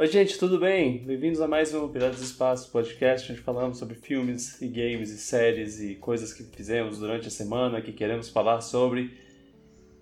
[0.00, 0.96] Oi, gente, tudo bem?
[1.04, 5.18] Bem-vindos a mais um Piratas do Espaço podcast, onde falamos sobre filmes e games e
[5.18, 9.14] séries e coisas que fizemos durante a semana que queremos falar sobre.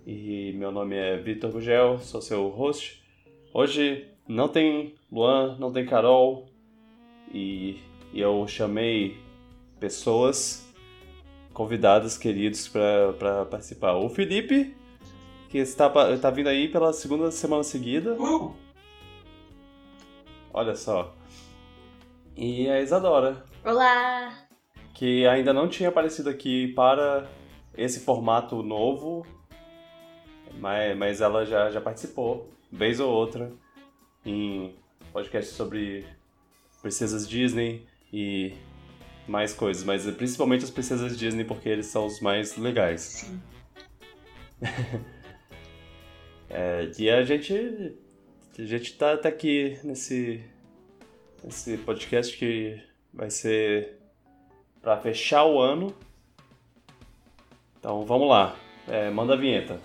[0.07, 3.03] E meu nome é Vitor Gugel, sou seu host.
[3.53, 6.47] Hoje não tem Luan, não tem Carol
[7.35, 7.81] e
[8.15, 9.17] eu chamei
[9.81, 10.65] pessoas
[11.53, 13.97] convidados queridos para participar.
[13.97, 14.77] O Felipe,
[15.49, 18.15] que está, está vindo aí pela segunda semana seguida.
[18.15, 18.68] Uh!
[20.53, 21.15] Olha só.
[22.37, 23.45] E a Isadora.
[23.65, 24.47] Olá!
[24.95, 27.29] Que ainda não tinha aparecido aqui para
[27.77, 29.27] esse formato novo,
[30.59, 33.53] mas, mas ela já, já participou, vez ou outra,
[34.25, 34.75] em
[35.13, 36.05] podcasts sobre
[36.81, 38.55] princesas Disney e
[39.27, 43.01] mais coisas, mas principalmente as princesas Disney porque eles são os mais legais.
[43.01, 43.43] Sim.
[46.51, 47.97] é, e a gente
[48.63, 50.45] a gente tá, aqui nesse
[51.45, 52.81] nesse podcast que
[53.15, 53.99] vai ser
[54.83, 55.95] para fechar o ano.
[57.79, 58.57] Então vamos lá,
[58.89, 59.81] é, manda a vinheta.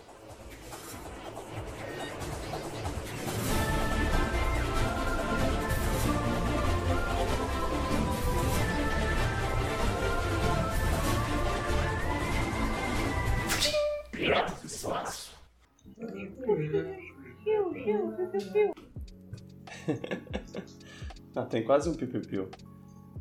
[21.35, 22.49] Ah, tem quase um piu-piu-piu.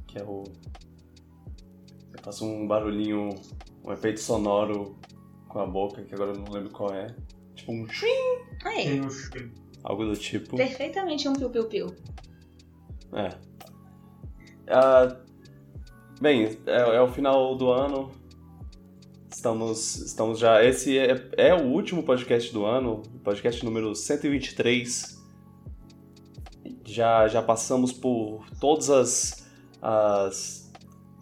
[0.06, 0.44] Que é o.
[2.12, 3.30] Eu faço um barulhinho,
[3.84, 4.96] um efeito sonoro
[5.48, 7.14] com a boca, que agora eu não lembro qual é.
[7.54, 7.86] Tipo um.
[8.64, 9.00] Aí,
[9.84, 10.56] Algo do tipo.
[10.56, 11.94] perfeitamente um piu-piu-piu.
[13.12, 13.30] É.
[14.68, 15.16] Ah,
[16.20, 18.10] bem, é, é o final do ano.
[19.42, 20.64] Estamos, estamos já.
[20.64, 25.20] Esse é, é o último podcast do ano, podcast número 123.
[26.84, 29.48] Já, já passamos por todas as,
[29.82, 30.72] as,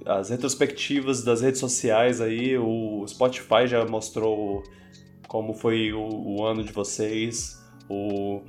[0.04, 2.58] as retrospectivas das redes sociais aí.
[2.58, 4.64] O Spotify já mostrou
[5.26, 7.58] como foi o, o ano de vocês.
[7.88, 8.42] O,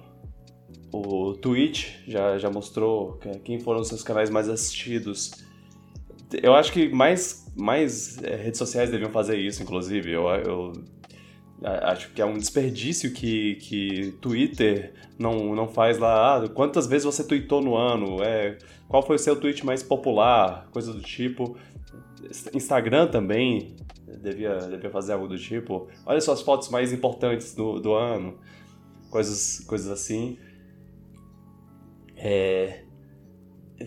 [0.92, 5.32] o Twitch já, já mostrou quem foram os seus canais mais assistidos.
[6.44, 10.12] Eu acho que mais, mais é, redes sociais deviam fazer isso, inclusive.
[10.12, 10.74] Eu, eu
[11.64, 16.38] acho que é um desperdício que, que Twitter não, não faz lá.
[16.38, 18.24] Ah, quantas vezes você tweetou no ano?
[18.24, 18.58] É,
[18.88, 20.68] qual foi o seu tweet mais popular?
[20.72, 21.58] Coisa do tipo.
[22.54, 23.76] Instagram também
[24.22, 25.88] devia, devia fazer algo do tipo.
[26.06, 28.38] Olha só as fotos mais importantes do, do ano.
[29.10, 30.38] Coisas, coisas assim.
[32.16, 32.84] É.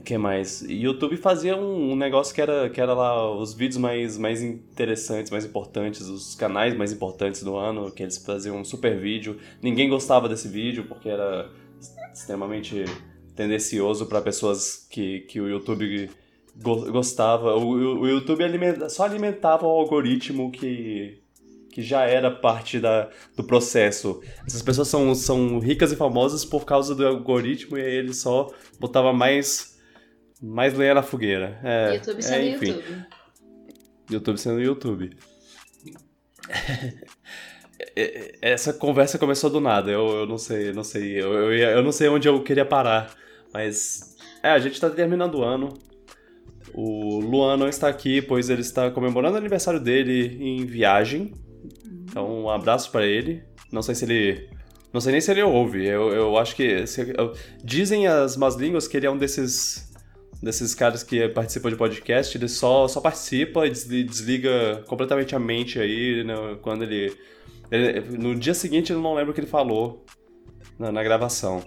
[0.02, 0.62] Que mais?
[0.62, 5.30] YouTube fazia um, um, negócio que era, que era lá os vídeos mais, mais interessantes,
[5.30, 9.38] mais importantes, os canais mais importantes do ano, que eles faziam um super vídeo.
[9.62, 11.50] Ninguém gostava desse vídeo porque era
[12.12, 12.84] extremamente
[13.36, 16.10] tendencioso para pessoas que, que o YouTube
[16.90, 17.54] gostava.
[17.56, 21.18] O, o YouTube alimenta, só alimentava o algoritmo que,
[21.72, 24.20] que já era parte da, do processo.
[24.46, 28.50] Essas pessoas são, são ricas e famosas por causa do algoritmo e aí ele só
[28.78, 29.73] botava mais
[30.44, 31.58] mais lenha na fogueira.
[31.62, 32.66] É, YouTube sendo é, enfim.
[32.66, 33.06] YouTube.
[34.10, 35.16] YouTube sendo YouTube.
[38.42, 41.92] Essa conversa começou do nada, eu, eu não sei, não sei, eu, eu, eu, não
[41.92, 43.14] sei onde eu queria parar,
[43.52, 45.70] mas é, a gente tá terminando o ano.
[46.72, 51.32] O Luan não está aqui, pois ele está comemorando o aniversário dele em viagem.
[51.84, 53.44] Então, um abraço para ele.
[53.70, 54.50] Não sei se ele
[54.92, 55.84] não sei nem se ele ouve.
[55.84, 56.86] Eu, eu acho que.
[56.86, 59.92] Se, eu, dizem as más línguas que ele é um desses
[60.44, 65.80] desses caras que participam de podcast, ele só, só participa e desliga completamente a mente
[65.80, 67.16] aí, né, quando ele,
[67.70, 70.04] ele, No dia seguinte eu não lembro o que ele falou
[70.78, 71.64] na, na gravação.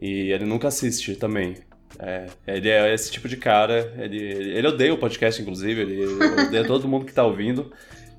[0.00, 1.56] E ele nunca assiste também.
[1.98, 6.64] É, ele é esse tipo de cara, ele, ele odeia o podcast, inclusive, ele odeia
[6.66, 7.72] todo mundo que tá ouvindo.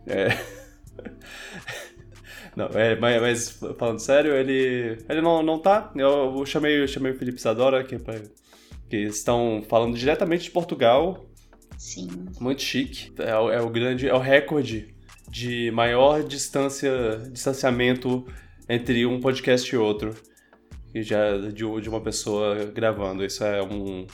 [0.05, 0.27] É...
[2.55, 5.91] Não, é, mas, mas, falando sério, ele, ele não, não tá.
[5.93, 8.15] Eu, eu chamei, eu chamei o Felipe Sadora aqui pra,
[8.89, 11.25] que estão falando diretamente de Portugal.
[11.77, 12.07] Sim.
[12.39, 13.13] Muito chique.
[13.19, 14.95] É, é o grande, é o recorde
[15.29, 16.91] de maior distância,
[17.31, 18.25] distanciamento
[18.69, 20.15] entre um podcast e outro.
[20.93, 23.25] E já de, de uma pessoa gravando.
[23.25, 24.07] Isso é um,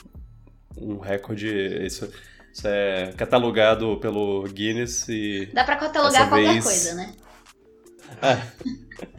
[0.76, 1.48] um recorde.
[1.86, 2.10] Isso,
[2.52, 5.48] isso é catalogado pelo Guinness e.
[5.52, 6.64] Dá pra catalogar qualquer vez...
[6.64, 7.14] coisa, né?
[8.20, 9.06] É.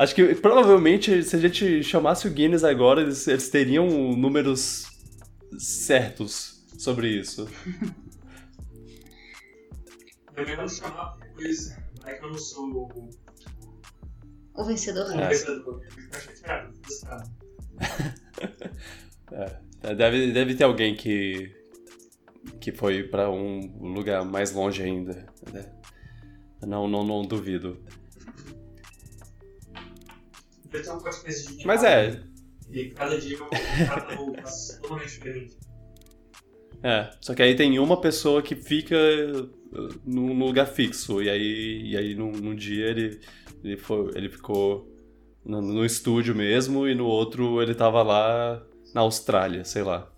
[0.00, 3.86] Acho que provavelmente se a gente chamasse o Guinness agora, eles, eles teriam
[4.16, 4.86] números
[5.58, 7.46] certos sobre isso.
[10.38, 11.76] Me chamar pois
[12.06, 13.10] é que eu não sou o,
[14.54, 15.04] o vencedor.
[15.04, 15.82] o vencedor.
[19.96, 21.54] Deve, deve ter alguém que,
[22.60, 23.60] que foi pra um
[23.94, 25.26] lugar mais longe ainda.
[25.52, 25.72] né?
[26.66, 27.82] Não, não, não duvido.
[30.70, 32.22] Deve ter um podcast de Mas é,
[32.70, 35.58] E cada dia eu passa totalmente diferente.
[36.82, 37.10] é.
[37.20, 41.22] Só que aí tem uma pessoa que fica uh, num num lugar fixo.
[41.22, 43.20] E aí, e aí num, num dia ele,
[43.64, 44.88] ele, foi, ele ficou
[45.44, 48.64] no, no estúdio mesmo e no outro ele tava lá
[48.94, 50.10] na Austrália, sei lá.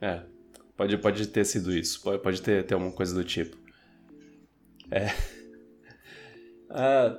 [0.00, 0.22] É.
[0.76, 2.02] Pode, pode ter sido isso.
[2.02, 3.56] Pode, pode ter, ter alguma coisa do tipo.
[4.90, 5.06] É.
[6.74, 7.18] Ah,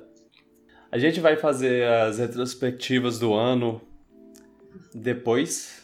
[0.94, 3.80] a gente vai fazer as retrospectivas do ano
[4.94, 5.82] depois.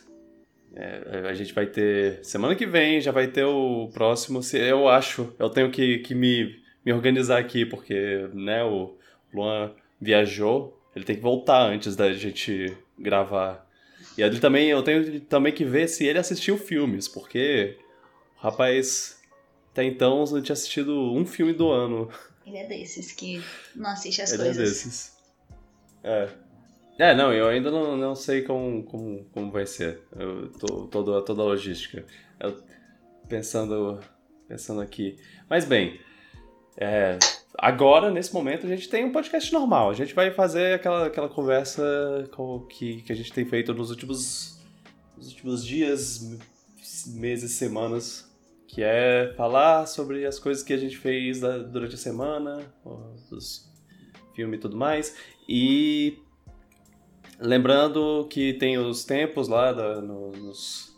[0.75, 2.25] É, a gente vai ter.
[2.25, 4.43] Semana que vem já vai ter o próximo.
[4.43, 5.35] se- Eu acho.
[5.39, 8.95] Eu tenho que, que me, me organizar aqui, porque né, o
[9.35, 10.81] Luan viajou.
[10.95, 13.67] Ele tem que voltar antes da gente gravar.
[14.17, 17.77] E ele também, eu tenho também que ver se ele assistiu filmes, porque
[18.39, 19.21] o rapaz
[19.73, 22.09] até então não tinha assistido um filme do ano.
[22.51, 23.43] Ele é desses que
[23.77, 24.69] não assiste as Ele é coisas.
[24.69, 25.17] desses.
[26.03, 26.29] É.
[26.99, 30.03] É, não, eu ainda não, não sei como, como, como vai ser.
[30.15, 32.05] Eu tô, toda, toda a logística.
[32.39, 32.63] Eu
[33.29, 34.01] pensando,
[34.47, 35.17] pensando aqui.
[35.49, 35.99] Mas bem,
[36.77, 37.19] é,
[37.57, 39.89] agora, nesse momento, a gente tem um podcast normal.
[39.89, 43.89] A gente vai fazer aquela, aquela conversa com, que, que a gente tem feito nos
[43.91, 44.61] últimos,
[45.17, 46.39] nos últimos dias,
[47.07, 48.30] meses, semanas.
[48.73, 52.61] Que é falar sobre as coisas que a gente fez da- durante a semana,
[53.31, 53.69] os
[54.35, 55.17] filmes e tudo mais.
[55.49, 56.19] E
[57.41, 60.97] lembrando que tem os tempos lá da- no- nos-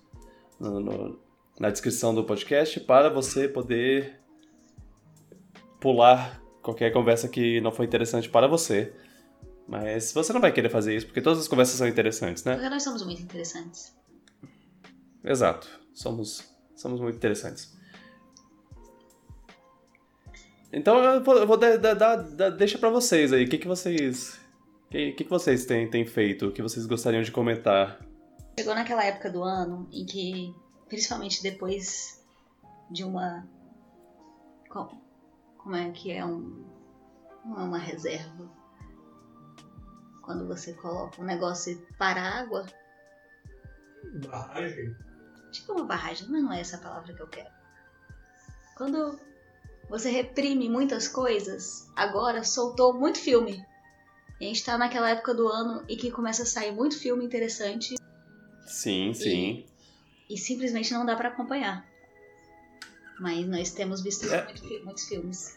[0.60, 1.18] no- no-
[1.58, 4.20] na descrição do podcast para você poder
[5.80, 8.92] pular qualquer conversa que não foi interessante para você.
[9.66, 12.54] Mas você não vai querer fazer isso, porque todas as conversas são interessantes, né?
[12.54, 13.96] Porque nós somos muito interessantes.
[15.24, 15.68] Exato.
[15.94, 16.51] Somos,
[16.82, 17.72] somos muito interessantes.
[20.72, 23.44] Então eu vou, eu vou dar, dar- dar- dar- deixa pra vocês aí.
[23.44, 24.40] O que, que vocês.
[24.86, 26.48] O que, que, que vocês têm, têm feito?
[26.48, 28.00] O que vocês gostariam de comentar?
[28.58, 30.54] Chegou naquela época do ano em que,
[30.88, 32.22] principalmente depois
[32.90, 33.46] de uma.
[34.68, 34.90] co-
[35.58, 36.64] Como é que é um.
[37.44, 38.50] Não é uma reserva.
[40.22, 42.64] Quando você coloca um negócio para água.
[44.28, 44.94] Barragem?
[45.52, 47.50] Tipo uma barragem, mas não é essa a palavra que eu quero.
[48.76, 49.18] Quando
[49.88, 53.64] você reprime muitas coisas, agora soltou muito filme.
[54.40, 57.24] E a gente tá naquela época do ano em que começa a sair muito filme
[57.24, 57.94] interessante
[58.66, 59.64] Sim, sim.
[60.28, 61.86] e simplesmente não dá pra acompanhar.
[63.20, 64.52] Mas nós temos visto É.
[64.82, 65.56] muitos filmes.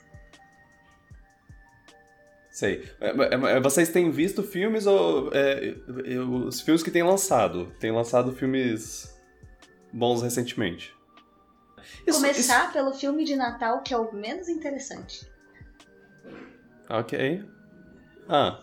[2.51, 2.89] Sei.
[3.01, 5.29] É, é, é, Vocês têm visto filmes ou.
[5.33, 5.75] é,
[6.47, 7.71] os filmes que têm lançado?
[7.79, 9.13] Tem lançado filmes
[9.95, 10.93] bons recentemente.
[12.05, 15.21] Isso- Começar pelo filme de Natal, que é o menos interessante.
[15.21, 15.31] isso-
[16.89, 17.43] Ok.
[18.29, 18.59] Ah,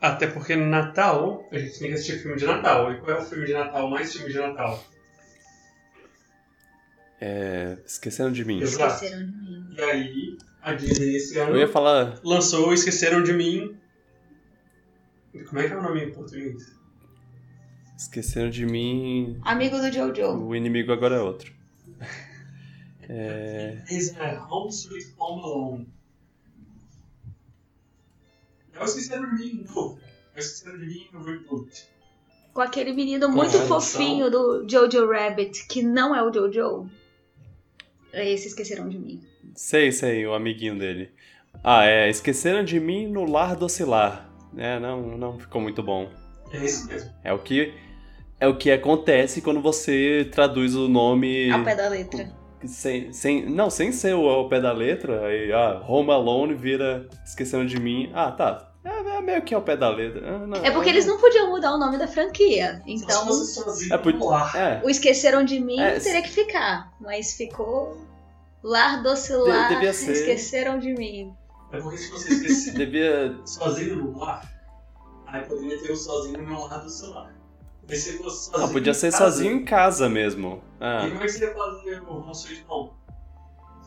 [0.00, 2.92] Até porque no Natal a gente tem que assistir filme de Natal.
[2.92, 4.82] E qual é o filme de Natal mais filme de Natal?
[7.20, 8.60] é, esqueceram de mim.
[8.60, 8.94] Exato.
[8.94, 9.74] Esqueceram de mim.
[9.76, 12.20] E aí, a Disney esse ano Eu ia falar.
[12.22, 13.78] lançou Esqueceram de Mim.
[15.48, 16.73] Como é que é o nome em português?
[17.96, 19.38] Esqueceram de mim.
[19.42, 20.44] Amigo do Jojo.
[20.44, 21.52] O inimigo agora é outro.
[23.06, 23.82] É.
[23.86, 25.88] É Home Sweet Home Alone.
[28.72, 30.00] É o Esqueceram de Mim novo.
[30.34, 31.86] É o Esqueceram de Mim no reboot.
[32.54, 36.88] Com aquele menino muito fofinho do Jojo Rabbit, que não é o Jojo.
[38.10, 39.22] Esse esqueceram de mim.
[39.54, 41.10] Sei, sei, o amiguinho dele.
[41.62, 42.08] Ah, é.
[42.08, 44.30] Esqueceram de mim no lar do oscilar.
[44.56, 46.10] É, não, não ficou muito bom.
[46.52, 47.10] É esse mesmo.
[47.22, 47.74] É o que.
[48.40, 51.50] É o que acontece quando você traduz o nome.
[51.50, 52.30] Ao pé da letra.
[52.66, 57.06] Sem, sem, não, sem ser o ao pé da letra, aí, ah, Home Alone vira
[57.24, 58.10] Esqueceram de Mim.
[58.14, 58.70] Ah, tá.
[58.84, 60.22] É, é meio que ao pé da letra.
[60.26, 62.82] Ah, não, É porque eles não podiam mudar o nome da franquia.
[62.86, 64.56] Então, fosse sozinho É, por-.
[64.56, 66.92] É, o Esqueceram de Mim É, teria que ficar.
[67.00, 67.98] Mas ficou.
[68.62, 69.02] Lar.
[69.02, 70.12] De- devia ser.
[70.12, 71.32] Esqueceram de mim.
[71.70, 73.36] É porque se você esquecer devia.
[73.44, 74.42] sozinho no lar,
[75.34, 77.34] aí poderia ter o sozinho no lar do celular.
[77.88, 80.62] Mas se fosse sozinho Ah, podia ser casa, sozinho em casa mesmo.
[80.80, 82.90] E Ah, como é que você ia fazer o Sweet Home?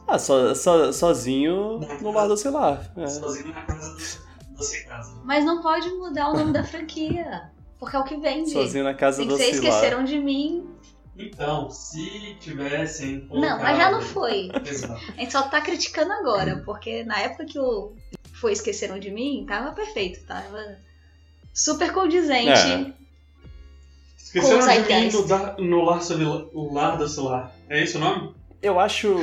[0.07, 2.89] ah so, so- sozinho no lar do oscilar.
[2.97, 3.07] É.
[3.07, 5.21] Sozinho na casa do- da casa.
[5.23, 7.51] Mas não pode mudar o nome da franquia.
[7.79, 8.49] Porque é o que vende.
[8.51, 9.53] Sozinho na casa Tem do oscilar.
[9.53, 10.67] Esqueceram de Mim.
[11.15, 14.49] Então, se tivessem Não, mas já não foi.
[14.65, 14.93] Exato.
[15.15, 17.93] A gente só tá criticando agora, porque na época que o
[18.33, 20.77] foi Esqueceram de Mim, tava perfeito, tava
[21.57, 22.49] super condizente.
[22.49, 22.93] É.
[24.17, 26.01] Esqueceram de mim no, dar- no lar
[26.71, 27.55] lar do celular.
[27.69, 28.35] É esse o nome?
[28.61, 29.15] Eu acho.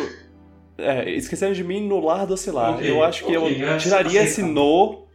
[0.77, 2.75] É, esqueceram de mim no lar do oscilar.
[2.75, 5.07] Ok, eu acho que ok, eu tiraria esse no.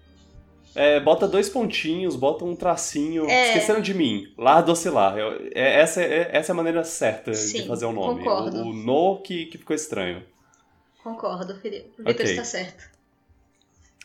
[0.73, 3.29] é, bota dois pontinhos, bota um tracinho.
[3.29, 3.47] É.
[3.49, 4.31] Esqueceram de mim.
[4.38, 5.19] Lar do.
[5.19, 8.19] Eu- é- essa, é, essa é a maneira certa de Sim, fazer o nome.
[8.19, 8.59] concordo.
[8.59, 10.23] O, o no que, que ficou estranho.
[11.03, 11.89] Concordo, Felipe.
[11.99, 12.25] O Vitor Ok.
[12.25, 12.89] está certo.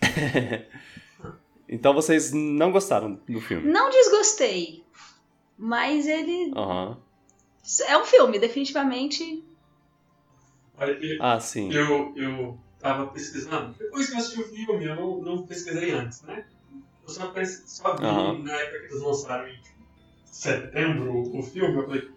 [1.69, 3.71] Então vocês não gostaram do filme?
[3.71, 4.85] Não desgostei,
[5.57, 6.99] mas ele Aham.
[7.87, 9.45] é um filme, definitivamente.
[10.77, 11.73] Olha, eu, Ah, sim.
[11.73, 13.75] eu, eu tava pesquisando.
[13.79, 16.45] Depois que eu assisti o filme, eu não, não pesquisei antes, né?
[17.03, 17.33] Eu só,
[17.67, 18.43] só vi Aham.
[18.43, 19.59] na época que eles lançaram em
[20.25, 21.77] setembro o filme.
[21.77, 22.11] Eu falei,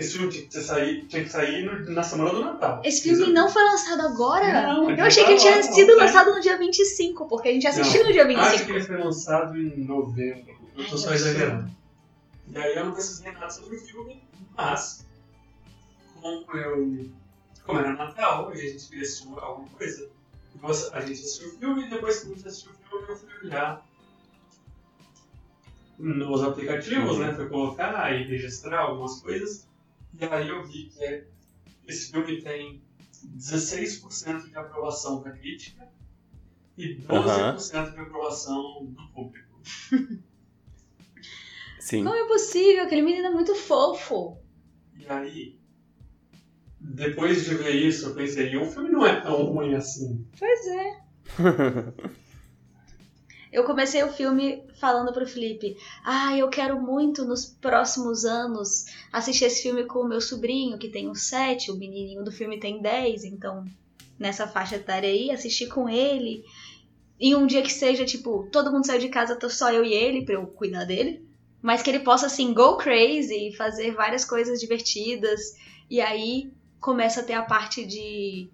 [0.00, 2.82] esse filme tinha que, sair, tinha que sair na semana do Natal.
[2.84, 4.62] Esse filme Eles- não foi lançado agora?
[4.62, 7.48] Não, eu achei tá que ele tinha lá, sido não, lançado no dia 25, porque
[7.48, 8.70] a gente assistiu no dia Acho que 25.
[8.72, 10.54] ele foi lançado em novembro.
[10.76, 11.70] Eu tô só exagerando.
[12.48, 14.22] E aí eu não pesquisei nada sobre o filme,
[14.56, 15.06] mas
[16.20, 17.10] como eu.
[17.64, 20.08] Como era Natal e a gente queria assistir alguma coisa,
[20.92, 23.28] a gente assistiu o filme e depois que a gente assistiu o filme eu fui
[23.44, 23.86] olhar
[25.98, 27.34] nos aplicativos, né?
[27.34, 29.68] Fui colocar e registrar algumas coisas.
[30.18, 31.26] E aí eu vi que é-
[31.86, 32.82] esse filme tem
[33.24, 35.88] 16% de aprovação da crítica
[36.76, 39.60] e 12% de aprovação do público.
[41.80, 42.04] Sim.
[42.04, 42.84] Como é possível?
[42.84, 44.38] Aquele menino é muito fofo.
[44.98, 45.58] E aí,
[46.78, 50.26] depois de ver isso, eu pensei, o filme não é tão ruim assim.
[50.38, 51.02] Pois é.
[53.52, 59.46] Eu comecei o filme falando pro Felipe: Ah, eu quero muito nos próximos anos assistir
[59.46, 62.80] esse filme com o meu sobrinho, que tem uns 7, o menininho do filme tem
[62.80, 63.64] 10, então
[64.18, 66.44] nessa faixa etária aí, assistir com ele.
[67.18, 69.92] Em um dia que seja, tipo, todo mundo saiu de casa, tô só eu e
[69.92, 71.26] ele pra eu cuidar dele.
[71.62, 75.54] Mas que ele possa, assim, go crazy e fazer várias coisas divertidas.
[75.90, 78.48] E aí começa a ter a parte de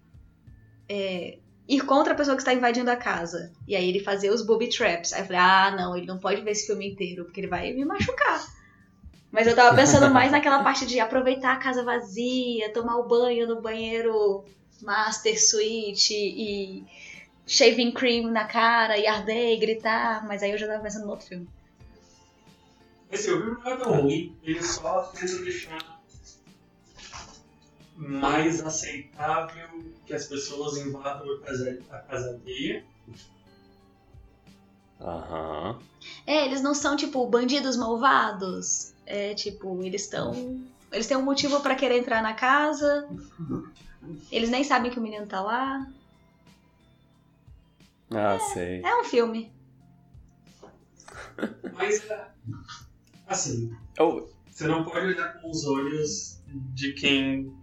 [0.89, 1.37] é,
[1.67, 3.51] ir contra a pessoa que está invadindo a casa.
[3.67, 5.13] E aí ele fazer os booby traps.
[5.13, 7.73] Aí eu falei, ah, não, ele não pode ver esse filme inteiro, porque ele vai
[7.73, 8.45] me machucar.
[9.31, 13.47] Mas eu tava pensando mais naquela parte de aproveitar a casa vazia, tomar o banho
[13.47, 14.45] no banheiro
[14.81, 16.85] master suite e
[17.45, 20.25] shaving cream na cara e arder e gritar.
[20.25, 21.47] Mas aí eu já tava pensando no outro filme.
[23.11, 25.96] Esse filme não é tão ruim, ele só tenta deixar
[27.97, 29.67] mais aceitável
[30.05, 32.85] que as pessoas invadam a casa, a casa alheia.
[35.01, 35.79] Aham.
[36.25, 38.93] É, eles não são, tipo, bandidos malvados.
[39.05, 40.61] É, tipo, eles estão.
[40.91, 43.09] Eles têm um motivo pra querer entrar na casa.
[44.31, 45.87] Eles nem sabem que o menino tá lá.
[48.11, 48.81] Ah, sei.
[48.81, 49.51] É um filme.
[51.73, 52.27] Mas, é,
[53.27, 56.39] assim, Eu, você não pode olhar com os olhos
[56.73, 57.53] de quem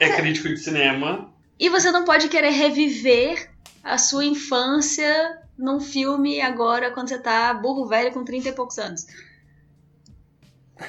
[0.00, 1.32] é crítico de cinema.
[1.58, 3.50] E você não pode querer reviver
[3.82, 8.78] a sua infância num filme agora quando você tá burro velho com 30 e poucos
[8.78, 9.06] anos.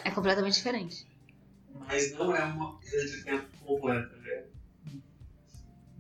[0.04, 1.08] É completamente diferente.
[1.88, 4.16] Mas não é uma perda de tempo completa.
[4.18, 4.44] né?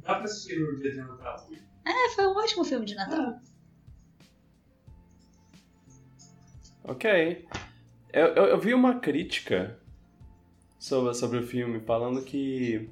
[0.03, 1.49] Dá pra assistir no dia de Natal.
[1.85, 3.39] É, foi um ótimo filme de Natal.
[6.83, 7.47] Ok.
[8.11, 9.77] Eu, eu, eu vi uma crítica
[10.79, 12.89] sobre, sobre o filme falando que.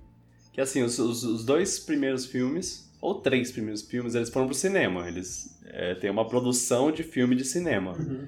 [0.56, 4.56] Que assim, os, os, os dois primeiros filmes, ou três primeiros filmes, eles foram pro
[4.56, 5.06] cinema.
[5.06, 7.92] Eles é, têm uma produção de filme de cinema.
[7.92, 8.26] Uhum.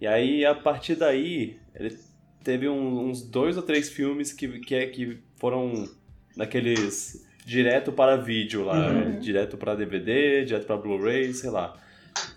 [0.00, 1.94] E aí, a partir daí, ele
[2.42, 5.86] teve um- uns dois ou três filmes que, que, é- que foram
[6.34, 9.00] daqueles direto para vídeo lá, Uhum.
[9.16, 11.76] é, direto para DVD, direto para Blu-ray, sei lá.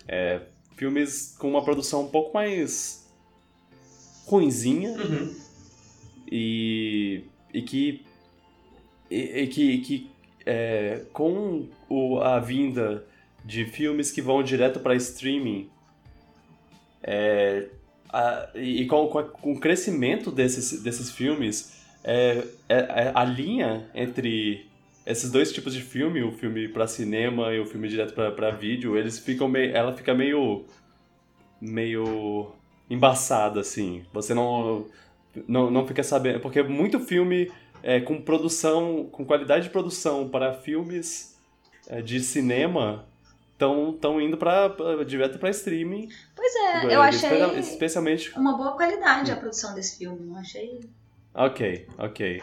[0.06, 0.42] É,
[0.76, 3.08] filmes com uma produção um pouco mais
[4.26, 5.34] ruinzinha Uhum.
[6.30, 7.24] e,
[7.54, 8.04] e que
[9.14, 10.10] e, que, que
[10.46, 13.04] é, com o, a vinda
[13.44, 15.68] de filmes que vão direto para streaming
[17.02, 17.66] é,
[18.12, 22.74] a- e, com, com o crescimento desses, desses filmes é, é-
[23.08, 24.66] é a linha entre
[25.04, 28.96] esses dois tipos de filme, o filme para cinema e o filme direto para vídeo,
[28.96, 30.64] eles ficam meio, ela fica meio
[31.60, 32.50] meio
[32.90, 34.04] embaçada assim.
[34.12, 34.86] Você não
[35.48, 37.50] não, não fica sabendo, porque muito filme
[37.82, 41.36] é, com produção, com qualidade de produção para filmes
[41.88, 43.04] é, de cinema
[43.52, 44.74] estão tão indo para
[45.06, 46.08] direto para streaming.
[46.34, 48.32] Pois é, eu achei Espe- especialmente.
[48.36, 50.26] uma boa qualidade a produção desse filme.
[50.26, 50.80] Não achei.
[51.34, 52.42] Ok, ok.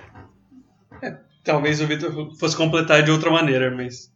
[1.43, 4.11] Talvez o Victor fosse completar de outra maneira, mas.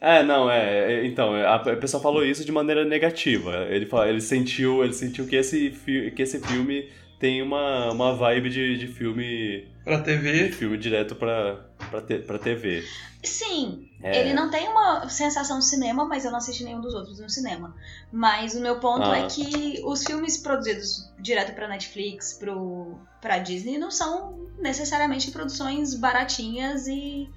[0.00, 3.66] É, não, é, é, então, a, a pessoa falou isso de maneira negativa.
[3.70, 5.70] Ele, ele sentiu, ele sentiu que esse,
[6.14, 9.66] que esse filme tem uma, uma vibe de, de filme.
[9.86, 10.50] Pra De TV.
[10.50, 12.84] filme direto pra, pra, te, pra TV.
[13.22, 14.18] Sim, É.
[14.20, 17.30] ele não tem uma sensação de cinema, mas eu não assisti nenhum dos outros no
[17.30, 17.72] cinema.
[18.12, 19.18] Mas o meu ponto Ah.
[19.18, 25.94] é que os filmes produzidos direto pra Netflix, pro, pra Disney, não são necessariamente produções
[25.94, 27.28] baratinhas e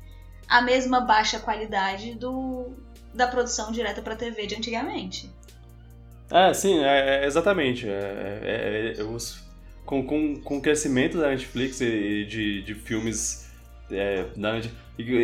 [0.47, 2.73] a mesma baixa qualidade do,
[3.13, 5.29] da produção direta pra TV de antigamente.
[6.31, 7.87] Ah, sim, é, é, exatamente.
[7.87, 9.39] É, é, é, os-
[9.89, 13.49] com, com, com o crescimento da Netflix e, de, de filmes
[13.89, 14.69] é, da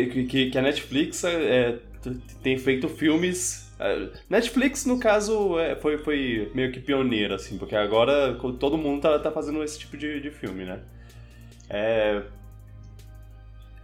[0.08, 1.78] que, que, a Netflix é, é,
[2.42, 3.70] tem feito filmes.
[3.78, 9.02] é, Netflix, no caso, é, foi, foi meio que pioneira, assim, porque agora todo mundo
[9.02, 10.80] tá, tá fazendo esse tipo de, de filme, né?
[11.70, 12.22] É,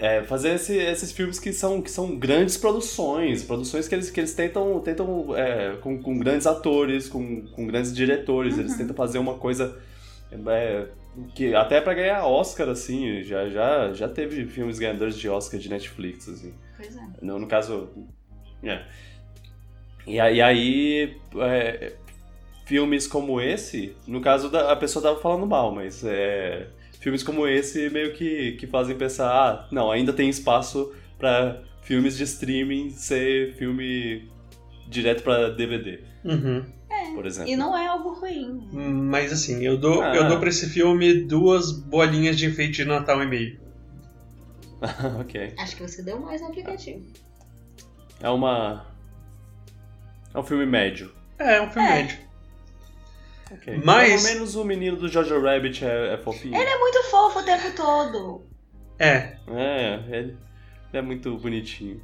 [0.00, 4.18] é, fazer esse- esses filmes que são, que são grandes produções, produções que eles, que
[4.18, 8.78] eles tentam, tentam é, com, com grandes atores, com, com grandes diretores, eles Uhum.
[8.78, 9.78] tentam fazer uma coisa
[10.46, 10.88] é,
[11.34, 15.68] que até pra ganhar Oscar, assim, já, já, já teve filmes ganhadores de Oscar de
[15.68, 16.54] Netflix, assim.
[16.76, 17.00] Pois é.
[17.20, 17.90] No, no caso.
[18.62, 18.82] É.
[20.06, 21.92] E aí, e aí, é,
[22.64, 26.66] filmes como esse, no caso da, a pessoa tava falando mal, mas é,
[27.00, 32.16] filmes como esse meio que, que fazem pensar, ah, não, ainda tem espaço pra filmes
[32.16, 34.28] de streaming ser filme
[34.88, 36.64] direto pra DVD, Uhum.
[37.14, 37.50] Por exemplo.
[37.50, 38.68] E não é algo ruim.
[38.72, 40.14] Mas assim, eu dou, Ah.
[40.16, 43.60] eu dou pra esse filme duas bolinhas de enfeite de Natal e meio.
[45.20, 45.54] ok.
[45.58, 47.04] Acho que você deu mais no aplicativo.
[48.20, 48.86] É uma.
[50.34, 51.12] É um filme médio.
[51.38, 51.94] É, é um filme É.
[51.94, 52.18] médio.
[53.50, 53.80] Ok.
[53.84, 56.56] Mas- Pelo menos o menino do Jojo Rabbit é, é fofinho.
[56.56, 58.46] Ele é muito fofo o tempo todo.
[58.98, 59.36] É.
[59.48, 60.36] É, ele
[60.92, 62.00] é muito bonitinho.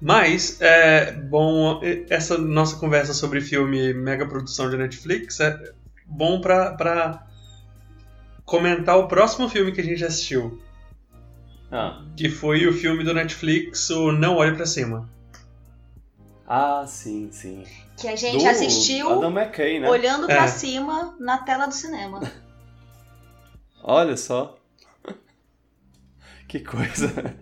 [0.00, 5.72] Mas, é bom, essa nossa conversa sobre filme mega produção de Netflix é
[6.06, 7.26] bom pra, pra
[8.44, 10.60] comentar o próximo filme que a gente assistiu.
[11.72, 15.08] Ah, Que foi o filme do Netflix, o Não Olhe Pra Cima.
[16.46, 17.64] ah sim, sim.
[17.96, 19.88] Que a gente Do assistiu Adam McKay, né?
[19.88, 20.48] olhando pra É.
[20.48, 22.20] cima na tela do cinema.
[23.82, 24.58] Olha só.
[26.46, 27.12] que coisa.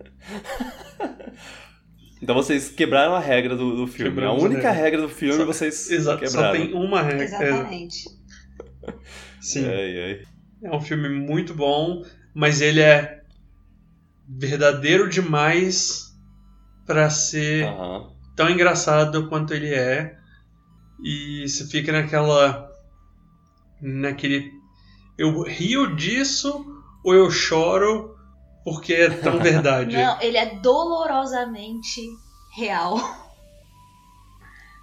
[2.21, 4.11] então vocês quebraram a regra do, do filme.
[4.11, 4.83] Quebramos a a única regra.
[4.83, 6.59] regra do filme Só- vocês Exato, só quebraram.
[6.59, 7.23] tem uma regra.
[7.23, 8.03] Exatamente.
[9.41, 9.65] Sim.
[9.67, 10.21] Ai, ai.
[10.63, 13.21] É um filme muito bom, mas ele é
[14.27, 16.15] verdadeiro demais
[16.85, 17.67] pra ser
[18.35, 20.17] tão engraçado quanto ele é.
[21.03, 22.71] E você fica naquela.
[23.81, 24.51] naquele.
[25.17, 26.65] Eu rio disso
[27.03, 28.14] ou eu choro
[28.65, 29.95] porque é tão verdade?
[29.95, 32.01] Não, ele é dolorosamente
[32.57, 32.97] real.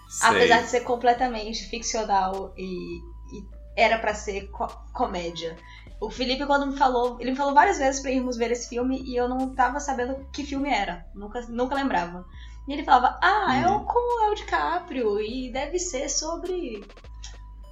[0.09, 0.29] Sei.
[0.29, 2.99] Apesar de ser completamente ficcional e,
[3.35, 3.45] e
[3.77, 5.57] era pra ser co- comédia.
[6.01, 9.03] O Felipe, quando me falou, ele me falou várias vezes pra irmos ver esse filme
[9.07, 11.07] e eu não tava sabendo que filme era.
[11.15, 12.25] Nunca, nunca lembrava.
[12.69, 13.77] E ele falava, ah, é Uhum.
[13.79, 16.85] o com o Léo DiCaprio e deve ser sobre.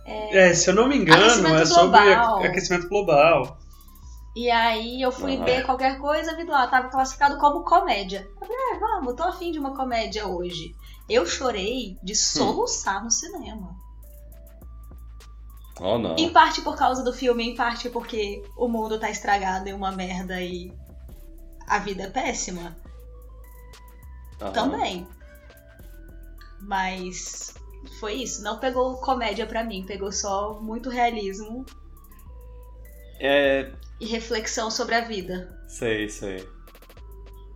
[0.06, 2.36] É, se eu não me engano, é sobre global.
[2.38, 3.58] aque- aquecimento global.
[4.40, 5.44] E aí eu fui Aham.
[5.44, 8.26] ver qualquer coisa, vi lá, tava classificado como comédia.
[8.40, 10.74] Eu falei, ah, vamos, tô afim de uma comédia hoje.
[11.06, 13.76] Eu chorei de soluçar no cinema.
[15.78, 16.16] Oh, não.
[16.16, 19.92] Em parte por causa do filme, em parte porque o mundo tá estragado e uma
[19.92, 20.74] merda e
[21.66, 22.74] a vida é péssima.
[24.40, 24.52] Aham.
[24.52, 25.06] Também.
[26.62, 27.52] Mas
[27.98, 28.42] foi isso.
[28.42, 31.66] Não pegou comédia pra mim, pegou só muito realismo
[33.20, 33.70] É.
[34.00, 35.56] e reflexão sobre a vida.
[35.68, 36.46] Sei, sei.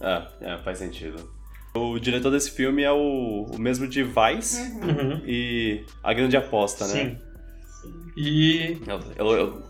[0.01, 1.33] Ah, é, faz sentido.
[1.77, 5.23] O diretor desse filme é o, o mesmo de Vice Uhum.
[5.27, 6.93] e A Grande Aposta, né?
[6.93, 7.19] Sim.
[7.83, 8.13] Sim.
[8.17, 9.63] E, Eu, eu- eu-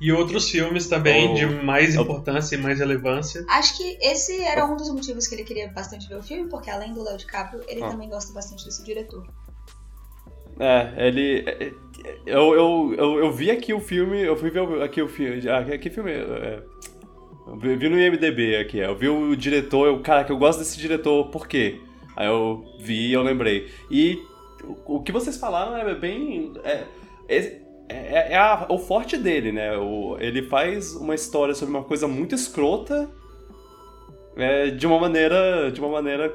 [0.00, 1.34] e outros filmes também Oh.
[1.34, 2.02] de mais Oh.
[2.02, 3.44] importância e mais relevância.
[3.48, 6.70] Acho que esse era um dos motivos que ele queria bastante ver o filme, porque
[6.70, 7.88] além do Léo DiCaprio, ele Ah.
[7.90, 9.26] também gosta bastante desse diretor.
[10.60, 11.44] É, ele.
[12.04, 14.20] É, é, Eu, eu, eu, eu vi aqui o filme.
[14.22, 15.48] Eu fui ver aqui o filme.
[15.48, 16.10] Ah, que filme?
[16.12, 16.62] é,
[17.46, 18.78] eu vi no IMDB aqui.
[18.78, 19.86] Eu vi o diretor.
[19.86, 21.80] Eu, cara, que eu gosto desse diretor, por quê?
[22.16, 23.68] Aí eu vi e eu lembrei.
[23.90, 24.18] E
[24.64, 26.52] o, o que vocês falaram é bem.
[26.64, 26.84] É,
[27.28, 27.36] é,
[27.88, 29.76] é- é a- o forte dele, né?
[29.76, 33.10] O, ele faz uma história sobre uma coisa muito escrota
[34.36, 35.70] é, de uma maneira.
[35.70, 36.32] De uma maneira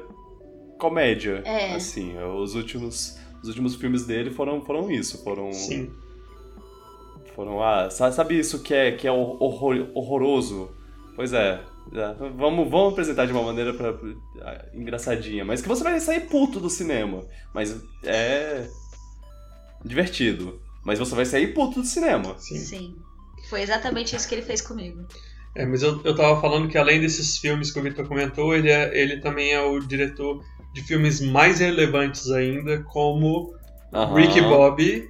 [0.78, 1.42] comédia.
[1.44, 1.74] É.
[1.74, 3.17] Assim, os últimos.
[3.48, 5.50] Os últimos filmes dele foram, foram isso, foram.
[5.52, 5.90] Sim.
[7.34, 10.70] Foram, ah, sa- sabe isso que é, que é horror- horroroso?
[11.16, 11.60] Pois é,
[11.94, 13.94] é, vamos, vamos apresentar de uma maneira pra,
[14.42, 17.24] ah, engraçadinha, mas que você vai sair puto do cinema.
[17.54, 18.68] Mas é
[19.84, 20.60] divertido.
[20.84, 22.36] Mas você vai sair puto do cinema.
[22.38, 22.58] Sim.
[22.58, 22.96] Sim.
[23.48, 25.06] Foi exatamente isso que ele fez comigo.
[25.54, 28.70] É, mas eu, eu tava falando que além desses filmes que o Victor comentou, ele,
[28.70, 33.54] é, ele também é o diretor de filmes mais relevantes ainda, como
[33.92, 34.14] Aham.
[34.16, 35.08] Ricky Bobby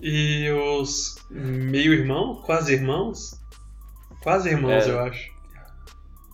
[0.00, 3.38] e os meio-irmãos, quase irmãos?
[4.22, 4.90] Quase irmãos, É.
[4.90, 5.30] eu acho.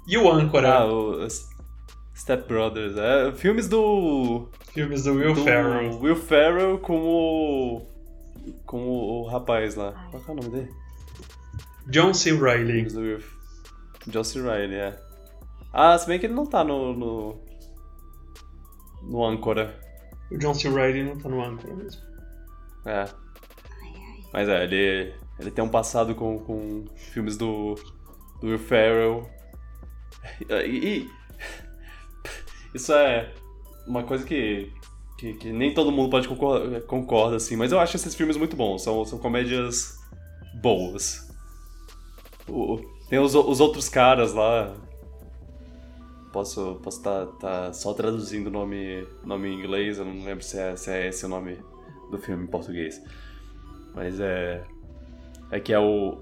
[0.07, 1.27] E o Âncora, Ah, o
[2.17, 2.97] Step Brothers.
[2.97, 4.49] É, filmes do.
[4.73, 5.99] filmes do Will do Ferrell.
[6.01, 7.83] Will Ferrell com o.
[8.67, 9.93] Com o, o rapaz lá.
[10.11, 10.71] Qual que é o nome dele?
[11.89, 12.33] John C.
[12.33, 13.21] Will.
[14.07, 14.41] John C.
[14.43, 14.99] Reilly, é.
[15.73, 16.93] Ah, se bem que ele não tá no.
[16.95, 17.41] no.
[19.05, 19.79] No Âncora.
[20.31, 20.69] O John C.
[20.69, 22.01] Reilly não tá no Âncora mesmo.
[22.87, 23.05] É.
[24.33, 27.75] Mas é, ele, ele tem um passado com, com filmes do,
[28.41, 29.29] do Will Ferrell.
[30.49, 31.11] E, e-
[32.75, 33.33] isso é
[33.87, 34.73] uma coisa que,
[35.19, 38.57] que, que nem todo mundo pode concordar, concorda, assim, mas eu acho esses filmes muito
[38.57, 38.83] bons.
[38.83, 39.99] São, são comédias
[40.61, 41.29] boas.
[42.49, 44.75] O- tem os, os outros caras lá.
[46.35, 50.59] Posso posso tá, tá só traduzindo o nome, nome em inglês, eu não lembro se
[50.59, 51.57] é, se é esse o nome
[52.11, 53.01] do filme em português.
[53.95, 54.65] Mas é.
[55.53, 56.19] É que é o.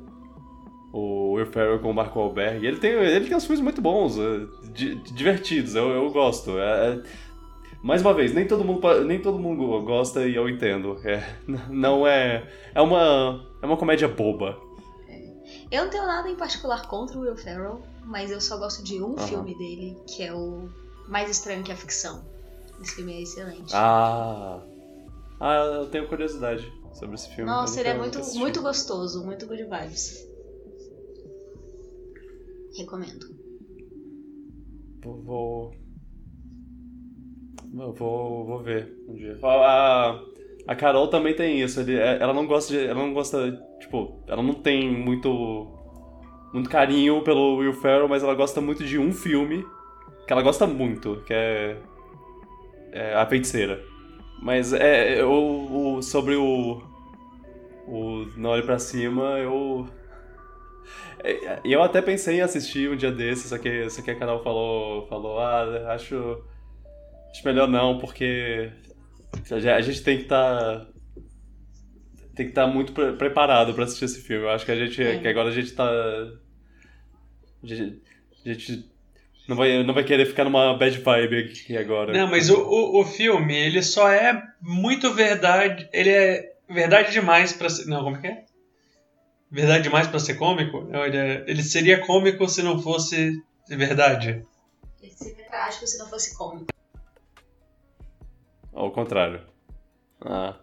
[0.92, 2.62] O Will Ferrell com o Marco Wahlberg.
[2.62, 4.40] E ele tem, ele tem uns filmes muito bons, é,
[4.74, 6.58] di- divertidos, eu, eu gosto.
[6.58, 7.02] É- é-
[7.82, 10.98] mais uma vez, nem todo, mundo, nem todo mundo gosta e eu entendo.
[11.02, 11.22] É,
[11.70, 12.46] não é.
[12.74, 13.42] É uma.
[13.62, 14.58] É uma comédia boba.
[15.72, 19.02] Eu não tenho nada em particular contra o Will Ferrell, mas eu só gosto de
[19.02, 19.26] um Aham.
[19.26, 20.68] filme dele, que é o
[21.08, 22.22] Mais Estranho que a Ficção.
[22.78, 23.72] Esse filme é excelente.
[23.72, 24.62] Ah.
[25.40, 27.50] Ah, eu tenho curiosidade sobre esse filme.
[27.50, 30.28] Nossa, ele é muito, muito gostoso, muito good vibes.
[32.76, 33.26] Recomendo.
[35.02, 35.74] Vou.
[37.72, 39.38] Vou, vou, vou, ver um dia.
[39.42, 40.22] A,
[40.66, 41.80] a Carol também tem isso.
[41.80, 42.86] ele- é, ela não gosta de.
[42.86, 43.52] Ela não gosta.
[43.80, 45.68] Tipo, ela não tem muito.
[46.52, 49.64] Muito carinho pelo Will Ferrell, mas ela gosta muito de um filme
[50.26, 51.76] que ela gosta muito, que é.
[52.92, 53.82] é A Feiticeira.
[54.42, 55.20] Mas é.
[55.20, 56.82] Eu, o- sobre o.
[57.86, 59.86] O Não Olhe Pra Cima, eu.
[61.22, 64.16] É, E eu até pensei em assistir um dia desses, só que, só que a
[64.18, 66.42] Carol falou, falou, ah, acho,
[67.30, 68.70] acho melhor não, porque
[69.50, 70.86] a gente- a gente tem que estar
[72.34, 74.44] tem que estar muito pre- preparado pra assistir esse filme.
[74.44, 75.18] Eu acho que a gente, É.
[75.18, 78.00] que agora a gente tá, a gente,
[78.44, 78.90] a gente
[79.46, 82.12] não vai, não vai querer ficar numa bad vibe aqui agora.
[82.12, 85.86] Não, mas o, o, o filme, ele só é muito verdade.
[85.92, 87.84] Ele é verdade demais pra ser.
[87.86, 88.44] Não, como que é?
[89.50, 90.88] Verdade demais pra ser cômico?
[90.94, 94.42] É- ele seria cômico se não fosse verdade.
[95.02, 96.71] Ele seria trágico se não fosse cômico.
[98.72, 99.40] Ao contrário.
[100.20, 100.54] Ah,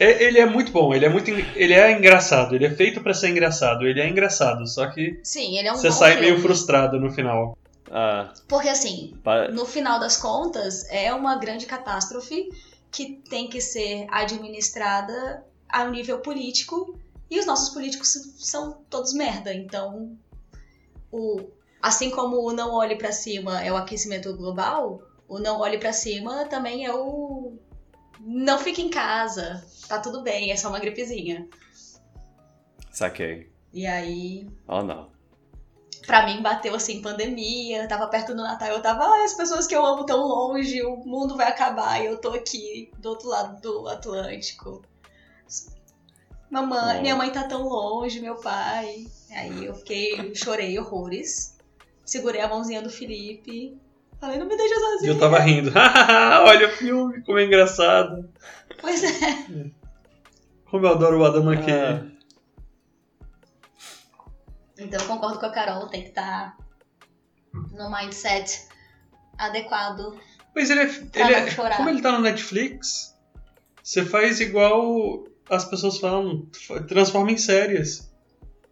[0.00, 1.28] É- Ele é muito bom, ele é muito.
[1.30, 3.84] Ele é engraçado, ele é feito pra ser engraçado.
[3.86, 6.26] Ele é engraçado, só que Sim, ele é um você bom sai filme.
[6.30, 7.58] meio frustrado no final.
[7.90, 12.48] ah, Porque assim, pa- no final das contas, é uma grande catástrofe
[12.92, 16.96] que tem que ser administrada a nível político
[17.30, 19.52] e os nossos políticos são todos merda.
[19.52, 20.16] Então,
[21.10, 21.40] o,
[21.82, 25.92] assim como o não olhe pra cima é o aquecimento global, o não olhe pra
[25.92, 27.56] cima também é o
[28.20, 31.48] não fique em casa, tá tudo bem, é só uma gripezinha.
[32.90, 33.50] saquei.
[33.72, 35.10] E aí, Oh, não.
[36.06, 39.74] pra mim bateu assim pandemia, tava perto do Natal, eu tava, ai, as pessoas que
[39.76, 43.60] eu amo tão longe, o mundo vai acabar e eu tô aqui do outro lado
[43.60, 44.82] do Atlântico.
[46.50, 47.02] Mamãe, Oh.
[47.02, 49.06] minha mãe tá tão longe, meu pai.
[49.30, 51.56] Aí eu fiquei, chorei horrores.
[52.06, 53.78] Segurei a mãozinha do Felipe.
[54.20, 55.70] Falei, não me deixa E eu tava rindo.
[56.44, 58.28] Olha o filme, como é engraçado.
[58.80, 59.70] Pois é.
[60.70, 61.74] Como eu adoro o Adam McKay.
[61.74, 62.06] Ah,
[64.78, 66.56] Então eu concordo com a Carol, tem que estar
[67.72, 68.66] no mindset
[69.38, 70.18] adequado.
[70.54, 70.86] Mas ele é.
[70.86, 73.16] Pra Ele não é como ele tá no Netflix,
[73.82, 76.46] você faz igual as pessoas falam,
[76.88, 78.12] transforma em séries.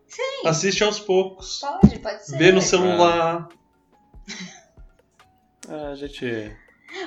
[0.08, 0.46] Sim.
[0.46, 1.60] Assiste aos poucos.
[1.60, 2.36] Pode, pode ser.
[2.36, 3.48] Vê no celular.
[5.68, 6.52] A gente.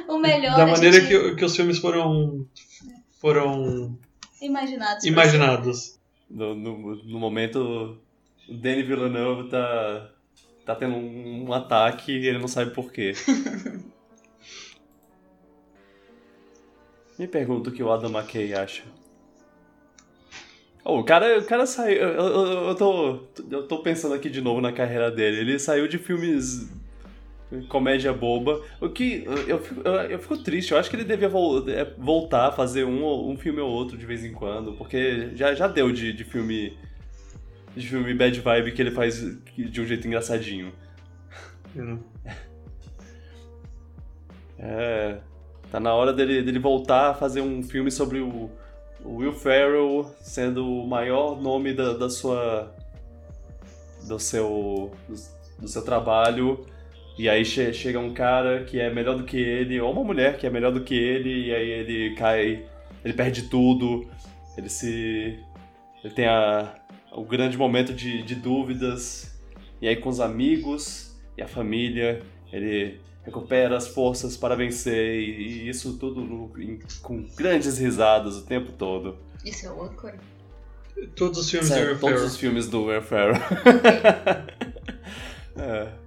[0.07, 2.45] O melhor da é maneira gente que, que os filmes foram.
[3.19, 3.97] foram
[4.41, 5.05] imaginados.
[5.05, 5.99] imaginados.
[6.29, 7.99] No, no, no momento,
[8.47, 10.11] o Danny Villeneuve tá,
[10.65, 13.13] tá tendo um, um ataque e ele não sabe por quê.
[17.17, 18.83] Me pergunto o que o Adam McKay acha.
[20.85, 21.97] Oh, o cara, o cara saiu.
[21.97, 25.41] Eu, eu, eu tô, eu tô pensando aqui de novo na carreira dele.
[25.41, 26.69] Ele saiu de filmes
[27.67, 28.61] comédia boba.
[28.79, 29.23] O que.
[29.47, 30.71] Eu fico, eu, fico triste.
[30.71, 34.05] Eu acho que ele devia é, voltar a fazer um, um filme ou outro de
[34.05, 34.73] vez em quando.
[34.73, 36.77] Porque já, já deu de, de filme
[37.75, 39.19] de filme bad vibe que ele faz
[39.55, 40.71] de um jeito engraçadinho.
[41.75, 41.99] Hum.
[44.61, 45.21] É.
[45.71, 48.49] Tá na hora dele, dele voltar a fazer um filme sobre o,
[49.05, 52.75] o Will Ferrell sendo o maior nome da, da sua.
[54.05, 54.91] do seu.
[55.07, 55.15] do,
[55.61, 56.65] do seu trabalho.
[57.19, 60.37] E aí che- chega um cara que é melhor do que ele, ou uma mulher
[60.37, 62.63] que é melhor do que ele, e aí ele cai.
[63.03, 64.09] ele perde tudo,
[64.57, 65.37] ele se.
[66.01, 66.73] ele tem a,
[67.11, 69.37] o grande momento de, de dúvidas,
[69.81, 72.21] e aí com os amigos e a família,
[72.53, 78.37] ele recupera as forças para vencer, e, e isso tudo no- em- com grandes risadas
[78.37, 79.17] o tempo todo.
[79.43, 80.17] Isso é o âncora?
[81.17, 83.35] Todos os filmes Sério, do Will todos os filmes do Will Ferrell.
[85.57, 85.98] é.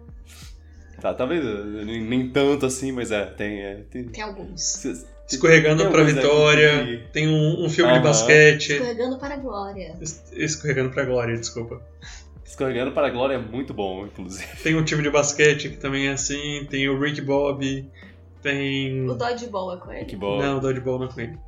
[1.02, 3.60] Tá, talvez eh, nem, nem tanto assim, mas é, tem.
[3.60, 4.62] É, tem Tem alguns.
[4.62, 6.84] cês- Escorregando tem alguns aqui Vitória.
[6.86, 8.72] que- Tem um, um filme de basquete.
[8.74, 9.96] Escorregando para a glória.
[10.00, 11.82] Es- Escorregando pra Glória, desculpa.
[12.44, 14.46] Escorregando para a Glória é muito bom, inclusive.
[14.62, 16.66] Tem um time de basquete que também é assim.
[16.70, 17.90] Tem o Rick Bobby.
[18.42, 19.08] Tem.
[19.08, 20.16] O Dodgeball é com ele.
[20.16, 20.38] Bom.
[20.38, 21.38] Não, o Dodgeball não é com ele.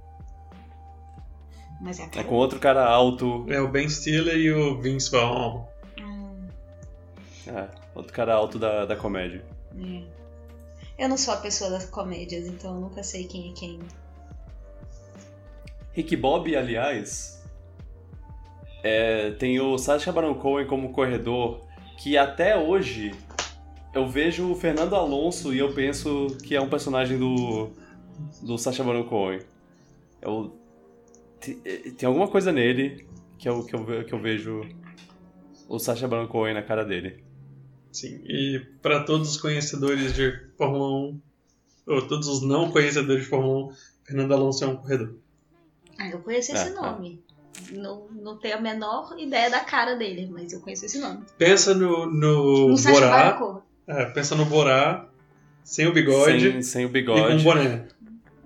[1.81, 3.45] Mas é a É com outro cara alto.
[3.49, 5.64] É o Ben Stiller e o Vince Vaughn.
[6.01, 6.47] Hum,
[7.49, 9.44] É, outro cara alto da, da comédia.
[9.78, 10.02] é.
[10.96, 13.80] Eu não sou a pessoa das comédias, então eu nunca sei quem é quem.
[15.92, 17.44] Rick Bob, aliás,
[18.83, 21.61] é, tem o Sacha Baron Cohen como corredor,
[21.98, 23.12] que até hoje
[23.92, 27.70] eu vejo o Fernando Alonso e eu penso que é um personagem do,
[28.42, 29.40] do Sacha Baron Cohen.
[30.20, 30.57] Eu,
[31.40, 31.54] te-
[31.96, 33.07] tem alguma coisa nele
[33.38, 34.62] que eu, que, eu, que eu vejo
[35.68, 37.24] o Sacha Baron Cohen na cara dele.
[37.94, 41.20] Sim, e para todos os conhecedores de Fórmula 1,
[41.87, 45.14] ou todos os não conhecedores de Fórmula 1, Fernando Alonso é um corredor.
[45.96, 47.22] Ah, eu conheço esse É, nome.
[47.70, 51.20] Não, não tenho a menor ideia da cara dele, mas eu conheço esse nome.
[51.38, 55.09] Pensa no, no No Borá, é, pensa no Borá,
[55.62, 57.37] sem o bigode Sem, sem o e com bigode.
[57.37, 57.87] um boné.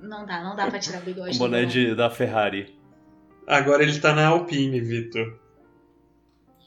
[0.02, 1.30] Não dá, não dá pra tirar o bigode.
[1.30, 2.76] um do boné de, da Ferrari.
[3.46, 5.38] Agora ele tá na Alpine, Vitor.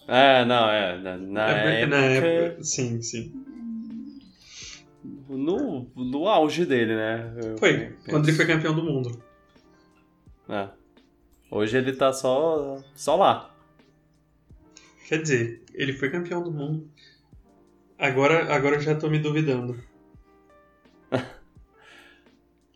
[0.07, 0.97] É, não, é.
[0.99, 3.31] Na, na É, época, na época- Sim, sim.
[5.29, 7.33] No, no auge dele, né?
[7.43, 8.09] Eu Foi, penso.
[8.09, 9.23] quando ele foi campeão do mundo.
[10.49, 10.69] É.
[11.49, 13.55] Hoje ele tá só, só lá.
[15.07, 16.89] Quer dizer, ele foi campeão do mundo.
[17.97, 19.81] Agora, agora eu já tô me duvidando.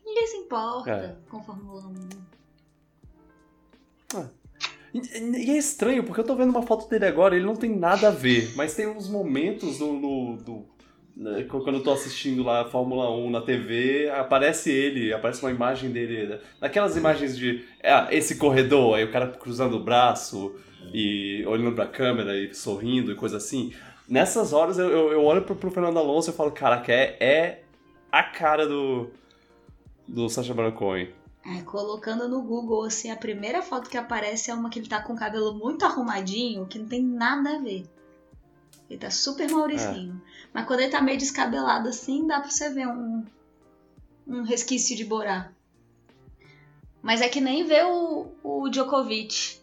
[0.05, 1.15] Ninguém se importa É.
[1.29, 1.87] com Fórmula
[4.13, 4.25] 1.
[5.03, 8.07] E, é estranho, porque eu tô vendo uma foto dele agora, ele não tem nada
[8.07, 10.37] a ver, mas tem uns momentos no.
[10.37, 10.65] do-
[11.17, 15.51] né, quando eu tô assistindo lá a Fórmula 1 na TV, aparece ele, aparece uma
[15.51, 16.39] imagem dele.
[16.59, 17.63] Daquelas imagens de.
[17.83, 20.55] Ah, esse corredor, aí o cara cruzando o braço
[20.93, 23.71] e olhando pra câmera e sorrindo e coisa assim.
[24.09, 27.61] Nessas horas eu, eu, eu olho pro, pro Fernando Alonso e falo, caraca, é, é
[28.11, 29.09] a cara do.
[30.07, 31.09] do Sacha Baron Cohen.
[31.45, 34.99] É, colocando no Google, assim, a primeira foto que aparece é uma que ele tá
[35.01, 37.87] com o cabelo muito arrumadinho, que não tem nada a ver.
[38.89, 40.19] Ele tá super mauricinho.
[40.51, 43.23] Mas quando ele tá meio descabelado assim, dá pra você ver um,
[44.27, 45.51] um resquício de Borá.
[47.01, 49.61] Mas é que nem ver o, o Djokovic.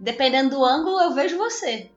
[0.00, 1.92] Dependendo do ângulo, eu vejo você.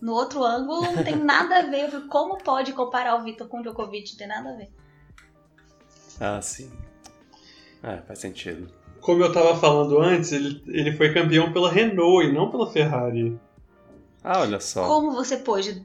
[0.00, 1.86] No outro ângulo, não tem nada a ver.
[1.86, 4.12] Eu fico, Como pode comparar o Vitor com o Djokovic?
[4.12, 4.70] Não tem nada a ver.
[6.20, 6.70] Ah, sim.
[7.86, 8.68] É, faz sentido.
[9.00, 13.38] Como eu tava falando antes, ele, ele foi campeão pela Renault e não pela Ferrari.
[14.24, 14.84] Ah, olha só.
[14.86, 15.84] Como você pôde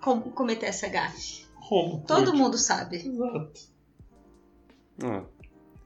[0.00, 1.46] com- cometer essa gafe?
[1.68, 2.02] Como?
[2.04, 2.36] Todo Pude.
[2.36, 2.96] mundo sabe.
[2.96, 3.60] Exato.
[5.04, 5.22] Ah,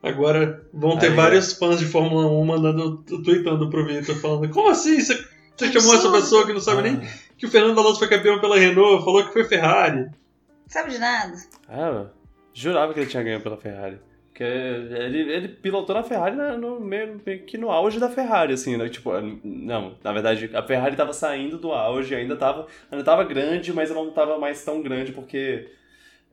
[0.03, 4.71] Agora vão ter Aí, vários fãs de Fórmula 1 mandando, tweetando pro Vitor, falando: Como
[4.71, 5.01] assim?
[5.01, 5.15] Você,
[5.57, 7.01] você chamou essa pessoa que não sabe nem
[7.37, 10.09] que o Fernando Alonso foi campeão pela Renault, falou que foi Ferrari.
[10.69, 11.35] Sabe de nada?
[11.69, 12.11] Ah, eu
[12.55, 13.99] jurava que ele tinha ganho pela Ferrari.
[14.37, 18.77] Porque ele, ele pilotou na Ferrari no, meio, meio que no auge da Ferrari, assim,
[18.77, 18.87] né?
[18.87, 19.11] Tipo,
[19.43, 23.91] não, na verdade, a Ferrari tava saindo do auge, ainda tava, ainda tava grande, mas
[23.91, 25.71] ela não tava mais tão grande porque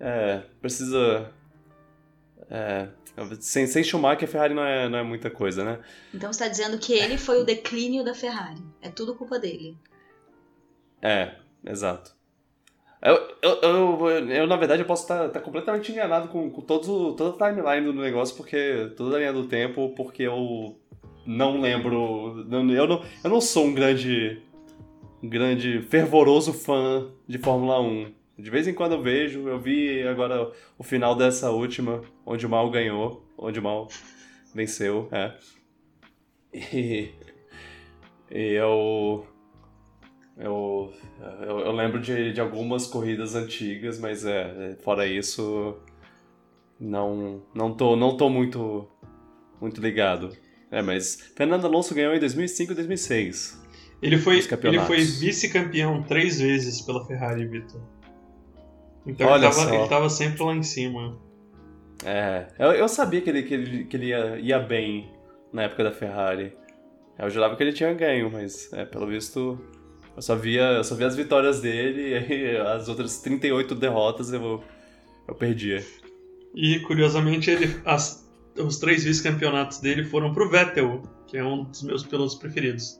[0.01, 1.31] é, precisa.
[2.51, 2.89] É,
[3.39, 5.79] sem, sem Schumacher, a Ferrari não é, não é muita coisa, né?
[6.13, 8.61] Então você tá dizendo que ele foi o declínio da Ferrari.
[8.81, 9.77] É tudo culpa dele.
[11.01, 11.35] É,
[11.65, 12.13] exato.
[13.03, 16.87] Eu, eu, eu, eu, na verdade, eu posso estar estar completamente enganado com, com todos
[16.87, 20.79] o, toda a timeline do negócio, porque toda a linha do tempo, porque eu
[21.25, 22.45] não lembro.
[22.49, 24.41] Eu não, eu não sou um grande,
[25.21, 28.13] um grande fervoroso fã de Fórmula 1.
[28.39, 32.49] De vez em quando eu vejo, eu vi agora o final dessa última, onde o
[32.49, 33.89] Mal ganhou, onde o Mal
[34.55, 35.33] venceu, é.
[36.53, 37.09] E,
[38.31, 39.25] e eu
[40.37, 40.91] Eu,
[41.41, 45.77] eu, eu lembro de, de algumas corridas antigas, mas é, fora isso,
[46.79, 48.87] não, não, tô, não tô muito,
[49.61, 50.35] muito ligado.
[50.71, 53.61] É, mas Fernando Alonso ganhou em 2005 e 2006.
[54.01, 57.79] Ele foi, ele foi vice-campeão três vezes pela Ferrari, Vitor.
[59.05, 59.73] Então Olha ele, tava, só.
[59.73, 61.17] ele tava sempre lá em cima.
[62.03, 65.09] É, eu, eu sabia que ele, que ele, que ele ia, ia bem
[65.53, 66.53] na época da Ferrari.
[67.17, 69.57] Eu jurava que ele tinha ganho, mas é, pelo visto
[70.15, 74.31] eu só via, eu só via as vitórias dele e aí as outras 38 derrotas
[74.31, 74.63] eu,
[75.27, 75.83] eu perdia.
[76.55, 81.81] E curiosamente ele, as- os três vice-campeonatos dele foram pro Vettel, que é um dos
[81.83, 82.99] meus pilotos preferidos.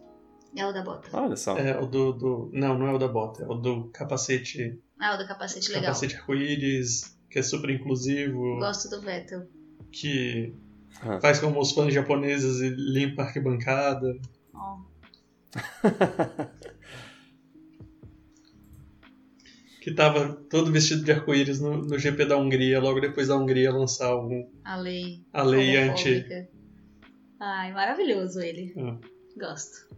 [0.55, 1.09] É o da bota.
[1.13, 1.57] Olha só.
[1.57, 4.79] É o do, do- Não, não é o da bota, é o do capacete.
[4.99, 5.85] Ah, o do capacete legal.
[5.85, 9.47] Capacete arco-íris, que é super inclusivo, Gosto do Vettel.
[9.91, 10.53] que
[11.01, 11.19] Ah.
[11.19, 14.15] faz como os fãs japoneses e limpa a arquibancada.
[14.53, 14.77] Ó,
[19.83, 23.69] Que tava todo vestido de arco-íris no, no GP da Hungria, logo depois da Hungria
[23.69, 25.25] lançar um, a lei.
[25.33, 26.25] a lei anti.
[27.37, 28.73] Ai, maravilhoso ele.
[28.77, 28.97] Ah.
[29.37, 29.93] Gosto.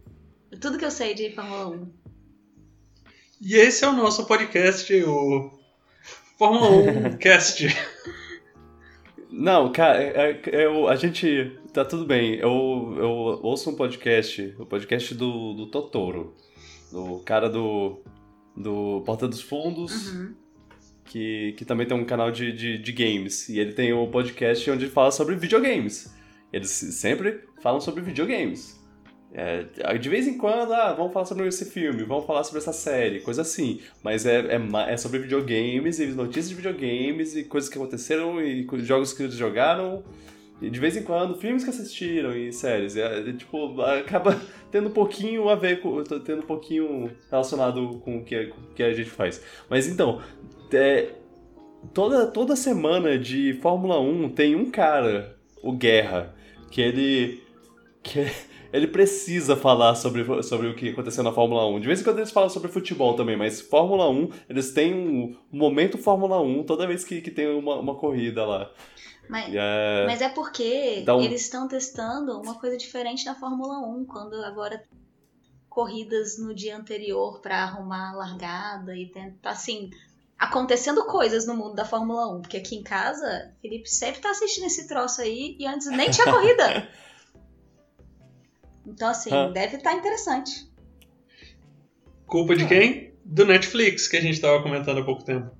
[0.60, 1.92] Tudo que eu sei de Fórmula 1.
[3.40, 5.52] E esse é o nosso podcast, o
[6.36, 6.68] Fórmula
[7.12, 7.68] 1 Cast.
[9.38, 11.52] Não, cara, é- é- eu, a gente.
[11.72, 12.36] Tá tudo bem.
[12.36, 13.10] Eu, eu
[13.42, 16.32] ouço um podcast, o podcast do, do Totoro.
[16.90, 18.00] Do cara do.
[18.56, 20.34] Do Porta dos Fundos, Uhum.
[21.04, 23.50] que, que também tem um canal de, de, de games.
[23.50, 26.14] E ele tem um podcast onde ele fala sobre videogames.
[26.50, 28.75] Eles sempre falam sobre videogames.
[29.38, 32.72] É, de vez em quando, ah, vamos falar sobre esse filme, vamos falar sobre essa
[32.72, 33.82] série, coisa assim.
[34.02, 38.66] Mas é, é, é sobre videogames e notícias de videogames e coisas que aconteceram e
[38.78, 40.02] jogos que eles jogaram.
[40.62, 42.96] E de vez em quando, filmes que assistiram e séries.
[42.96, 44.40] É, é, tipo, acaba
[44.72, 46.02] tendo um pouquinho a ver com.
[46.02, 49.42] tendo um pouquinho relacionado com o que, com o que a gente faz.
[49.68, 50.22] Mas então,
[50.72, 51.10] é,
[51.92, 56.34] toda, toda semana de Fórmula 1 tem um cara, o Guerra,
[56.70, 57.42] que ele.
[58.02, 58.24] que
[58.76, 61.80] ele precisa falar sobre, sobre o que aconteceu na Fórmula 1.
[61.80, 65.36] De vez em quando eles falam sobre futebol também, mas Fórmula 1, eles têm um,
[65.52, 68.70] um momento Fórmula 1 toda vez que, que tem uma, uma corrida lá.
[69.28, 74.04] Mas, é- mas é porque Então- eles estão testando uma coisa diferente na Fórmula 1,
[74.04, 74.80] quando agora
[75.68, 79.90] corridas no dia anterior pra arrumar a largada e tentar assim.
[80.38, 84.66] Acontecendo coisas no mundo da Fórmula 1, porque aqui em casa, Felipe sempre tá assistindo
[84.66, 86.86] esse troço aí e antes nem tinha corrida.
[88.86, 89.48] Então, assim, Ah.
[89.48, 90.70] deve estar interessante.
[92.26, 93.14] Culpa de quem?
[93.24, 95.50] Do Netflix, que a gente tava comentando há pouco tempo.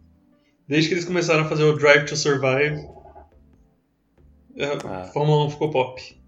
[0.69, 2.87] Desde que eles começaram a fazer o Drive to Survive,
[4.59, 5.05] a Ah.
[5.12, 6.23] Fórmula 1 ficou pop.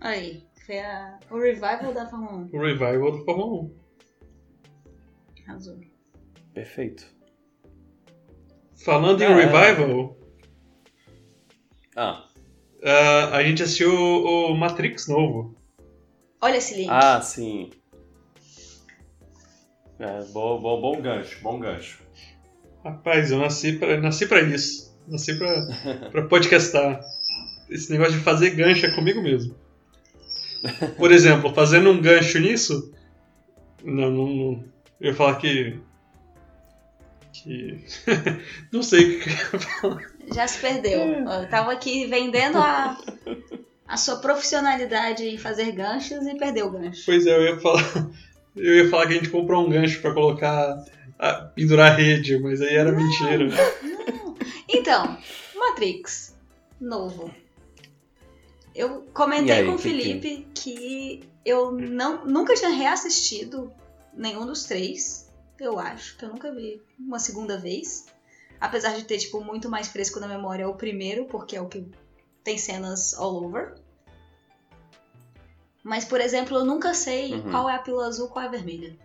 [0.00, 2.50] Aí, foi a- o revival da Fórmula 1.
[2.52, 3.74] O revival do Fórmula 1.
[5.46, 5.78] Arrasou.
[6.52, 7.06] Perfeito.
[8.84, 9.44] Falando em Ah, é.
[9.44, 10.18] revival,
[11.96, 12.26] Ah,
[12.84, 15.54] ah, a gente assistiu o Matrix novo.
[16.44, 16.90] Olha esse link.
[16.90, 17.70] ah sim.
[19.98, 22.02] É, bom, bom, bom gancho, bom gancho.
[22.84, 24.94] Rapaz, eu nasci pra, nasci pra isso.
[25.08, 25.66] Nasci pra,
[26.12, 27.00] pra podcastar.
[27.70, 29.56] Esse negócio de fazer gancho é comigo mesmo.
[30.98, 32.92] Por exemplo, fazendo um gancho nisso.
[33.82, 34.64] Não, não, não.
[35.00, 35.80] Eu ia falar que.
[37.32, 37.86] Que.
[38.70, 40.02] não sei o que eu ia falar.
[40.34, 41.00] Já se perdeu.
[41.26, 42.98] Ó, Eu tava aqui vendendo a,
[43.86, 47.02] a sua profissionalidade em fazer ganchos e perdeu o gancho.
[47.06, 48.10] Pois é, eu ia falar.
[48.56, 50.84] Eu ia falar que a gente comprou um gancho pra colocar.
[51.18, 53.46] a- pendurar a rede, mas aí era mentira.
[54.68, 55.16] Então,
[55.54, 56.34] Matrix,
[56.80, 57.32] novo.
[58.74, 63.72] Eu comentei aí, com o Felipe que eu não, nunca tinha reassistido
[64.12, 65.30] nenhum dos três.
[65.60, 68.06] Eu acho que eu nunca vi uma segunda vez.
[68.60, 71.84] Apesar de ter, tipo, muito mais fresco na memória o primeiro, porque é o que
[72.44, 73.74] tem cenas all over.
[75.82, 77.50] Mas, por exemplo, eu nunca sei Uhum.
[77.50, 78.96] qual é a pílula azul, qual é a vermelha.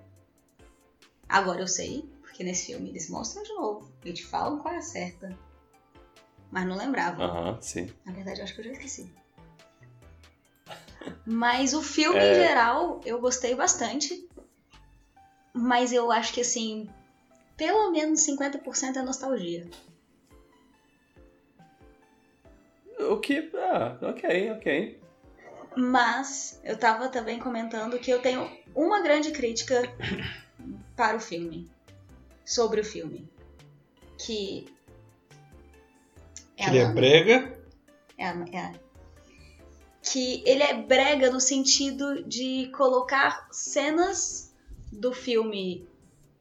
[1.28, 3.92] Agora eu sei, porque nesse filme eles mostram de novo.
[4.04, 5.36] E te falam qual é a certa.
[6.52, 7.22] Mas não lembrava.
[7.24, 7.90] Aham, sim.
[8.06, 9.12] Na verdade, eu acho que eu já esqueci.
[11.26, 12.32] Mas o filme É.
[12.32, 14.28] em geral, eu gostei bastante.
[15.54, 16.90] Mas eu acho que, assim,
[17.58, 19.70] pelo menos 50% é nostalgia.
[23.10, 23.52] O que.
[23.56, 25.00] Ah, ok, ok.
[25.76, 29.82] Mas eu tava também comentando que eu tenho uma grande crítica
[30.96, 31.70] para o filme.
[32.46, 33.28] Sobre o filme.
[34.18, 34.68] Que.
[36.56, 37.60] Que ele é brega.
[38.18, 38.74] É, é
[40.02, 44.54] que ele é brega no sentido de colocar cenas
[44.92, 45.88] do filme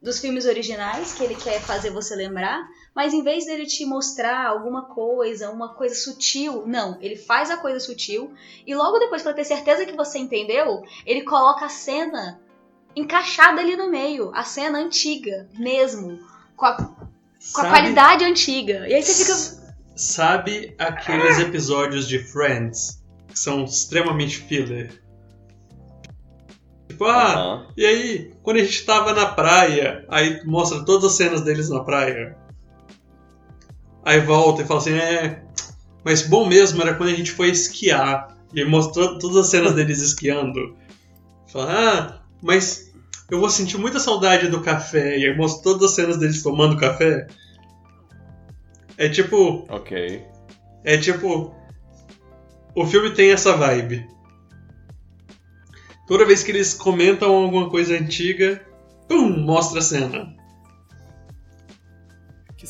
[0.01, 2.67] dos filmes originais que ele quer fazer você lembrar,
[2.99, 7.55] mas em vez dele te mostrar alguma coisa, uma coisa sutil, não, ele faz a
[7.55, 8.33] coisa sutil
[8.67, 12.41] e logo depois para ter certeza que você entendeu, ele coloca a cena
[12.93, 16.19] encaixada ali no meio, a cena antiga mesmo,
[16.57, 18.85] com a, com a qualidade antiga.
[18.85, 25.01] E aí você fica Sabe aqueles episódios de Friends que são extremamente filler?
[26.89, 27.67] Tipo, ah, Aham.
[27.77, 31.81] e aí, quando a gente tava na praia, aí mostra todas as cenas deles na
[31.81, 32.48] praia.
[34.09, 35.43] Aí volta e fala assim, é.
[36.03, 38.35] Mas bom mesmo era quando a gente foi esquiar.
[38.51, 40.75] E mostrou todas as cenas deles esquiando.
[41.47, 42.91] Fala, ah, mas
[43.29, 45.15] eu vou sentir muita saudade do café.
[45.15, 47.27] E aí mostra todas as cenas deles tomando café.
[48.97, 49.67] É tipo.
[49.69, 50.25] Ok.
[50.83, 51.53] É tipo.
[52.73, 54.07] O filme tem essa vibe.
[56.07, 58.59] Toda vez que eles comentam alguma coisa antiga,
[59.07, 60.35] pum, mostra a cena.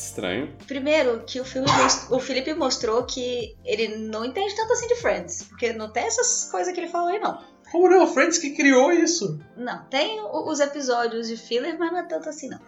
[0.04, 0.56] Estranho.
[0.66, 1.68] Primeiro, que o filme
[2.10, 5.44] o Felipe mostrou que ele não entende tanto assim de Friends.
[5.44, 7.38] Porque não tem essas coisas que ele falou aí, não.
[7.70, 8.06] Como não?
[8.06, 9.38] Friends que criou isso.
[9.56, 12.60] Não, tem os episódios de filler, mas não é tanto assim, não.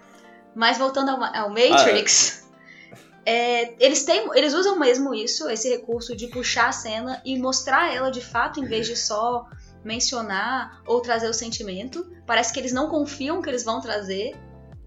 [0.54, 2.46] Mas voltando ao, ao Matrix,
[3.24, 7.94] é, eles, têm, eles usam mesmo isso, esse recurso de puxar a cena e mostrar
[7.94, 9.46] ela de fato, em vez de só
[9.84, 12.10] mencionar ou trazer o sentimento.
[12.26, 14.36] Parece que eles não confiam que eles vão trazer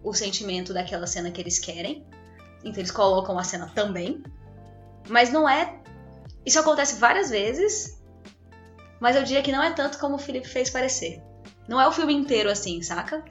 [0.04, 2.06] o sentimento daquela cena que eles querem.
[2.66, 4.22] Então eles colocam a cena também.
[5.08, 5.76] Mas não é.
[6.46, 7.98] Isso acontece várias vezes.
[9.00, 11.22] Mas eu diria que não é tanto como o Felipe fez parecer.
[11.68, 13.24] Não é o filme inteiro assim, saca?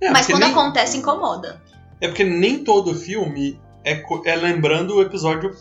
[0.00, 1.60] É, Mas quando nem- acontece, incomoda.
[2.00, 5.56] É porque nem todo filme é, é lembrando o episódio.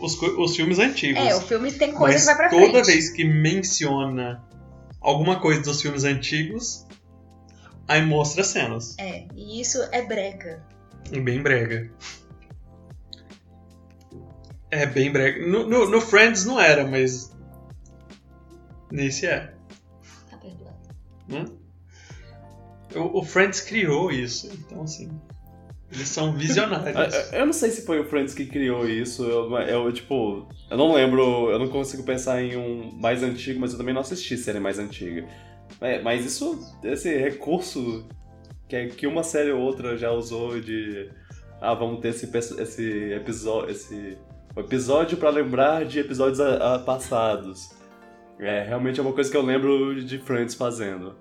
[0.00, 1.22] os, os filmes antigos.
[1.22, 2.86] É, o filme tem coisa Mas que vai pra toda frente.
[2.86, 4.42] vez que menciona
[5.00, 6.86] alguma coisa dos filmes antigos,
[7.86, 8.96] aí mostra cenas.
[8.98, 10.62] É, e isso é brega.
[11.22, 11.90] Bem brega.
[14.70, 15.44] É bem brega.
[15.46, 17.34] No, no- no Friends não era, mas.
[18.90, 19.52] Nesse é.
[20.30, 20.76] Tá perdoado.
[21.30, 21.44] Hum?
[22.94, 25.10] O, o Friends criou isso, então assim.
[25.92, 27.14] Eles são visionários.
[27.32, 29.24] Eu- Eu não sei se foi o Friends que criou isso.
[29.24, 33.72] Eu, eu, tipo, eu não lembro, eu não consigo pensar em um mais antigo, mas
[33.72, 35.26] eu também não assisti série mais antiga.
[35.80, 38.06] É, mas isso, esse recurso
[38.70, 41.10] que, que uma série ou outra já usou de.
[41.60, 42.26] Ah, vamos ter esse,
[42.62, 43.70] esse episódio.
[43.70, 44.16] Esse
[44.56, 47.70] episódio pra lembrar de episódios a- a- passados.
[48.38, 51.14] É, realmente é uma coisa que eu lembro de Friends fazendo.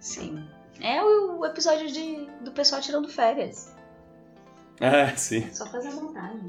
[0.00, 0.44] Sim.
[0.80, 3.72] É o, episódio de, do pessoal tirando férias.
[4.80, 5.48] É, sim.
[5.54, 6.48] Só fazer a montagem.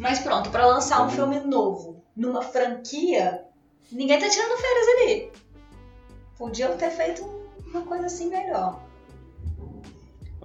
[0.00, 1.10] Mas pronto, pra lançar um Uhum.
[1.10, 3.44] filme novo numa franquia,
[3.92, 5.32] ninguém tá tirando férias ali.
[6.38, 7.22] Podiam ter feito
[7.66, 8.80] uma coisa assim melhor.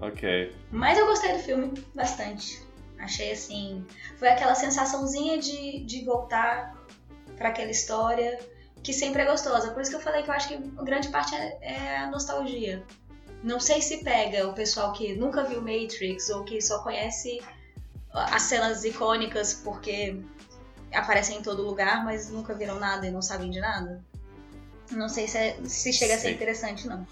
[0.02, 0.56] Ok.
[0.72, 2.62] Mas eu gostei do filme bastante.
[3.00, 3.86] Achei assim.
[4.18, 6.76] Foi aquela sensaçãozinha de, de voltar
[7.38, 8.40] pra aquela história
[8.84, 9.72] que sempre é gostosa.
[9.72, 12.84] Por isso que eu falei que eu acho que grande parte é, é a nostalgia.
[13.44, 17.42] Não sei se pega o pessoal que nunca viu Matrix ou que só conhece
[18.14, 20.20] as cenas icônicas porque
[20.94, 24.04] aparecem em todo lugar, mas nunca viram nada e não sabem de nada.
[24.92, 26.34] Não sei se, é- se chega a ser Sim.
[26.36, 27.06] interessante, não.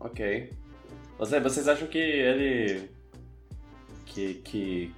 [0.00, 0.52] Ok.
[1.18, 2.90] Você- vocês acham que ele.
[4.06, 4.34] Que.
[4.34, 4.94] que...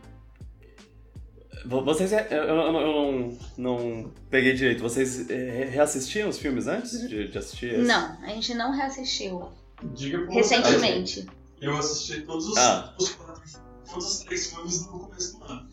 [1.67, 2.13] Vo- Vocês.
[2.13, 4.81] Eu, eu- eu não, não, peguei direito.
[4.83, 7.75] Vocês reassistiram os filmes antes de, de assistir?
[7.75, 7.83] esse?
[7.89, 9.49] Não, a gente não reassistiu
[9.95, 11.23] Diga pra recentemente.
[11.23, 11.29] você,
[11.61, 12.95] Eu assisti todos os, Ah.
[12.99, 13.43] os quatro,
[13.91, 15.69] todos os três filmes no começo do ano.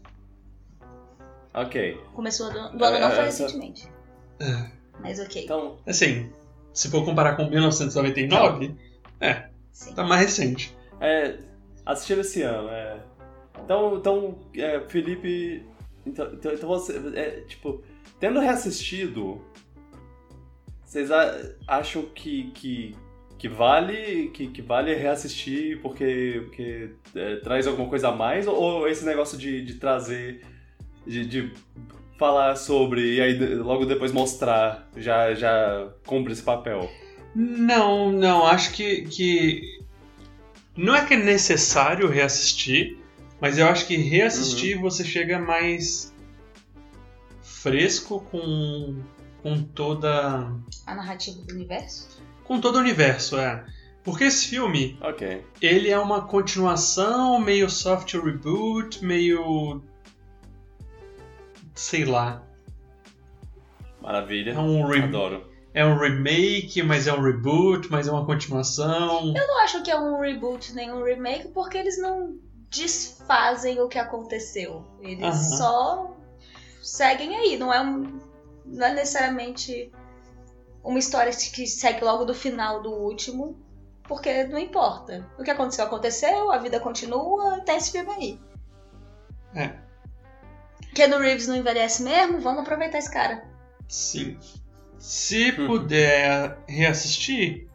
[1.54, 1.98] Ok.
[2.14, 3.88] Começou do, do ano, não É, foi essa- recentemente.
[4.40, 4.70] É.
[5.00, 5.44] Mas ok.
[5.44, 5.78] Então.
[5.88, 6.32] Assim,
[6.74, 8.76] se for comparar com 1999,
[9.72, 9.94] Sim.
[9.94, 10.76] tá mais recente.
[11.02, 11.36] É,
[11.86, 13.00] assistiram esse ano, é.
[13.64, 15.64] Então, então é, Felipe.
[16.06, 16.94] Então, então, então você.
[17.16, 17.84] É, tipo,
[18.20, 19.42] tendo reassistido,
[20.84, 21.36] vocês a-
[21.68, 22.96] acham que, que,
[23.38, 28.48] que vale que, que vale reassistir porque, porque é, traz alguma coisa a mais?
[28.48, 30.42] Ou esse negócio de, de trazer.
[31.06, 31.54] De, de
[32.18, 36.90] falar sobre e aí logo depois mostrar já, já cumpre esse papel?
[37.36, 39.80] Não, não, acho que, que.
[40.78, 42.98] Não é que é necessário reassistir,
[43.42, 46.14] mas eu acho que reassistir você chega mais
[47.44, 49.02] fresco com,
[49.44, 50.54] com toda.
[50.88, 52.24] A narrativa do universo?
[52.46, 53.66] com todo o universo, é.
[54.04, 55.44] Porque esse filme, Ok.
[55.60, 59.82] ele é uma continuação, meio soft reboot, meio.
[61.74, 62.44] sei lá.
[64.02, 64.52] Maravilha.
[64.52, 65.50] É um, re- Adoro.
[65.76, 69.34] É um remake, mas é um reboot, mas é uma continuação.
[69.36, 73.90] Eu não acho que é um reboot nem um remake, porque eles não desfazem o
[73.90, 74.86] que aconteceu.
[75.02, 76.16] Eles só
[76.82, 77.58] seguem aí.
[77.58, 78.22] Não é, um,
[78.64, 79.92] não é necessariamente
[80.82, 83.60] uma história que segue logo do final do último,
[84.04, 85.30] porque não importa.
[85.38, 88.40] O que aconteceu, aconteceu, a vida continua, tem esse filme aí.
[89.54, 89.74] É.
[90.94, 93.44] Keanu Reeves não envelhece mesmo, vamos aproveitar esse cara.
[93.90, 94.40] Sim.
[95.06, 97.70] Se puder reassistir,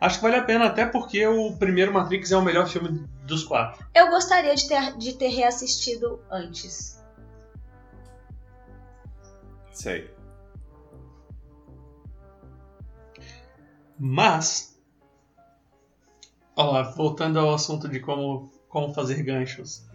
[0.00, 3.44] acho que vale a pena, até porque o primeiro Matrix é o melhor filme dos
[3.44, 3.84] quatro.
[3.94, 6.98] Eu gostaria de ter, de ter reassistido antes.
[9.74, 10.10] Sei.
[13.98, 14.80] Mas,
[16.56, 19.86] ó lá, voltando ao assunto de como, como fazer ganchos.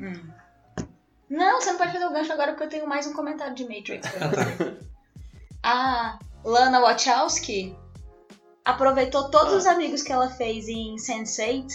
[1.27, 3.63] Não, você não pode fazer o gancho agora porque eu tenho mais um comentário de
[3.63, 4.87] Matrix pra fazer.
[5.63, 7.75] A Lana Wachowski
[8.63, 9.57] aproveitou todos Ah.
[9.57, 11.67] os amigos que ela fez em Sense8.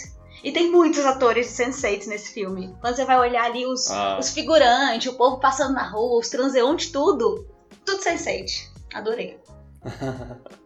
[0.42, 2.74] E tem muitos atores de Sense8 nesse filme.
[2.80, 4.16] Quando você vai olhar ali os, Ah.
[4.18, 7.46] os figurantes, o povo passando na rua, os transeuntes, tudo.
[7.84, 8.70] Tudo Sense8.
[8.94, 9.38] Adorei.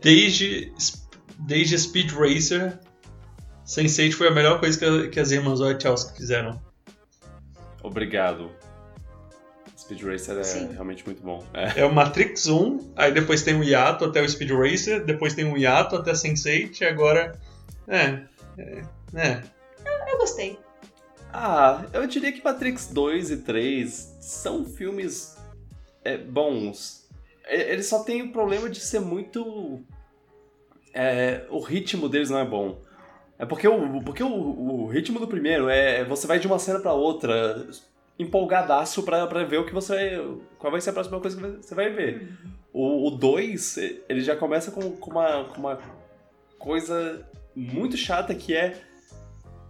[0.00, 0.72] Desde,
[1.38, 2.78] desde Speed Racer,
[3.66, 6.60] Sense8 foi a melhor coisa que, que as irmãs Wachowski fizeram.
[7.82, 8.50] Obrigado.
[9.90, 10.68] Speed Racer é Sim.
[10.72, 11.44] realmente muito bom.
[11.52, 11.80] É.
[11.80, 15.44] É o Matrix 1, aí depois tem o hiato até o Speed Racer, depois tem
[15.50, 17.38] o hiato até Sense8, e agora...
[17.88, 18.20] É,
[18.56, 18.82] é,
[19.14, 19.42] é.
[20.12, 20.56] Eu gostei.
[21.32, 25.36] Ah, eu diria que Matrix 2 e 3 são filmes
[26.04, 27.08] é, bons.
[27.48, 29.80] E- Eles só têm o problema de ser muito.
[30.94, 32.80] é, o ritmo deles não é bom.
[33.38, 36.78] É porque o, porque o, o ritmo do primeiro é você vai de uma cena
[36.78, 37.66] pra outra
[38.20, 41.66] empolgadaço pra, pra ver o que você vai, qual vai ser a próxima coisa que
[41.66, 42.28] você vai ver.
[42.72, 45.78] O 2, ele já começa com, com, uma, com uma
[46.58, 48.80] coisa muito chata que é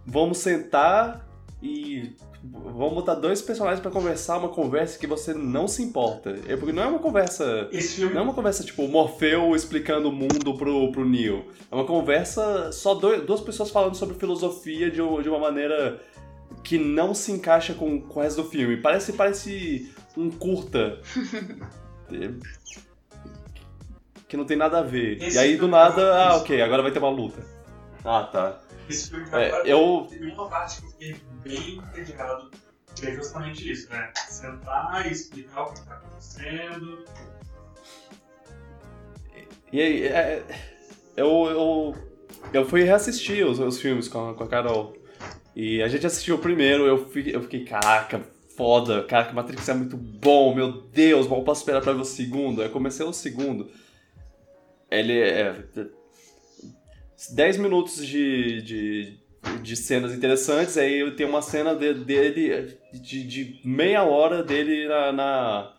[0.05, 1.27] vamos sentar
[1.61, 6.35] e vamos botar dois personagens pra conversar uma conversa que você não se importa.
[6.47, 7.69] É porque não é uma conversa.
[7.71, 8.13] Filme.
[8.13, 11.45] Não é uma conversa tipo Morfeu explicando o mundo pro, pro Neo.
[11.71, 16.01] É uma conversa só dois, duas pessoas falando sobre filosofia de, de uma maneira
[16.63, 18.77] que não se encaixa com, com o resto do filme.
[18.77, 21.01] Parece, parece um curta.
[24.27, 25.21] que não tem nada a ver.
[25.21, 27.45] Esse e aí do nada, é ah, ok, agora vai ter uma luta.
[28.03, 28.59] Ah, tá.
[28.89, 32.49] Esse filme É, eu- teve uma parte que eu fiquei bem entediado,
[32.95, 34.11] que é justamente isso, né?
[34.27, 37.05] Sentar e explicar o que tá acontecendo.
[39.71, 40.43] E aí, é,
[41.15, 41.95] eu, eu,
[42.53, 44.93] eu fui reassistir os, os filmes com a, com a Carol.
[45.55, 48.21] E a gente assistiu o primeiro, eu fiquei, eu fiquei, caraca,
[48.55, 52.61] foda, caraca, Matrix é muito bom, meu Deus, mal posso esperar pra ver o segundo.
[52.61, 53.69] Aí comecei o segundo.
[54.89, 55.63] Ele é.
[57.33, 59.17] 10 minutos de, de,
[59.61, 64.87] de cenas interessantes, aí eu tenho uma cena de- dele de, de meia hora dele
[64.87, 65.73] na, na,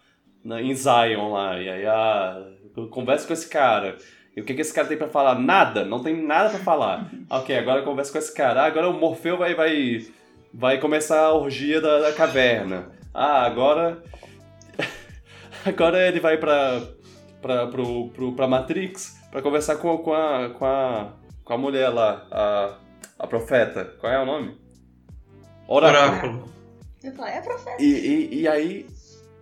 [0.44, 1.60] na- em Zion lá.
[1.60, 2.46] E aí ah,
[2.76, 3.96] eu converso com esse cara.
[4.34, 5.38] E o que, que esse cara tem pra falar?
[5.38, 7.10] Nada, não tem nada pra falar.
[7.28, 8.62] ok, agora eu converso com esse cara.
[8.62, 10.06] Ah, agora o Morfeu vai, vai,
[10.52, 12.90] vai começar a orgia da, da caverna.
[13.12, 14.02] Ah, agora.
[15.66, 16.82] agora ele vai pra,
[17.42, 21.12] pra, pro, pro, pra Matrix pra conversar com, com, a, com, a,
[21.44, 22.78] com a mulher lá, a,
[23.18, 23.84] a profeta.
[24.00, 24.56] Qual é o nome?
[25.68, 26.08] Oráculo.
[26.08, 26.52] Oráculo.
[27.02, 27.82] Eu falei, é profeta.
[27.82, 28.86] E, e, e aí.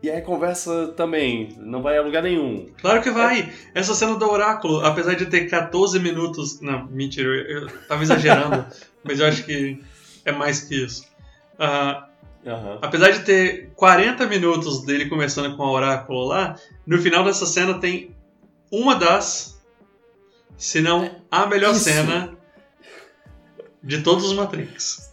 [0.02, 2.66] E aí a conversa também não vai a lugar nenhum.
[2.80, 3.52] Claro que vai!
[3.74, 6.60] Essa cena do Oráculo, apesar de ter 14 minutos.
[6.60, 8.64] Não, mentira, eu, tava exagerando,
[9.04, 9.78] mas eu acho que
[10.24, 11.06] é mais que isso.
[11.58, 12.08] Ah,
[12.46, 12.78] Aham.
[12.80, 17.78] apesar de ter 40 minutos dele conversando com o Oráculo lá, no final dessa cena
[17.78, 18.16] tem
[18.72, 19.60] uma das,
[20.56, 21.84] se não a melhor Isso.
[21.84, 22.38] cena
[23.82, 25.12] de todos os Matrix.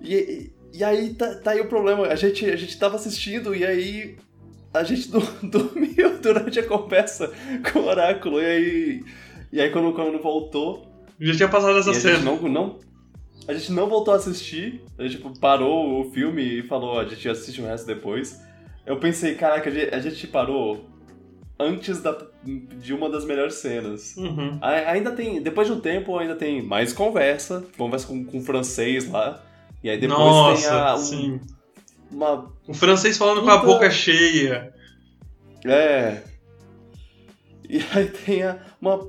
[0.00, 2.06] E, e, aí tá, tá aí o problema.
[2.08, 4.16] A gente, a gente tava assistindo e aí
[4.72, 7.32] a gente do- dormiu durante a conversa
[7.72, 8.40] com o oráculo.
[8.40, 9.04] E aí,
[9.52, 10.86] e aí quando, quando voltou,
[11.20, 12.14] Já tinha passado essa e a cena.
[12.16, 12.78] gente não, não.
[13.46, 14.82] A gente não voltou a assistir.
[14.98, 18.40] A gente tipo, parou o filme e falou, a gente assiste o resto depois.
[18.86, 20.86] Eu pensei, caraca, a gente, a gente parou
[21.58, 24.16] antes da, de uma das melhores cenas.
[24.16, 24.58] Uhum.
[24.60, 28.42] A- Ainda tem, depois de um tempo, ainda tem mais conversa, conversa com, com o
[28.42, 29.42] francês lá.
[29.84, 31.40] E aí depois Nossa, tem a, um- sim.
[32.10, 32.50] uma.
[32.66, 33.66] O francês falando com a Puta.
[33.72, 34.72] boca cheia.
[35.64, 36.22] É.
[37.68, 39.06] E aí tem a, uma.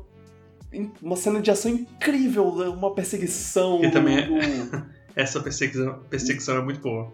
[1.02, 2.66] Uma cena de ação incrível, né?
[2.68, 3.80] uma perseguição.
[3.80, 7.14] Que também é- do- Essa perseguição, perseguição é muito boa.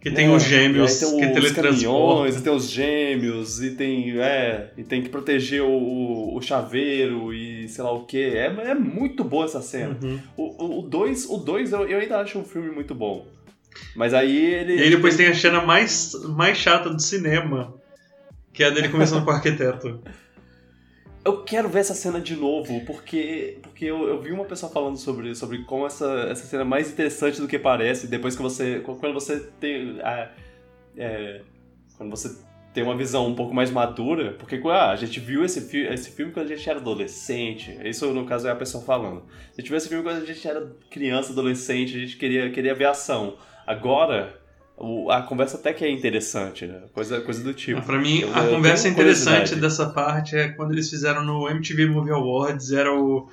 [0.00, 1.72] Que tem É, os gêmeos tem que os teletransportam.
[1.72, 4.20] caminhões, e tem os gêmeos, e tem.
[4.20, 8.16] É, e tem que proteger o, o, o chaveiro e sei lá o que.
[8.22, 9.96] É, é muito boa essa cena.
[10.00, 10.20] Uhum.
[10.36, 13.26] O 2, o dois, eu, eu ainda acho um filme muito bom.
[13.96, 14.76] Mas aí ele.
[14.76, 17.74] E aí depois tem a cena mais, mais chata do cinema,
[18.52, 20.00] que é a dele conversando com o arquiteto.
[21.28, 24.96] Eu quero ver essa cena de novo, porque, porque eu, eu vi uma pessoa falando
[24.96, 28.80] sobre, sobre como essa, essa cena é mais interessante do que parece, depois que você.
[28.80, 30.00] Quando você tem.
[30.00, 30.30] a-
[30.96, 31.42] é,
[31.98, 32.34] quando você
[32.72, 36.10] tem uma visão um pouco mais madura, porque ah, a gente viu esse, fi esse
[36.12, 37.78] filme quando a gente era adolescente.
[37.84, 39.24] Isso, no caso, é a pessoa falando.
[39.52, 42.74] A gente viu esse filme quando a gente era criança, adolescente, a gente queria, queria
[42.74, 43.36] ver ação.
[43.66, 44.40] Agora,
[44.80, 46.82] o- a conversa até que é interessante, né?
[46.92, 47.82] Coisa, coisa do tipo.
[47.82, 51.86] pra mim, Eu- a eu conversa interessante dessa parte é quando eles fizeram no MTV
[51.86, 53.28] Movie Awards, era o,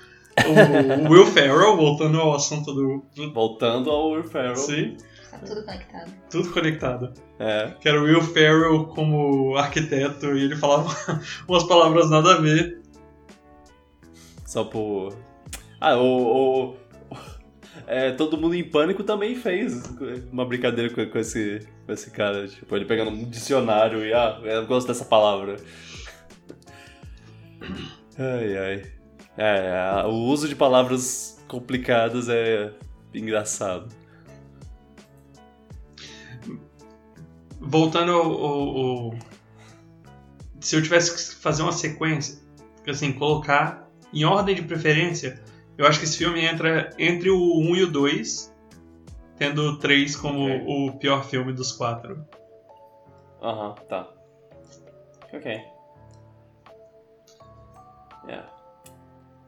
[1.06, 4.56] o Will Ferrell, voltando ao assunto do, do Voltando ao Will Ferrell.
[4.56, 4.98] sim,
[5.32, 6.12] Tá tudo conectado.
[6.30, 7.14] tudo conectado.
[7.38, 7.74] É.
[7.82, 10.90] Que era o Will Ferrell como arquiteto e ele falava
[11.48, 12.80] umas palavras nada a ver.
[14.46, 15.14] Só por.
[15.82, 16.70] Ah, o.
[16.72, 16.85] o-
[17.88, 19.84] é, todo mundo em pânico também fez
[20.32, 22.48] uma brincadeira com, com esse, com esse cara.
[22.48, 24.14] Tipo, ele pegando um dicionário e.
[24.14, 25.56] Ah, eu gosto dessa palavra.
[28.18, 28.92] Ai, ai.
[29.38, 32.72] É, o uso de palavras complicadas é
[33.14, 33.90] engraçado.
[37.60, 39.16] Voltando ao, ao- ao-
[40.60, 42.40] Se eu tivesse que fazer uma sequência,
[42.88, 45.42] assim, colocar em ordem de preferência,
[45.78, 48.54] eu acho que esse filme entra entre o 1 e o 2,
[49.38, 50.64] tendo o 3 como Ok.
[50.68, 52.26] o pior filme dos quatro.
[53.42, 54.08] Aham, tá.
[55.34, 55.62] Ok.
[58.28, 58.50] Yeah.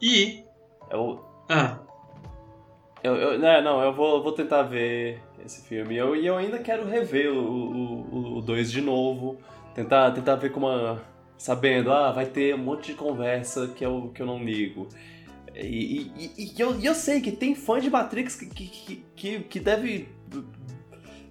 [0.01, 0.43] E.
[0.91, 1.79] Eu, Ah,
[3.03, 5.95] Eu, eu- né, não, eu vou, vou tentar ver esse filme.
[5.95, 9.37] Eu, e eu ainda quero rever o 2 de novo.
[9.73, 11.01] Tentar, tentar ver como uma.
[11.37, 14.87] Sabendo, ah, vai ter um monte de conversa que eu, que eu não ligo.
[15.59, 19.39] E, e- e- e eu, eu sei que tem fã de Matrix que, que, que,
[19.39, 20.07] que, deve.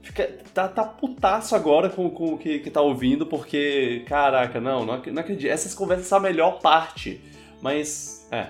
[0.03, 4.85] Fica, tá, tá putaço agora com, com o que, que tá ouvindo, porque, caraca, não,
[4.87, 5.51] não, ac- não acredito.
[5.51, 7.21] Essas conversas são a melhor parte.
[7.61, 8.49] Mas, é.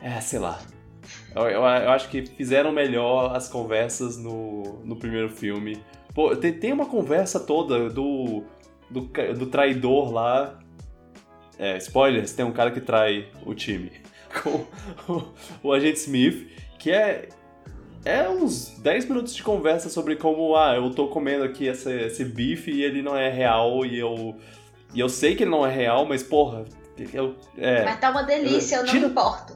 [0.00, 0.60] É, sei lá.
[1.34, 5.82] Eu, eu, eu acho que fizeram melhor as conversas no, no primeiro filme.
[6.14, 8.44] Pô, tem, tem uma conversa toda do,
[8.90, 9.00] do,
[9.38, 10.58] do traidor lá.
[11.58, 13.90] É, spoilers, tem um cara que trai o time.
[14.42, 14.64] Com
[15.12, 15.22] o,
[15.62, 17.28] o agente Smith, que é.
[18.04, 22.24] É uns 10 minutos de conversa sobre como, ah, eu tô comendo aqui essa, esse
[22.24, 24.34] bife e ele não é real e eu.
[24.92, 26.64] E eu sei que ele não é real, mas porra.
[27.12, 29.54] Eu, é, Mas tá uma delícia, eu não Tira- me importo.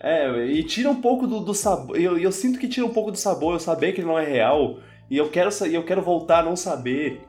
[0.00, 2.00] é, e tira um pouco do, do sabor.
[2.00, 4.24] Eu, eu sinto que tira um pouco do sabor eu saber que ele não é
[4.24, 4.78] real.
[5.10, 7.20] E eu quero, e eu quero voltar a não saber.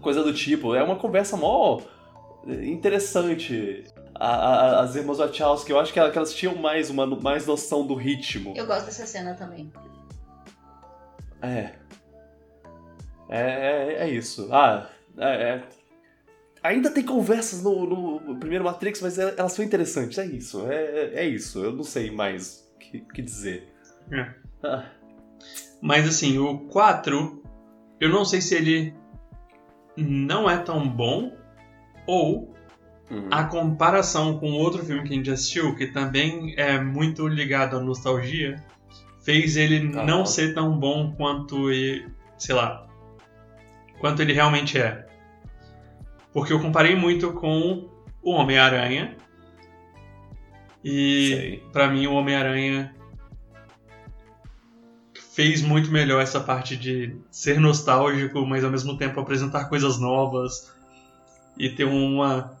[0.00, 0.72] Coisa do tipo.
[0.74, 1.80] É uma conversa mó
[2.46, 3.84] interessante.
[4.14, 7.94] A- a- as irmãs Wachowski, eu acho que elas, tinham mais, uma, mais noção do
[7.94, 8.54] ritmo.
[8.56, 9.72] Eu gosto dessa cena também.
[11.42, 11.72] É.
[13.28, 14.48] É, é, é isso.
[14.52, 14.88] Ah,
[15.18, 15.62] é, é.
[16.62, 20.16] Ainda tem conversas no, no primeiro Matrix, mas é- elas são interessantes.
[20.18, 20.66] É isso.
[20.70, 21.62] É, é- é isso.
[21.62, 23.68] Eu não sei mais o que, que dizer.
[24.10, 24.32] É.
[24.62, 24.84] Ah.
[25.82, 27.42] Mas assim, o 4,
[28.00, 28.94] eu não sei se ele
[29.96, 31.36] não é tão bom
[32.06, 32.53] ou
[33.10, 33.28] Uhum.
[33.30, 37.80] a comparação com outro filme que a gente assistiu, que também é muito ligado à
[37.80, 38.62] nostalgia,
[39.22, 40.04] fez ele Ah.
[40.04, 42.86] não ser tão bom quanto ele, sei lá,
[44.00, 45.06] quanto ele realmente é.
[46.32, 47.88] Porque eu comparei muito com
[48.22, 49.16] o Homem-Aranha.
[50.82, 52.94] E pra mim o Homem-Aranha
[55.34, 60.72] fez muito melhor essa parte de ser nostálgico, mas ao mesmo tempo apresentar coisas novas
[61.58, 62.56] e ter uma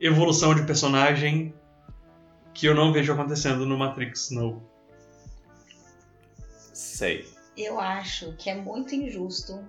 [0.00, 1.54] evolução de personagem
[2.54, 4.62] que eu não vejo acontecendo no Matrix novo.
[6.72, 7.28] Sei.
[7.56, 9.64] Eu acho que é muito injusto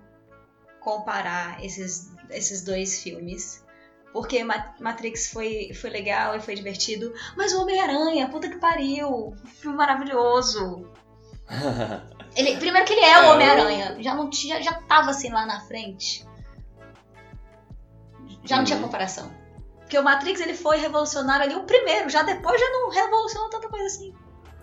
[0.80, 3.64] comparar esses, esses dois filmes.
[4.12, 7.12] Porque Ma- Matrix foi, foi legal e foi divertido.
[7.36, 9.34] Mas o Homem-Aranha, puta que pariu!
[9.60, 10.88] Filme maravilhoso!
[12.36, 13.96] Ele, primeiro que ele é o É, Homem-Aranha.
[14.02, 16.24] Já não tinha, já tava assim lá na frente.
[18.44, 18.84] Já não tinha Uhum.
[18.84, 19.30] comparação.
[19.90, 23.68] Porque o Matrix ele foi revolucionário ali o primeiro, já depois já não revolucionou tanta
[23.68, 24.14] coisa assim.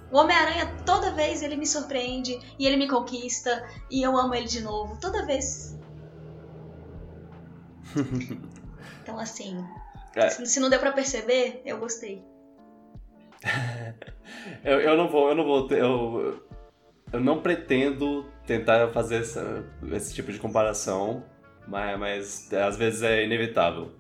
[0.10, 4.48] O Homem-Aranha, toda vez ele me surpreende e ele me conquista e eu amo ele
[4.48, 4.98] de novo.
[5.02, 5.78] Toda vez.
[9.04, 9.66] Então, assim,
[10.18, 10.30] É.
[10.30, 12.22] se, não deu pra perceber, eu gostei.
[14.62, 15.68] eu, eu não vou, eu não vou.
[15.70, 16.44] Eu,
[17.14, 21.24] eu não pretendo tentar fazer essa, esse tipo de comparação,
[21.68, 23.92] mas, mas às vezes é inevitável.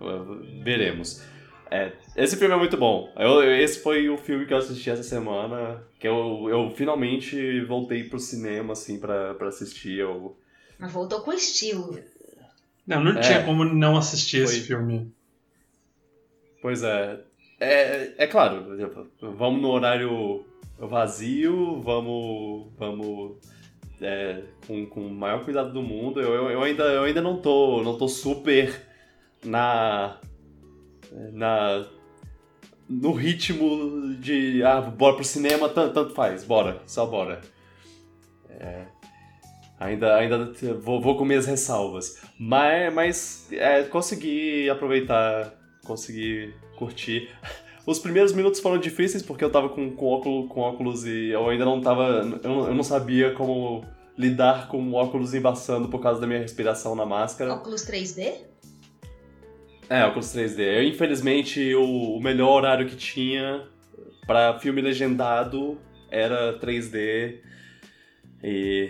[0.63, 1.21] Veremos.
[1.69, 3.11] É, esse filme é muito bom.
[3.17, 8.05] Eu, esse foi o filme que eu assisti essa semana, que eu, eu finalmente voltei
[8.05, 9.99] pro cinema, assim, pra, pra assistir.
[9.99, 10.37] Eu...
[10.79, 11.99] Mas voltou com estilo.
[12.85, 13.19] Não, não É.
[13.21, 14.67] tinha como não assistir esse Foi.
[14.67, 15.11] filme.
[16.61, 17.19] Pois é.
[17.59, 18.65] É, é claro,
[19.19, 20.45] vamos no horário
[20.77, 23.37] vazio, vamos, vamos
[24.01, 26.21] é, com, com o maior cuidado do mundo.
[26.21, 28.81] Eu, eu, ainda, eu ainda não tô, não tô super
[29.43, 30.17] na,
[31.33, 31.85] na
[32.89, 37.41] no ritmo de ah, bora pro cinema, tanto, tanto faz, bora, só bora.
[38.49, 38.85] É,
[39.79, 42.21] ainda ainda vou, vou com minhas ressalvas.
[42.39, 45.53] Mas, mas é, consegui aproveitar,
[45.85, 47.29] consegui curtir.
[47.87, 51.47] Os primeiros minutos foram difíceis porque eu tava com, com, óculos, com óculos e eu
[51.49, 52.03] ainda não tava.
[52.43, 53.83] Eu, não- eu não sabia como
[54.17, 57.53] lidar com óculos embaçando por causa da minha respiração na máscara.
[57.53, 58.33] Óculos 3D?
[59.89, 60.59] É, óculos 3D.
[60.59, 63.63] Eu, infelizmente, o, o melhor horário que tinha
[64.25, 65.77] pra filme legendado
[66.11, 67.35] era 3D.
[68.43, 68.89] E.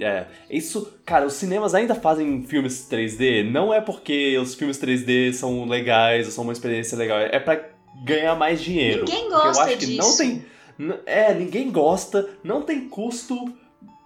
[0.00, 0.24] É.
[0.50, 0.98] Isso.
[1.04, 3.42] Cara, os cinemas ainda fazem filmes 3D.
[3.50, 7.18] Não é porque os filmes 3D são legais ou são uma experiência legal.
[7.18, 7.68] É pra
[8.04, 9.04] ganhar mais dinheiro.
[9.04, 10.18] Ninguém gosta eu acho que não disso.
[10.18, 10.44] tem.
[11.06, 13.36] É, ninguém gosta, não tem custo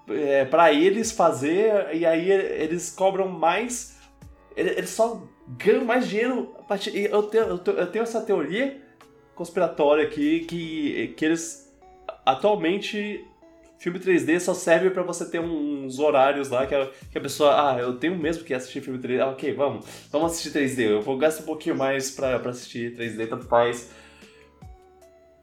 [0.08, 3.96] é, para eles fazer, e aí eles cobram mais.
[4.56, 6.54] ele- Eles só ganham mais dinheiro.
[6.58, 8.80] a partir- Eu tenho, eu tenho- eu tenho essa teoria
[9.34, 11.72] conspiratória aqui que, que eles.
[12.24, 13.24] Atualmente,
[13.78, 17.50] filme 3D só serve pra você ter uns horários lá que a, que a pessoa.
[17.74, 19.20] Ah, eu tenho mesmo que assistir filme 3D.
[19.20, 19.84] Ah, ok, vamos.
[20.10, 20.80] Vamos assistir 3D.
[20.90, 23.90] Eu vou gastar um pouquinho mais pra, pra assistir 3D, tanto faz.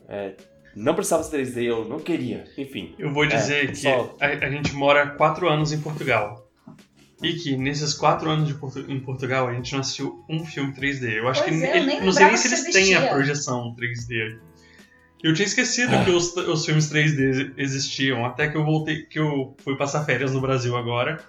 [0.07, 0.33] É,
[0.75, 2.45] não precisava ser 3D, eu não queria.
[2.57, 2.93] Enfim.
[2.99, 6.41] Eu vou dizer É, que só- a, a gente mora quatro anos em Portugal.
[7.21, 10.73] E que nesses quatro anos de Portu- em Portugal a gente não assistiu um filme
[10.73, 11.19] 3D.
[11.19, 13.07] Eu acho Pois que é, eu ele- nem não sei nem se eles têm a
[13.07, 14.39] projeção 3D.
[15.23, 19.55] Eu tinha esquecido que os, os filmes 3D existiam, até que eu voltei, que eu
[19.63, 21.23] fui passar férias no Brasil agora.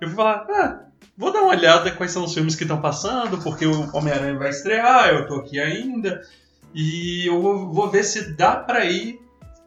[0.00, 0.80] Eu fui falar, ah,
[1.16, 4.50] vou dar uma olhada quais são os filmes que estão passando, porque o Homem-Aranha vai
[4.50, 6.20] estrear, eu tô aqui ainda.
[6.74, 9.20] E eu vou, vou ver se dá pra ir,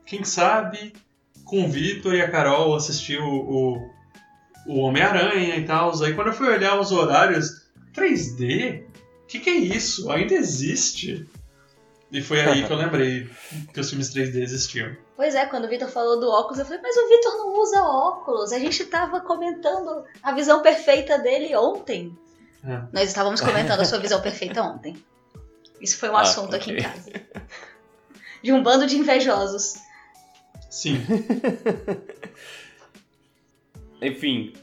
[0.06, 0.92] quem sabe,
[1.46, 3.90] com o Vitor e a Carol assistir o, o,
[4.68, 6.04] o Homem-Aranha e tal.
[6.04, 7.66] Aí quando eu fui olhar os horários,
[7.96, 8.82] 3D?
[8.82, 10.12] O que, que é isso?
[10.12, 11.26] Ainda existe?
[12.12, 13.30] E foi aí que eu lembrei
[13.74, 14.96] que os filmes 3D existiam.
[15.16, 17.84] Pois é, quando o Vitor falou do óculos, eu falei, mas o Vitor não usa
[17.84, 18.52] óculos.
[18.52, 22.18] A gente tava comentando a visão perfeita dele ontem.
[22.64, 22.82] É.
[22.92, 24.98] Nós estávamos comentando a sua visão perfeita ontem.
[25.80, 27.12] Isso foi um Ah, assunto aqui em casa.
[28.44, 29.76] De um bando de invejosos.
[30.70, 30.98] Sim.
[34.02, 34.54] Enfim.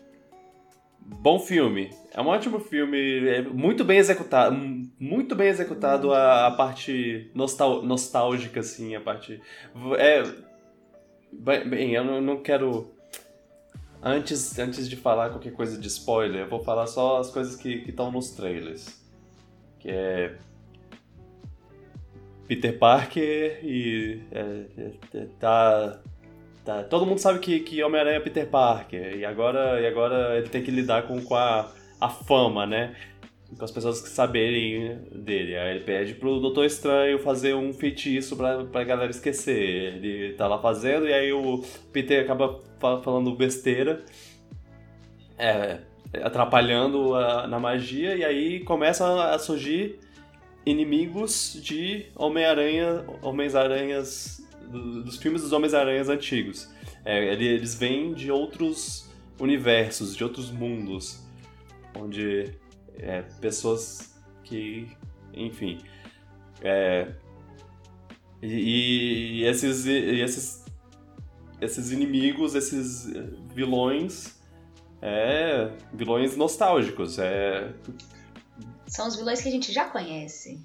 [1.08, 1.90] Bom filme.
[2.12, 4.56] É um ótimo filme, é muito bem executado,
[4.98, 9.40] muito bem executado a, a parte nostal- nostálgica, assim, a parte...
[9.98, 10.24] É...
[11.32, 12.90] Bem, eu não, não quero...
[14.02, 17.84] Antes, antes de falar qualquer coisa de spoiler, eu vou falar só as coisas que
[17.88, 19.00] estão nos trailers.
[19.78, 20.36] Que é...
[22.48, 24.22] Peter Parker e...
[24.32, 24.40] é,
[24.76, 26.00] é, é, tá...
[26.66, 30.48] Tá, todo mundo sabe que, que Homem-Aranha é Peter Parker, e agora, e agora ele
[30.48, 32.96] tem que lidar com, com a, a fama, né?
[33.56, 35.56] Com as pessoas que saberem dele.
[35.56, 39.94] Aí ele pede pro Doutor Estranho fazer um feitiço pra, pra galera esquecer.
[39.94, 41.62] Ele tá lá fazendo, e aí o
[41.92, 44.04] Peter acaba fa- falando besteira,
[45.38, 45.78] é,
[46.20, 50.00] atrapalhando a- na magia, e aí começam a surgir
[50.64, 56.68] inimigos de Homem-Aranha, Homens-Aranhas, do- dos filmes dos Homens-Aranhas antigos.
[57.04, 59.08] É, ele- eles vêm de outros
[59.38, 61.22] universos, de outros mundos,
[61.96, 62.52] onde
[62.98, 64.88] é, pessoas que,
[65.34, 65.78] enfim,
[66.62, 67.12] é,
[68.42, 70.64] e, e esses, e esses,
[71.60, 73.06] esses inimigos, esses
[73.54, 74.38] vilões,
[75.02, 77.72] é, vilões nostálgicos, é,
[78.86, 80.64] São os vilões que a gente já conhece.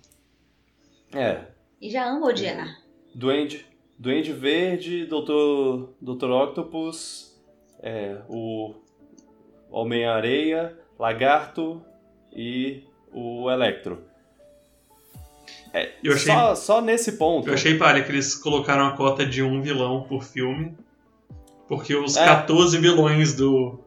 [1.13, 1.45] é
[1.81, 2.77] E já ama odiar.
[3.13, 3.65] Duende,
[4.01, 7.39] Duende Verde, Doutor, Doutor Octopus,
[7.83, 8.73] é, o
[9.69, 11.79] Homem-Areia, Lagarto
[12.33, 12.83] e
[13.13, 13.99] o Electro.
[15.71, 17.47] É, Eu achei- só, só nesse ponto.
[17.47, 20.75] Eu achei palha que eles colocaram a cota de um vilão por filme.
[21.67, 22.25] Porque os É.
[22.25, 23.79] 14 vilões do,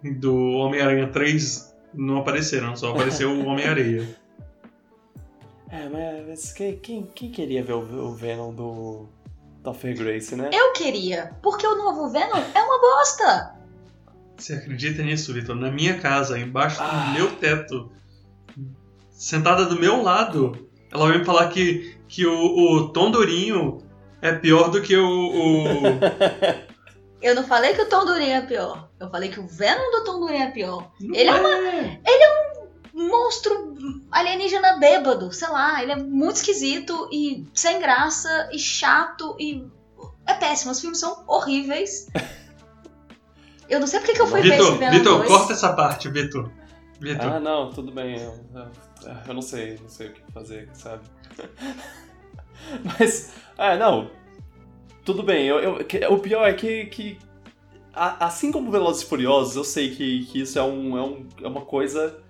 [0.00, 4.06] do Homem-Aranha 3 não apareceram, só apareceu o Homem-Areia.
[5.68, 5.88] É,
[6.28, 9.08] mas quem, quem, quem queria ver o, o Venom do,
[9.66, 10.48] Topher Grace, né?
[10.52, 13.56] Eu queria, porque o novo Venom é uma bosta.
[14.36, 15.56] Você acredita nisso, Vitor?
[15.56, 16.86] Na minha casa, embaixo Ah.
[16.86, 17.90] do meu teto,
[19.10, 22.32] sentada do meu lado, ela vai me falar que, que o,
[22.76, 23.78] o Tom Durinho
[24.22, 25.04] é pior do que o.
[25.08, 25.82] o-
[27.20, 28.88] Eu não falei que o Tom Durinho é pior.
[29.00, 30.92] Eu falei que o Venom do Tom Durinho é pior.
[31.00, 32.52] Não Ele é é.
[32.52, 32.55] Um
[32.96, 33.74] monstro
[34.10, 35.82] alienígena bêbado, sei lá.
[35.82, 39.64] Ele é muito esquisito e sem graça e chato e.
[40.26, 40.72] É péssimo.
[40.72, 42.06] Os filmes são horríveis.
[43.68, 45.28] Eu não sei porque que eu fui ver esse Vitor, Venom Vitor, 2.
[45.28, 46.48] corta essa parte, Vitor.
[47.00, 47.26] Vitor.
[47.32, 48.16] Ah, não, tudo bem.
[48.16, 48.70] Eu, eu-
[49.26, 51.02] eu não sei, não sei o que fazer, sabe?
[52.84, 54.10] Mas, ah, não.
[55.04, 55.46] Tudo bem.
[55.46, 57.18] Eu, eu- que- o pior é que, que
[57.92, 61.28] a- assim como Velozes e Furiosos, eu sei que, que isso é, um, é, um-
[61.42, 62.22] é uma coisa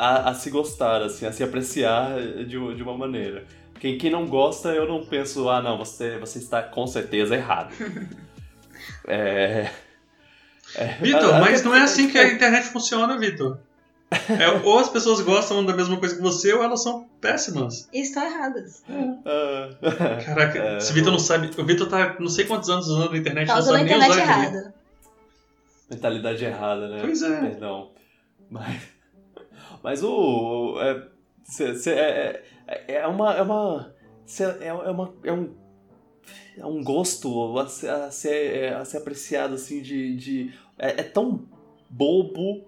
[0.00, 3.44] a, a se gostar, assim, a se apreciar de, de uma maneira.
[3.78, 7.72] Quem, quem não gosta, eu não penso, ah, não, você, você está com certeza errado.
[9.06, 9.70] é...
[10.74, 13.58] é- Vitor, a- mas não é assim que a internet funciona, Vitor.
[14.28, 17.88] É, ou as pessoas gostam da mesma coisa que você, ou elas são péssimas.
[17.92, 18.82] E estão erradas.
[19.24, 19.68] Ah,
[20.26, 21.48] Caraca, É, esse Vitor não sabe.
[21.56, 23.90] O Vitor tá não sei quantos anos usando a internet, Tá não usando a sabe
[23.90, 24.74] nem usar errada.
[25.88, 26.98] mentalidade errada, né?
[27.02, 27.40] Pois é.
[27.40, 27.92] Perdão.
[28.50, 28.82] Mas,
[29.82, 30.78] mas o.
[30.80, 31.08] É,
[31.44, 33.34] cê- cê- é, é, é uma.
[33.34, 33.94] É uma.
[34.26, 35.12] cê- é, é uma.
[35.24, 35.54] É um.
[36.58, 40.16] É um gosto a ser, a ser, a ser apreciado, assim, de.
[40.16, 41.40] de é, é tão
[41.88, 42.64] bobo,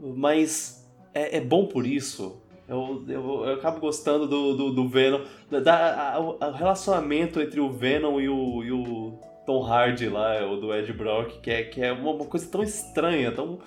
[0.00, 2.40] mas é, é bom por isso.
[2.68, 5.24] Eu, eu, eu acabo gostando do, do, do Venom.
[5.50, 10.56] Da, a- o relacionamento entre o Venom e o, e o Tom Hardy lá, o
[10.56, 13.58] do Ed Brock, que é, que é uma, uma coisa tão estranha, tão.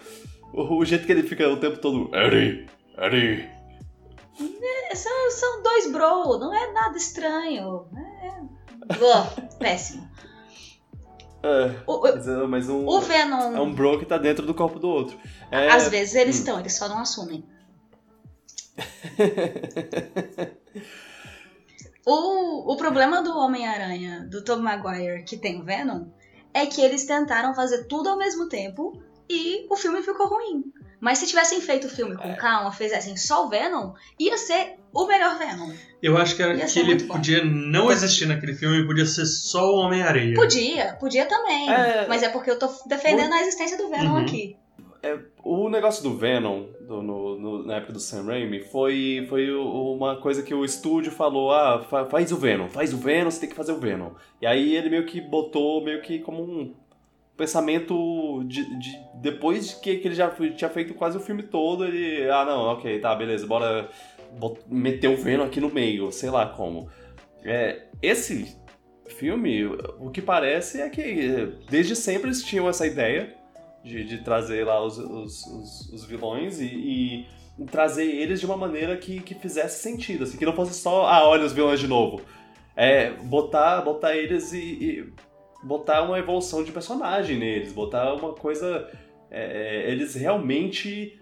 [0.54, 2.10] O, o jeito que ele fica o tempo todo.
[2.16, 2.68] Eddie!
[2.98, 3.50] Eddie!
[4.90, 7.88] É, São, são dois bro, não é nada estranho.
[7.96, 8.94] É...
[8.94, 10.08] Ugh, péssimo.
[11.42, 14.46] É, O, o- mas, é- mas um, o Venom, é um bro que tá dentro
[14.46, 15.18] do corpo do outro.
[15.52, 16.40] É, às vezes eles hum.
[16.40, 17.44] estão, eles só não assumem.
[22.06, 26.08] O, o problema do Homem-Aranha, do Tobey Maguire, que tem o Venom,
[26.54, 30.64] é que eles tentaram fazer tudo ao mesmo tempo e o filme ficou ruim.
[31.00, 32.36] Mas se tivessem feito o filme com É.
[32.36, 35.70] calma, fizessem só o Venom, ia ser o melhor Venom.
[36.02, 39.80] Eu acho que, era, que ele podia não existir naquele filme, podia ser só o
[39.80, 40.34] Homem-Areia.
[40.34, 41.70] Podia, podia também.
[41.70, 42.08] É.
[42.08, 44.18] Mas é porque eu tô defendendo a existência do Venom Uhum.
[44.22, 44.56] aqui.
[45.44, 49.94] O negócio do Venom, do- no- no- na época do Sam Raimi, foi, foi o-
[49.96, 53.42] uma coisa que o estúdio falou, ah, fa- faz o Venom, faz o Venom, você
[53.42, 54.12] tem que fazer o Venom.
[54.42, 56.74] E aí ele meio que botou, meio que como um
[57.38, 61.86] pensamento de, de- depois de que, que ele já tinha feito quase o filme todo,
[61.86, 63.90] ele, ah não, ok, tá, beleza, bora
[64.68, 66.90] meter o Venom aqui no meio, sei lá como.
[67.44, 68.56] É, esse
[69.08, 69.66] filme,
[70.00, 73.36] o que parece é que desde sempre eles tinham essa ideia
[73.84, 77.28] de, de trazer lá os, os, os- os vilões e,
[77.60, 81.06] e trazer eles de uma maneira que, que fizesse sentido, assim, que não fosse só,
[81.06, 82.22] ah, olha os vilões de novo.
[82.76, 85.14] É, botar, botar eles e, e
[85.64, 88.90] botar uma evolução de personagem neles, botar uma coisa.
[89.32, 91.20] é, eles realmente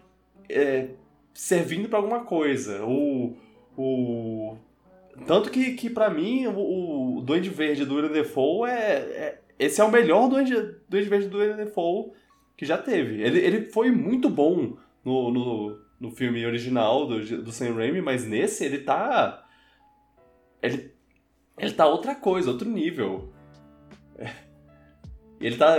[0.49, 0.89] é,
[1.33, 2.83] servindo pra alguma coisa.
[2.85, 3.35] O.
[3.77, 4.57] o
[5.27, 9.41] tanto que, que para mim, o, o Duende Verde do William Defoe é, é.
[9.59, 10.55] Esse é o melhor Duende,
[10.89, 12.11] Duende Verde do William Defoe
[12.61, 13.23] que já teve.
[13.23, 18.23] Ele, ele foi muito bom no, no, no filme original do, do Sam Raimi, mas
[18.23, 19.43] nesse ele tá.
[20.61, 20.93] Ele,
[21.57, 23.33] ele tá outra coisa, outro nível.
[25.41, 25.75] Ele tá.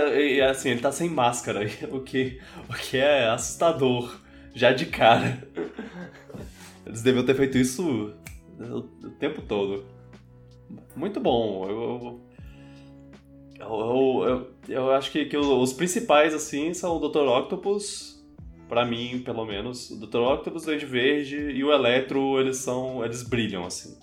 [0.49, 4.19] Assim, ele tá sem máscara, o que, o que é assustador,
[4.53, 5.47] já de cara.
[6.85, 8.13] Eles deviam ter feito isso
[8.59, 8.81] o,
[9.11, 9.85] tempo todo.
[10.95, 11.65] Muito bom.
[11.69, 12.21] Eu,
[13.59, 17.19] eu, eu, eu, acho que, que os principais, assim, são o Dr.
[17.19, 18.21] Octopus,
[18.67, 19.89] pra mim, pelo menos.
[19.91, 20.17] O Dr.
[20.17, 23.03] Octopus, Duende Verde e o Electro, eles são.
[23.03, 23.97] eles brilham, assim.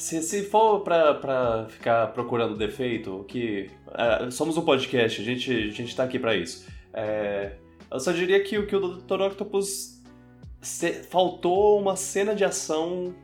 [0.00, 3.70] Se, se for pra, pra ficar procurando defeito, que.
[3.92, 6.66] é, somos um podcast, a gente, a gente tá aqui pra isso.
[6.94, 7.52] É,
[7.90, 9.20] eu só diria que, o- que o Dr.
[9.20, 10.00] Octopus
[10.62, 13.14] se- faltou uma cena de ação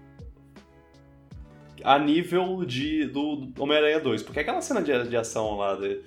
[1.82, 4.22] a nível de, do, do Homem-Aranha 2.
[4.22, 6.00] Porque aquela cena de, de ação lá, de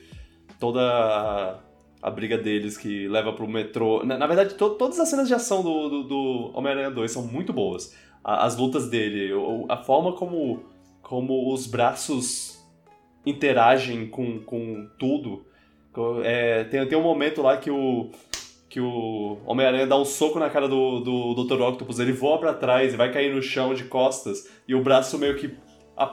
[0.60, 1.60] toda a,
[2.02, 4.04] a briga deles que leva pro metrô.
[4.06, 7.26] Na, na verdade, to- todas as cenas de ação do, do, do Homem-Aranha 2 são
[7.26, 7.96] muito boas.
[8.38, 9.32] As lutas dele,
[9.68, 10.64] a forma como,
[11.02, 12.60] como os braços
[13.26, 15.46] interagem com, com tudo.
[16.24, 18.10] É, tem, tem um momento lá que o,
[18.70, 21.62] que o Homem-Aranha dá um soco na cara do, do Dr.
[21.62, 25.18] Octopus, ele voa pra trás e vai cair no chão de costas, e o braço
[25.18, 25.58] meio que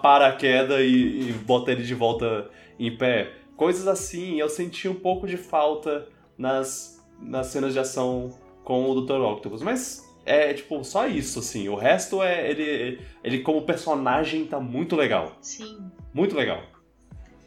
[0.02, 3.32] para a queda e, e bota ele de volta em pé.
[3.56, 9.00] Coisas assim, eu senti um pouco de falta nas, nas cenas de ação com o
[9.00, 9.20] Dr.
[9.20, 9.62] Octopus.
[9.62, 11.68] Mas é, tipo, só isso, assim.
[11.68, 12.50] O resto é.
[12.50, 15.38] Ele, ele como personagem tá muito legal.
[15.40, 15.90] Sim.
[16.12, 16.64] Muito legal.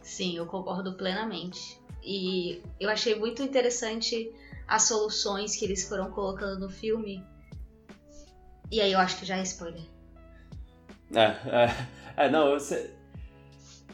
[0.01, 1.77] Sim, eu concordo plenamente.
[2.01, 4.31] E eu achei muito interessante
[4.65, 7.21] as soluções que eles foram colocando no filme.
[8.71, 9.83] E aí eu acho que já é spoiler.
[11.13, 12.93] É, é, é não, você,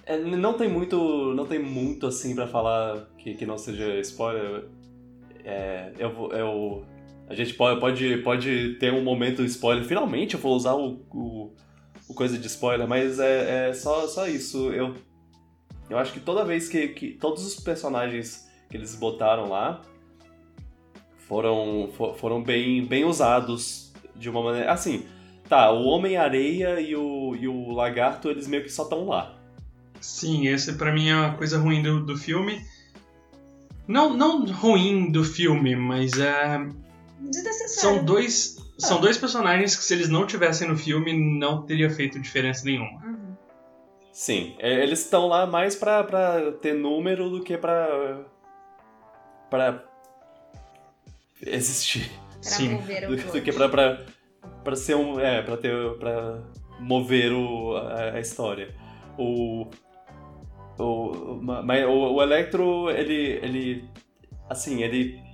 [0.05, 4.65] é, não tem muito, não tem muito assim para falar que, que não seja spoiler.
[5.43, 6.85] É, eu, eu,
[7.27, 9.83] a gente pode, pode, pode ter um momento spoiler.
[9.83, 11.53] Finalmente eu vou usar o, o,
[12.07, 14.71] o coisa de spoiler, mas é, é, só, só isso.
[14.71, 14.93] Eu,
[15.89, 19.81] eu acho que toda vez que, que todos os personagens que eles botaram lá
[21.27, 24.71] foram, for, foram bem, bem usados de uma maneira.
[24.71, 25.05] Assim,
[25.49, 29.35] tá, o Homem-Areia e o, e o Lagarto, eles meio que só estão lá.
[29.99, 32.61] Sim, esse para mim é uma coisa ruim do, do filme.
[33.87, 36.84] Não, não ruim do filme, mas é.
[37.29, 37.97] Desnecessário.
[37.97, 38.57] São dois.
[38.77, 43.01] São dois personagens que se eles não tivessem no filme não teria feito diferença nenhuma.
[43.05, 43.35] Uhum.
[44.11, 48.25] Sim, é, eles estão lá mais pra, pra ter número do que pra.
[49.49, 49.83] pra.
[51.45, 52.09] existir.
[52.41, 54.05] Pra Sim, mover o Do, do que pra, pra,
[54.63, 55.19] pra ser um.
[55.19, 55.73] É, pra ter.
[55.97, 56.41] pra
[56.79, 58.73] mover o, a, a história.
[59.17, 59.67] O.
[60.77, 63.39] O, mas o, o Electro, ele.
[63.41, 63.89] ele.
[64.49, 65.24] assim, ele.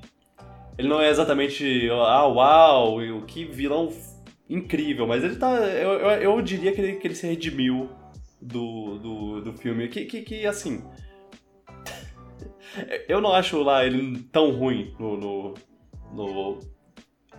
[0.77, 1.89] Ele não é exatamente.
[1.91, 3.89] Ah, uau, o que vilão
[4.49, 5.55] incrível, mas ele tá.
[5.55, 7.89] Eu, eu, eu diria que ele, que ele se redimiu
[8.41, 9.87] do, do, do filme.
[9.87, 10.83] Que, que, que assim.
[13.07, 15.53] Eu não acho lá ele tão ruim no, no,
[16.13, 16.59] no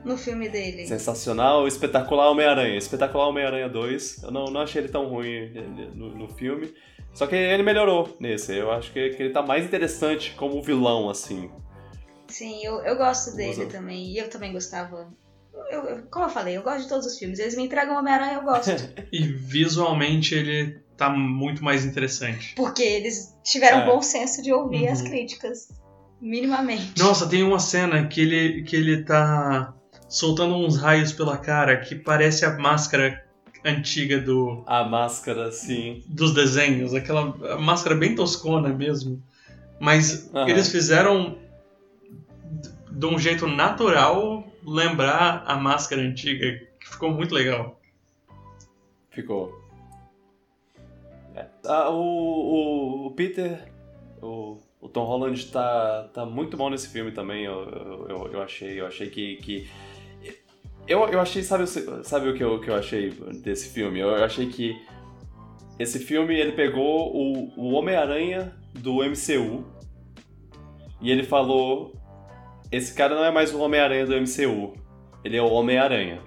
[0.05, 0.87] No filme dele.
[0.87, 2.76] Sensacional, espetacular Homem-Aranha.
[2.76, 4.24] Espetacular Homem-Aranha 2.
[4.24, 5.51] Eu não, não achei ele tão ruim
[5.95, 6.72] no, no filme.
[7.14, 8.57] Só que ele melhorou nesse.
[8.57, 11.51] Eu acho que, que ele tá mais interessante como vilão, assim.
[12.33, 14.11] Sim, eu, eu gosto dele também.
[14.12, 15.09] E eu também gostava.
[15.70, 17.39] Eu, eu- como eu falei, eu gosto de todos os filmes.
[17.39, 18.70] Eles me entregam Homem-Aranha, eu gosto.
[19.12, 22.55] E visualmente ele tá muito mais interessante.
[22.57, 23.87] porque eles tiveram É.
[23.87, 24.93] bom senso de ouvir Uhum.
[24.93, 25.68] as críticas.
[26.20, 26.99] Minimamente.
[26.99, 29.74] Nossa, tem uma cena que ele, que ele tá
[30.09, 33.20] soltando uns raios pela cara que parece a máscara
[33.64, 36.03] antiga do, A máscara, sim.
[36.09, 37.26] dos desenhos, aquela
[37.59, 39.20] máscara bem toscona mesmo.
[39.80, 40.49] Mas Aham.
[40.49, 41.39] eles fizeram
[42.93, 47.80] de um jeito natural lembrar a máscara antiga, que ficou muito legal.
[49.11, 49.61] Ficou.
[51.34, 51.47] É.
[51.66, 53.68] Ah, o, o, o Peter,
[54.20, 57.68] o, o Tom Holland tá, tá muito bom nesse filme também, eu,
[58.09, 58.80] eu, eu- achei.
[58.80, 59.36] Eu achei que.
[59.36, 59.68] que
[60.86, 63.11] eu, eu achei, sabe, sabe o que eu, que eu achei
[63.43, 64.01] desse filme?
[64.01, 64.80] Eu achei que
[65.78, 69.64] esse filme ele pegou o, o Homem-Aranha do MCU
[71.01, 71.95] e ele falou:
[72.73, 74.73] esse cara não é mais o Homem-Aranha do MCU,
[75.23, 76.20] ele é o Homem-Aranha.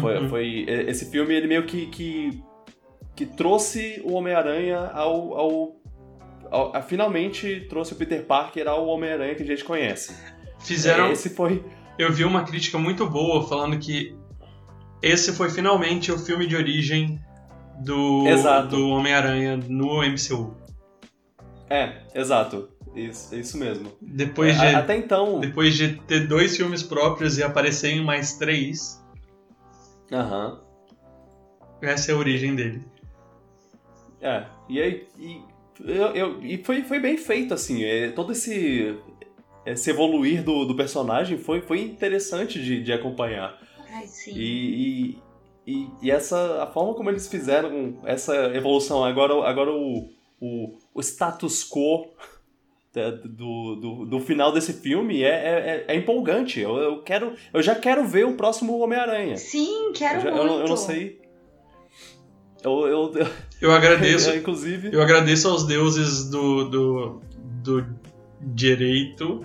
[0.00, 0.28] Foi, Uhum.
[0.28, 2.42] foi- esse filme ele meio que, que,
[3.14, 5.76] que trouxe o Homem-Aranha ao, ao,
[6.50, 10.16] ao- a- finalmente trouxe o Peter Parker ao Homem-Aranha que a gente conhece.
[10.60, 11.12] Fizeram.
[11.12, 11.62] Esse foi
[11.98, 14.16] Eu vi uma crítica muito boa falando que
[15.02, 17.20] esse foi finalmente o filme de origem
[17.84, 18.68] do, Exato.
[18.68, 20.56] do Homem-Aranha no MCU.
[21.70, 23.92] é, exato, isso, isso mesmo.
[24.00, 28.36] Depois A- de, Até então, depois de ter dois filmes próprios e aparecer em mais
[28.36, 29.02] três,
[30.12, 30.60] aham,
[31.82, 32.82] essa é a origem dele.
[34.20, 34.44] é.
[34.68, 35.40] E aí, e,
[35.80, 37.84] eu, eu- e foi, foi bem feito assim.
[37.84, 38.96] é, todo esse
[39.66, 43.58] esse evoluir do, do personagem foi, foi interessante de, de acompanhar.
[43.90, 44.32] Ai, sim.
[44.36, 45.18] E, e,
[45.66, 51.00] e, e essa a forma como eles fizeram essa evolução, agora, agora o, o, o
[51.00, 52.10] status quo
[52.94, 56.60] do, do, do final desse filme é, é, é empolgante.
[56.60, 59.36] Eu, eu, quero, eu já quero ver o próximo Homem-Aranha.
[59.36, 60.46] Sim, quero Eu, já- eu muito.
[60.52, 61.20] não- eu não sei.
[62.62, 63.26] Eu, eu, eu,
[63.60, 64.90] Eu agradeço, inclusive.
[64.92, 67.20] eu agradeço aos deuses do, do,
[67.62, 67.86] do
[68.40, 69.44] direito,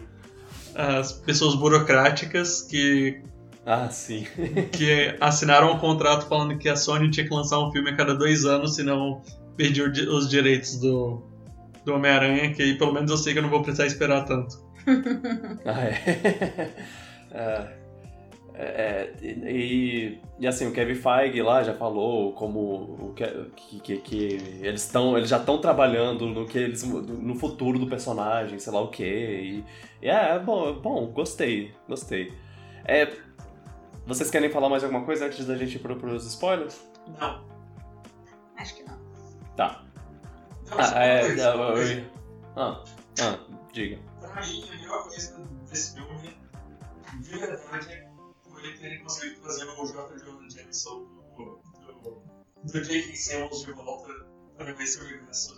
[0.75, 3.21] as pessoas burocráticas que,
[3.65, 4.25] Ah, sim.
[4.71, 8.15] que assinaram um contrato falando que a Sony tinha que lançar um filme a cada
[8.15, 9.21] dois anos, senão
[9.57, 11.21] perdia os direitos do,
[11.85, 14.67] do Homem-Aranha, que aí pelo menos eu sei que eu não vou precisar esperar tanto.
[15.65, 16.71] Ah, é.
[18.61, 23.97] É, é, e, e assim, o Kevin Feige lá já falou como o que, que,
[23.99, 24.17] que
[24.61, 28.81] eles estão eles já estão trabalhando no que eles no futuro do personagem, sei lá
[28.81, 29.03] o que.
[29.03, 29.65] E,
[30.01, 32.33] e é, é bom, é bom, gostei, gostei.
[32.83, 33.13] É,
[34.05, 36.81] vocês querem falar mais alguma coisa antes da gente ir pro, pros spoilers?
[37.17, 37.41] Não.
[38.57, 38.83] Acho que
[39.55, 39.83] Tá.
[40.71, 41.19] Então, Ah, é.
[41.19, 41.93] é, coisa.
[41.93, 42.05] eu-
[42.55, 42.83] Ah,
[43.21, 43.39] ah,
[43.73, 43.99] diga.
[44.19, 45.37] Pra mim, a melhor coisa
[45.69, 46.37] desse filme,
[47.21, 48.07] de verdade,
[48.43, 50.17] foi ele ter conseguido trazer o J.
[50.19, 51.05] Jonah Jameson
[51.37, 51.59] do,
[52.03, 52.21] do,
[52.71, 53.15] do J.K.
[53.15, 54.13] Simmons de volta
[54.57, 55.55] para ver esse universo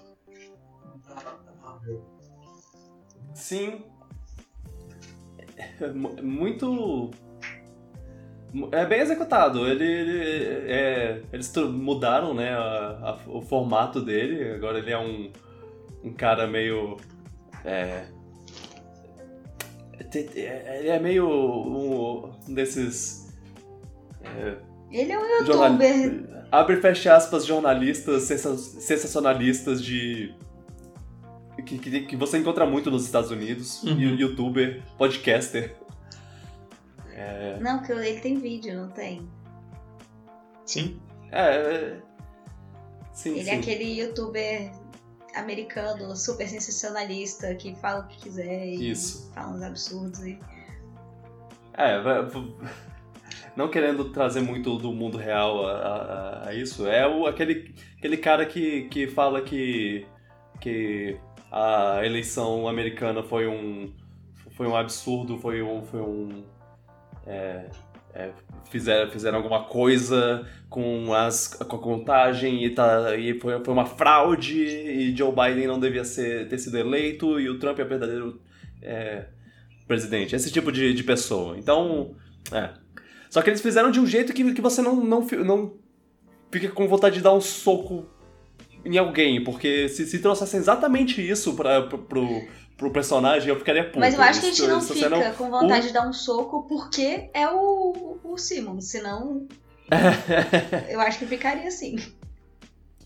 [1.07, 2.03] da, da Marvel.
[3.33, 3.85] Sim.
[5.57, 7.11] É mu- muito.
[8.73, 9.65] É bem executado.
[9.67, 14.51] Ele, ele- é, eles mudaram, né, a- a- o formato dele.
[14.53, 15.31] Agora ele é um,
[16.03, 16.97] um cara meio.
[17.63, 18.05] É,
[20.09, 23.33] te- ele é meio um, um desses.
[24.23, 24.57] é,
[24.91, 26.41] Ele é um jornal- youtuber.
[26.51, 30.33] Abre e fecha aspas, jornalistas sensa- sensacionalistas de.
[31.65, 33.83] Que, que, que você encontra muito nos Estados Unidos.
[33.83, 33.97] Uhum.
[33.97, 35.75] You- Youtuber, podcaster.
[37.59, 39.27] Não, porque ele tem vídeo, não tem?
[40.65, 40.99] Sim.
[41.31, 41.55] É.
[41.55, 42.01] é-
[43.13, 43.49] Sim, Ele sim.
[43.49, 44.71] é aquele youtuber
[45.35, 49.29] americano super sensacionalista que fala o que quiser e Isso.
[49.33, 50.19] fala uns absurdos.
[50.25, 50.39] E...
[51.73, 51.97] É,
[53.55, 58.15] não querendo trazer muito do mundo real a, a- a isso, é o, aquele, aquele
[58.17, 60.05] cara que, que fala que,
[60.61, 61.17] que
[61.51, 63.93] a eleição americana foi um,
[64.51, 65.83] foi um absurdo, foi um.
[65.83, 66.43] Foi um
[67.25, 67.65] é,
[68.13, 68.29] é,
[68.69, 73.85] fizeram, fizeram alguma coisa com, as, com a contagem e, tá, e foi, foi uma
[73.85, 78.41] fraude e Joe Biden não devia ser, ter sido eleito e o Trump é verdadeiro
[78.81, 79.25] é,
[79.87, 80.35] presidente.
[80.35, 81.57] Esse tipo de, de pessoa.
[81.57, 82.15] Então,
[82.51, 82.69] é.
[83.29, 85.73] Só que eles fizeram de um jeito que, que você não, não, não
[86.51, 88.05] fica com vontade de dar um soco
[88.83, 92.41] em alguém, porque se, se trouxessem exatamente isso pra, pro,
[92.81, 93.99] pro, personagem, eu ficaria puto.
[93.99, 96.65] Mas eu acho que a gente não fica não- com vontade de dar um soco
[96.67, 99.47] porque é o, o Simmons, senão
[100.89, 101.95] eu acho que ficaria assim.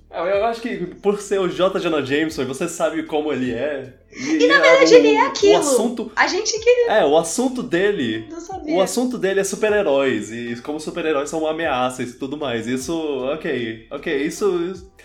[0.10, 1.78] Eu, eu acho que por ser o J.
[1.80, 3.94] Jonah Jameson, você sabe como ele é.
[4.12, 5.56] E, na verdade, o, ele é aquilo.
[5.56, 8.76] O assunto, A gente que é, o assunto dele não sabia.
[8.76, 12.66] O assunto dele é super-heróis, e como super-heróis são uma ameaça e tudo mais.
[12.66, 12.96] Isso,
[13.26, 14.58] ok, ok, isso.
[14.72, 14.96] isso-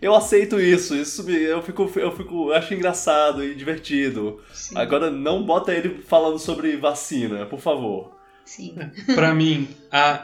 [0.00, 2.50] eu aceito isso, isso me- eu fico, eu fico.
[2.50, 4.40] eu acho engraçado e divertido.
[4.52, 8.14] Sim, Agora não bota ele falando sobre vacina, por favor.
[8.44, 8.76] sim.
[9.14, 10.22] Pra mim, a,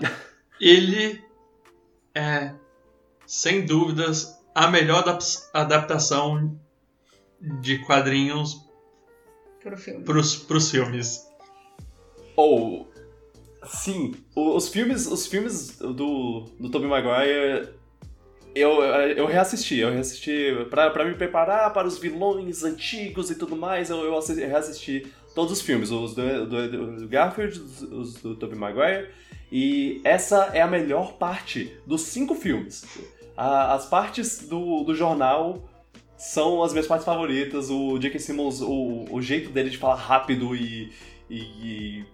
[0.61, 1.23] ele
[2.15, 2.53] é,
[3.27, 5.23] sem dúvidas, a melhor adap-
[5.55, 6.59] adaptação
[7.61, 8.69] de quadrinhos
[9.63, 10.05] Pro filme.
[10.05, 11.27] pros, pros filmes.
[12.37, 12.91] Ou.
[13.67, 17.79] sim, o- os filmes, os filmes do, do Tobey Maguire.
[18.55, 23.91] Eu, eu reassisti, eu reassisti pra, me preparar para os vilões antigos e tudo mais,
[23.91, 27.61] eu, eu assi- reassisti todos os filmes, os do, do, do Garfield,
[27.93, 29.09] os do Tobey Maguire,
[29.53, 32.85] e essa é a melhor parte dos cinco filmes.
[33.37, 35.69] A- as partes do, do jornal
[36.17, 38.19] são as minhas partes favoritas, o J.K.
[38.19, 40.93] Simmons, o, o jeito dele de falar rápido e,
[41.31, 42.05] e, e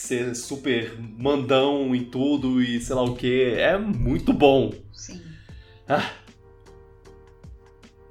[0.00, 4.72] ser super mandão em tudo e sei lá o que, é muito bom.
[4.92, 5.20] Sim.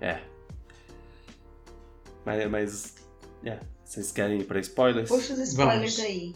[0.02, 0.22] É.
[2.26, 2.96] Mas, mas
[3.44, 3.60] é.
[3.84, 5.10] vocês querem ir pra spoilers?
[5.10, 6.10] Puxa os spoilers Vamos.
[6.10, 6.34] aí.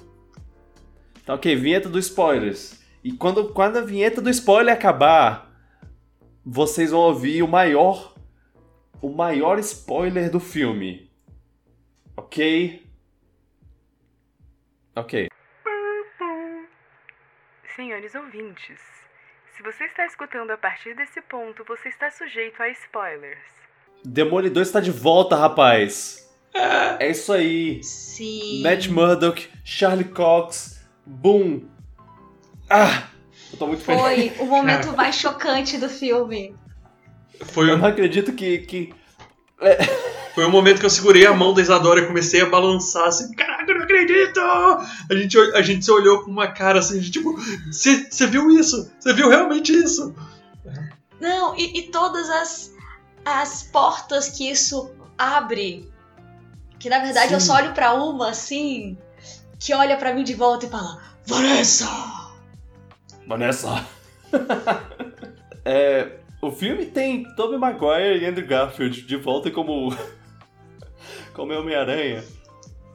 [1.26, 2.80] Tá ok, vinheta do spoilers.
[3.04, 5.54] E quando, quando a vinheta do spoiler acabar,
[6.46, 8.14] vocês vão ouvir o maior.
[9.02, 11.12] O maior spoiler do filme.
[12.16, 12.82] Ok?
[14.96, 15.28] Ok.
[18.04, 18.82] Senhores ouvintes,
[19.56, 23.40] se você está escutando a partir desse ponto, você está sujeito a spoilers.
[24.04, 26.30] Demolidor está de volta, rapaz.
[27.00, 27.82] É isso aí.
[27.82, 28.62] Sim.
[28.62, 31.64] Matt Murdock, Charlie Cox, Boom.
[32.70, 33.08] Ah!
[33.54, 34.36] Eu tô muito feliz.
[34.36, 36.54] Foi o momento mais chocante do filme.
[37.54, 38.94] Foi, Eu não acredito que, que.
[40.34, 43.32] Foi o momento que eu segurei a mão da Isadora e comecei a balançar assim,
[43.34, 44.40] caraca, eu não acredito!
[44.40, 47.36] A gente, a gente se olhou com uma cara assim, de tipo,
[47.72, 48.92] você viu isso?
[49.00, 50.14] Você viu realmente isso?
[51.20, 52.74] Não, e, e todas as,
[53.24, 55.92] as portas que isso abre.
[56.80, 57.48] Que na verdade eu Sim.
[57.48, 58.98] só olho pra uma assim,
[59.60, 61.88] que olha pra mim de volta e fala: Vanessa!
[63.28, 63.86] Vanessa.
[65.64, 69.96] é, o filme tem Tobey Maguire e Andrew Garfield de volta como.
[71.34, 72.24] Como Homem-Aranha.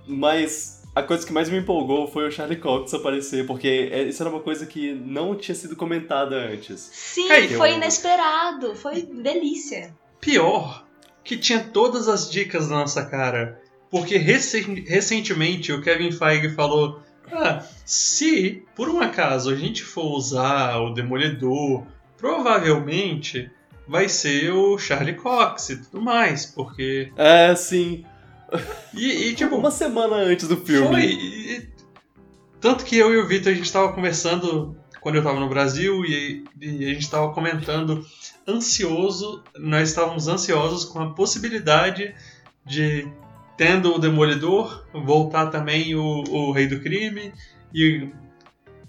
[0.06, 4.22] Mas a coisa que mais me empolgou foi o Charlie Cox aparecer, porque é- isso
[4.22, 6.90] era uma coisa que não tinha sido comentada antes.
[6.92, 9.94] Sim, Ei, foi eu- inesperado, foi delícia.
[10.20, 10.84] Pior,
[11.22, 13.60] que tinha todas as dicas na nossa cara.
[13.90, 17.00] Porque recen- recentemente o Kevin Feige falou:
[17.32, 21.84] ah, se por um acaso a gente for usar o Demolidor,
[22.16, 23.50] provavelmente
[23.86, 27.10] vai ser o Charlie Cox e tudo mais, porque.
[27.16, 28.04] É, sim.
[28.94, 29.56] E, e, tipo.
[29.56, 30.88] Uma semana antes do filme.
[30.88, 31.04] Foi.
[31.04, 31.68] e-
[32.60, 36.04] tanto que eu e o Vitor a gente tava conversando quando eu tava no Brasil
[36.04, 38.04] e, e a gente tava comentando
[38.46, 42.14] ansioso, nós estávamos ansiosos com a possibilidade
[42.64, 43.06] de
[43.56, 47.32] tendo o Demolidor, voltar também o, o Rei do Crime
[47.72, 48.08] e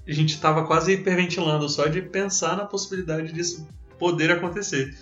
[0.07, 3.67] a gente tava quase hiperventilando só de pensar na possibilidade disso
[3.97, 4.95] poder acontecer.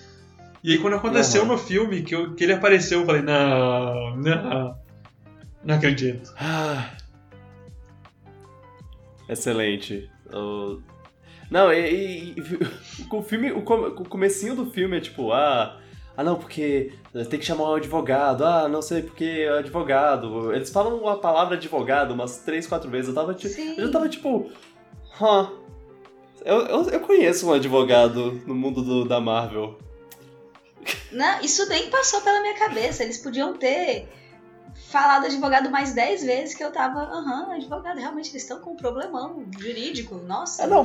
[0.64, 4.78] E aí quando aconteceu no filme, que, eu- que ele apareceu, eu falei, não, não,
[5.64, 6.34] não acredito.
[6.40, 6.90] Ah.
[9.30, 10.10] Excelente.
[11.50, 15.78] Não, e, e- e- o filme, o, come- o comecinho do filme é tipo, ah,
[16.16, 16.92] ah não, porque
[17.30, 20.54] tem que chamar um advogado, ah, não sei porque é advogado.
[20.54, 23.10] Eles falam a palavra advogado umas três, quatro vezes.
[23.10, 23.76] Eu tava tipo, Sim.
[23.78, 24.50] eu já tava tipo,
[25.22, 25.50] hã,
[26.44, 29.78] eu, eu, eu conheço um advogado no mundo do- da Marvel.
[31.12, 33.04] Não, isso nem passou pela minha cabeça.
[33.04, 34.08] Eles podiam ter
[34.92, 38.78] falado advogado mais 10 vezes que eu tava, aham, advogado, realmente eles estão com um
[38.78, 40.16] problemão jurídico.
[40.16, 40.64] Nossa.
[40.64, 40.84] Ah, não,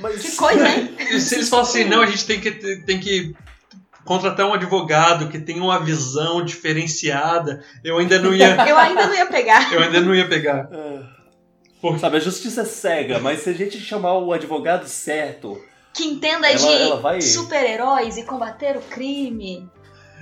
[0.00, 0.22] mas.
[0.22, 0.94] Que coisa, hein?
[1.12, 2.50] E se eles falam assim, não, a gente tem que,
[2.82, 3.34] tem que
[4.04, 9.14] contratar um advogado que tenha uma visão diferenciada, eu ainda não ia, Eu ainda não
[9.14, 9.72] ia pegar.
[9.72, 10.68] eu ainda não ia pegar.
[10.72, 11.12] Ah.
[11.80, 15.60] Por- Sabe, a justiça é cega, mas se a gente chamar o advogado certo,
[15.96, 19.68] Que entenda Ela- de ela vai- super-heróis e combater o crime.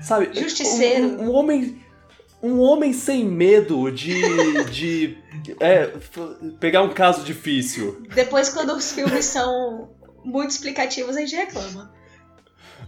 [0.02, 0.30] Sabe?
[0.32, 1.05] Justiceiro.
[1.20, 1.82] Um, um homem.
[2.42, 4.64] Um homem sem medo de.
[4.64, 5.18] de.
[5.60, 5.90] É,
[6.60, 8.02] pegar um caso difícil.
[8.14, 9.88] Depois, quando os filmes são
[10.24, 11.90] muito explicativos, a gente reclama.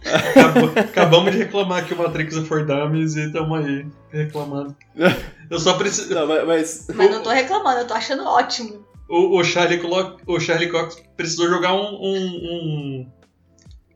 [0.05, 4.75] Acabou- acabamos de reclamar que o Matrix é for Dummies e estamos aí reclamando.
[5.49, 6.13] Eu só preciso.
[6.13, 6.45] Não, mas.
[6.45, 8.85] mas- Mas não tô reclamando, eu tô achando ótimo.
[9.09, 9.79] O, o, Charlie,
[10.25, 11.95] o Charlie Cox precisou jogar um.
[11.95, 12.35] um-
[13.05, 13.11] um-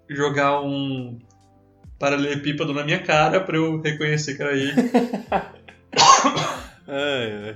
[0.10, 1.18] jogar um
[1.98, 4.74] paralelepípedo na minha cara pra eu reconhecer que era ele.
[6.88, 7.56] Ai, ai.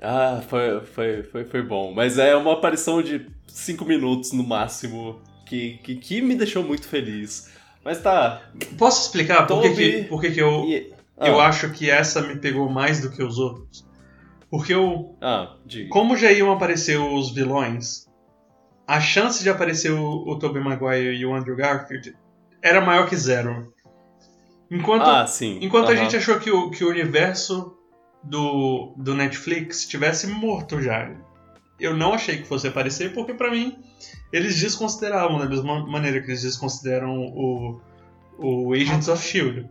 [0.00, 1.92] Ah, foi, foi, foi, foi bom.
[1.92, 6.86] Mas é uma aparição de 5 minutos no máximo que, que, que me deixou muito
[6.86, 7.50] feliz.
[7.84, 8.42] Mas tá.
[8.78, 12.20] Posso explicar por que, que, por que, que eu, e- eu ah, acho que essa
[12.20, 13.84] me pegou mais do que os outros?
[14.50, 15.88] Porque eu, Ah, diga.
[15.90, 18.06] como já iam aparecer os vilões,
[18.86, 22.16] a chance de aparecer o, o Tobey Maguire e o Andrew Garfield
[22.62, 23.72] era maior que zero.
[24.70, 25.58] Enquanto, Ah, sim.
[25.62, 26.02] enquanto a aham.
[26.04, 27.76] gente achou que o, que o universo
[28.22, 31.10] do, do Netflix tivesse morto já.
[31.78, 33.76] Eu não achei que fosse aparecer, porque pra mim
[34.32, 37.80] eles desconsideravam da mesma maneira que eles desconsideram o,
[38.38, 39.68] o Agents of Shield.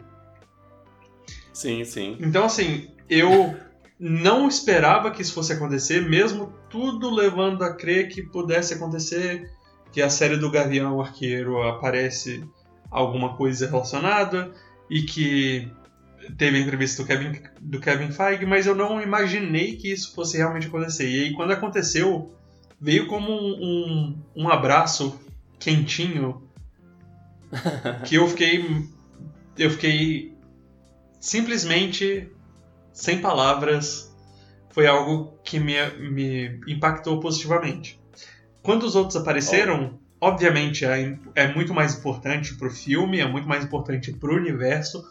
[1.53, 2.18] Sim, sim.
[2.19, 3.56] Então, assim, eu
[3.99, 9.49] não esperava que isso fosse acontecer, mesmo tudo levando a crer que pudesse acontecer,
[9.91, 12.43] que a série do Gavião Arqueiro aparece
[12.91, 14.51] alguma coisa relacionada
[14.89, 15.72] e que
[16.38, 20.38] teve a entrevista do Kevin, do Kevin Feige, mas eu não imaginei que isso fosse
[20.38, 21.07] realmente acontecer.
[21.09, 22.34] E aí, quando aconteceu,
[22.80, 25.19] veio como um, um, um abraço
[25.59, 26.43] quentinho
[28.05, 28.85] que eu fiquei.
[29.57, 30.34] Eu fiquei
[31.19, 32.30] simplesmente
[32.95, 34.11] sem palavras.
[34.69, 38.01] Foi algo que me, me impactou positivamente.
[38.63, 43.63] Quando os outros apareceram, obviamente é, é muito mais importante pro filme, é muito mais
[43.63, 45.05] importante pro universo,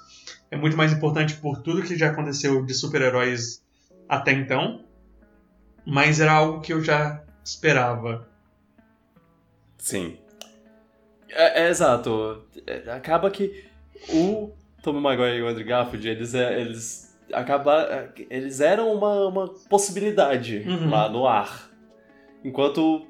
[0.51, 3.63] é muito mais importante por tudo que já aconteceu de super-heróis
[4.09, 4.85] até então,
[5.87, 8.29] mas era algo que eu já esperava.
[9.79, 10.19] Sim.
[11.31, 12.45] É, é exato.
[12.67, 13.67] É, acaba que
[14.11, 14.53] o
[14.83, 20.65] Tom Maguire e o Andrew Garfield, eles, é, eles acaba, eles eram uma, uma possibilidade
[20.67, 20.91] Uhum.
[20.91, 21.71] lá no ar.
[22.45, 23.07] Enquanto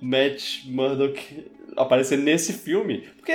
[0.00, 3.02] Matt Murdock aparecer nesse filme.
[3.16, 3.32] Porque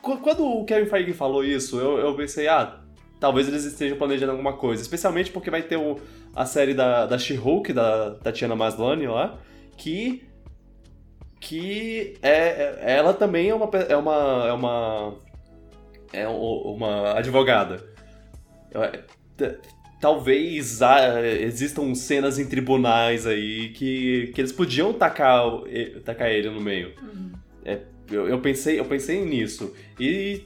[0.00, 2.80] qu- quando o Kevin Feige falou isso, eu, eu pensei, ah,
[3.20, 4.80] talvez eles estejam planejando alguma coisa.
[4.82, 5.96] Especialmente porque vai ter o,
[6.34, 9.38] a série da, da She-Hulk, da Tatiana Maslany lá,
[9.76, 10.26] que
[11.40, 15.14] que é, é- ela também é uma pe- é uma é uma
[16.12, 17.84] é uma advogada.
[20.00, 25.42] Talvez ah, existam cenas em tribunais aí que, que eles podiam tacar,
[26.04, 26.92] tacar ele no meio.
[28.10, 30.42] Eu, eu pensei eu pensei nisso e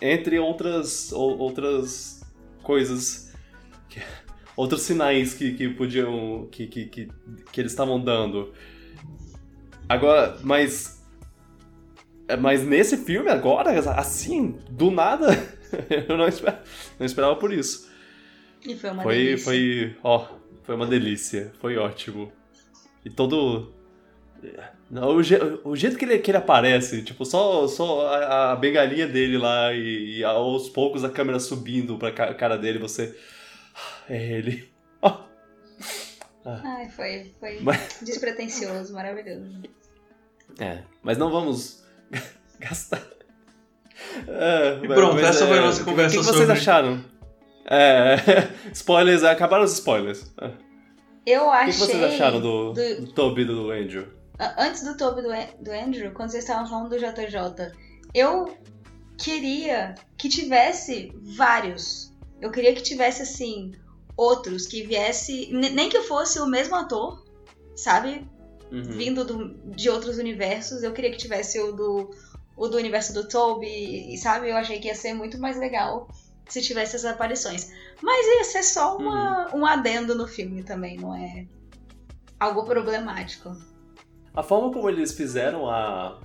[0.00, 2.22] entre outras ou- outras
[2.62, 3.32] coisas
[3.88, 4.00] que-
[4.56, 7.08] outros sinais que, que podiam que, que, que,
[7.52, 8.52] que eles estavam dando
[9.88, 11.00] Agora, mas.
[12.28, 15.28] é, Mas nesse filme, agora, assim, do nada,
[16.08, 16.26] eu não
[16.98, 17.88] não esperava por isso.
[18.66, 19.44] E foi uma Foi, delícia.
[19.44, 20.26] foi, ó,
[20.64, 22.32] foi uma delícia, foi ótimo.
[23.04, 23.72] E todo,
[24.90, 28.56] Não, o, je- o jeito que ele, que ele aparece, tipo, só, só a, a
[28.56, 33.14] bengalinha dele lá e, e aos poucos a câmera subindo pra ca- cara dele, você.
[34.08, 34.68] É ele.
[35.02, 35.18] Ó.
[36.44, 39.62] Ai, foi, foi Mas- despretensioso, maravilhoso.
[40.58, 41.84] É, mas não vamos
[42.58, 43.02] gastar.
[44.28, 46.52] É, E pronto, essa foi a nossa o que- conversa O que, que vocês sobre-
[46.60, 47.04] acharam?
[47.68, 48.16] É,
[48.72, 50.32] spoilers, acabaram os spoilers.
[51.26, 51.72] Eu O que, achei.
[51.72, 54.06] que vocês acharam do, do- do Toby do Andrew?
[54.38, 55.28] A- Antes do Toby do,
[55.64, 57.72] do Andrew, quando vocês estavam falando do JJ,
[58.14, 58.56] eu
[59.18, 62.12] queria que tivesse vários.
[62.40, 63.72] Eu queria que tivesse, assim,
[64.16, 65.48] outros que viesse.
[65.52, 67.24] ne- Nem que fosse o mesmo ator,
[67.74, 68.28] sabe?
[68.70, 68.82] Uhum.
[68.82, 70.82] Vindo do- de outros universos.
[70.82, 72.10] Eu queria que tivesse o do,
[72.56, 74.50] o do universo do Toby, e sabe?
[74.50, 76.08] Eu achei que ia ser muito mais legal
[76.48, 77.72] se tivesse essas aparições.
[78.02, 81.46] Mas ia ser só uma, um adendo no filme também, não é
[82.38, 83.56] algo problemático.
[84.34, 86.20] A forma como eles fizeram a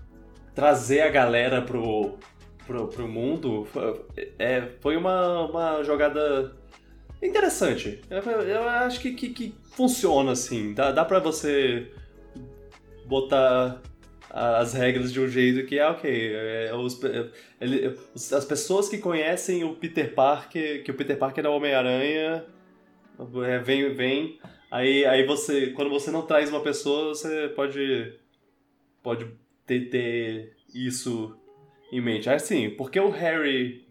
[0.53, 2.17] trazer a galera pro,
[2.67, 4.05] pro, pro mundo foi,
[4.37, 6.55] é, foi uma, uma jogada
[7.21, 8.01] interessante.
[8.09, 10.73] Eu, eu acho que, que, que funciona assim.
[10.73, 11.91] Dá, dá pra você
[13.05, 13.81] botar
[14.33, 16.31] as regras de um jeito que é ok.
[16.33, 17.29] É, os- é,
[17.59, 21.53] ele- os- as pessoas que conhecem o Peter Parker, que o Peter Parker é o
[21.53, 22.45] Homem-Aranha,
[23.45, 24.39] é, vem, vem.
[24.69, 28.13] Aí, aí você, quando você não traz uma pessoa, você pode,
[29.03, 29.27] pode
[29.67, 31.35] ter, ter isso
[31.91, 32.29] em mente.
[32.29, 33.85] Assim, porque o Harry,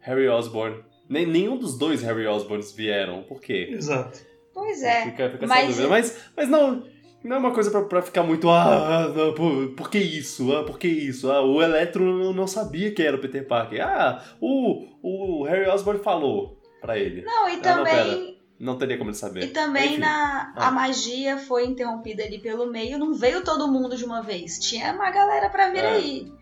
[0.00, 3.22] Harry Osborn, nem, nenhum dos dois Harry Osborns vieram.
[3.22, 3.68] Por quê?
[3.70, 4.18] Exato.
[4.52, 5.04] Pois é.
[5.04, 5.88] Fica, fica mas- essa dúvida.
[5.88, 6.84] Mas, mas não,
[7.24, 8.48] não é uma coisa pra, pra ficar muito.
[8.48, 10.54] Ah, ah, não, por, por que isso?
[10.56, 11.30] Ah, por que isso?
[11.30, 13.80] Ah, o Electro não, não sabia que era o Peter Parker.
[13.86, 17.22] Ah, o, o Harry Osborn falou pra ele.
[17.22, 18.38] Não, e não, também.
[18.60, 19.44] Não teria como ele saber.
[19.44, 19.98] E também Enfim.
[19.98, 20.68] na, Ah.
[20.68, 24.58] a magia foi interrompida ali pelo meio, não veio todo mundo de uma vez.
[24.58, 25.90] Tinha uma galera pra vir É.
[25.92, 26.32] aí.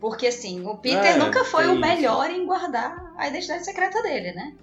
[0.00, 4.32] Porque assim, o Peter É, nunca foi o melhor em guardar a identidade secreta dele,
[4.32, 4.54] né?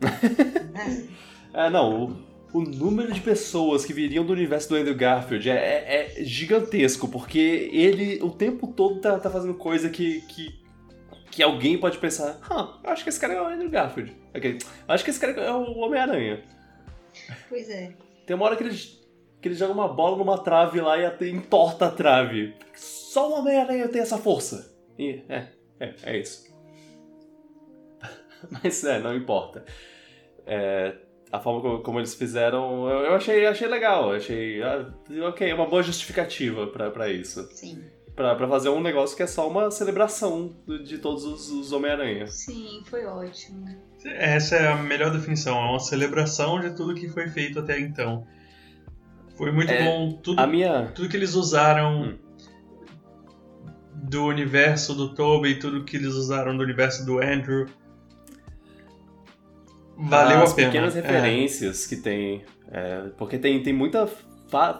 [1.54, 2.16] É, não, o,
[2.52, 7.08] o número de pessoas que viriam do universo do Andrew Garfield é, é- é gigantesco,
[7.08, 10.62] porque ele o tempo todo tá, tá fazendo coisa que, que,
[11.30, 14.14] que alguém pode pensar, ah, eu acho que esse cara é o Andrew Garfield.
[14.34, 14.58] Ok,
[14.88, 16.42] eu acho que esse cara é o Homem-Aranha.
[17.48, 17.92] pois é.
[18.26, 18.74] Tem uma hora que ele,
[19.40, 22.54] que ele joga uma bola numa trave lá e entorta a trave.
[22.74, 24.74] Só o Homem-Aranha tem essa força.
[24.98, 25.48] E, é,
[25.80, 26.52] é, é isso.
[28.62, 29.64] Mas é, não importa.
[30.46, 30.94] É,
[31.32, 34.12] a forma como, como eles fizeram, eu, eu achei, achei legal.
[34.12, 34.92] Achei, ah,
[35.28, 37.42] ok, é uma boa justificativa pra, pra isso.
[37.52, 37.82] Sim.
[38.14, 41.72] Pra, pra fazer um negócio que é só uma celebração de, de todos os, os
[41.72, 42.26] Homem-Aranha.
[42.26, 43.64] Sim, foi ótimo.
[44.04, 48.26] Essa é a melhor definição, é uma celebração de tudo que foi feito até então.
[49.38, 50.92] Foi muito É, bom tudo, A minha.
[50.94, 52.18] tudo que eles usaram Hum.
[53.94, 57.66] do universo do Tobey, tudo que eles usaram do universo do Andrew.
[60.08, 60.68] Valeu as a pena.
[60.68, 61.00] pequenas É.
[61.00, 62.42] referências que tem.
[62.70, 64.08] é, porque tem, tem muita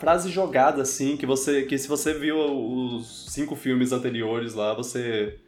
[0.01, 1.63] frase jogada, assim, que você.
[1.63, 5.39] que se você viu os cinco filmes anteriores lá, você.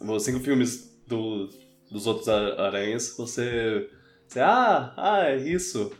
[0.00, 1.48] Os cinco filmes do,
[1.90, 3.88] dos outros aranhas, você.
[4.26, 4.40] Você.
[4.40, 5.92] Ah, ah, é isso.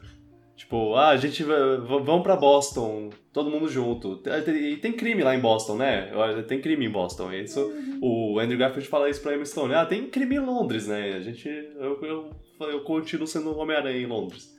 [0.57, 4.23] Tipo, ah, a gente vai- v- vamos pra Boston, todo mundo junto.
[4.49, 6.11] E tem crime lá em Boston, né?
[6.49, 7.31] Tem crime em Boston.
[7.31, 7.71] é Isso,
[8.01, 9.75] o Andrew Garfield fala isso pra Emma Stone.
[9.75, 11.13] Ah, tem crime em Londres, né?
[11.15, 11.47] A gente.
[11.47, 12.31] Eu, eu,
[12.61, 14.55] eu continuo sendo um Homem-Aranha em Londres.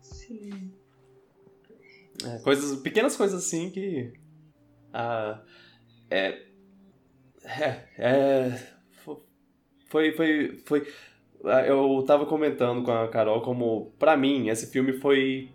[0.00, 0.72] Sim.
[2.24, 4.12] É, coisas, pequenas coisas assim que.
[4.92, 5.42] Ah,
[6.10, 6.42] é.
[7.44, 7.84] É.
[7.98, 8.50] é
[9.04, 9.22] fo-
[9.88, 10.12] foi.
[10.12, 10.58] Foi.
[10.64, 10.86] foi
[11.44, 15.50] ah, eu tava comentando com a Carol como, pra mim, esse filme foi.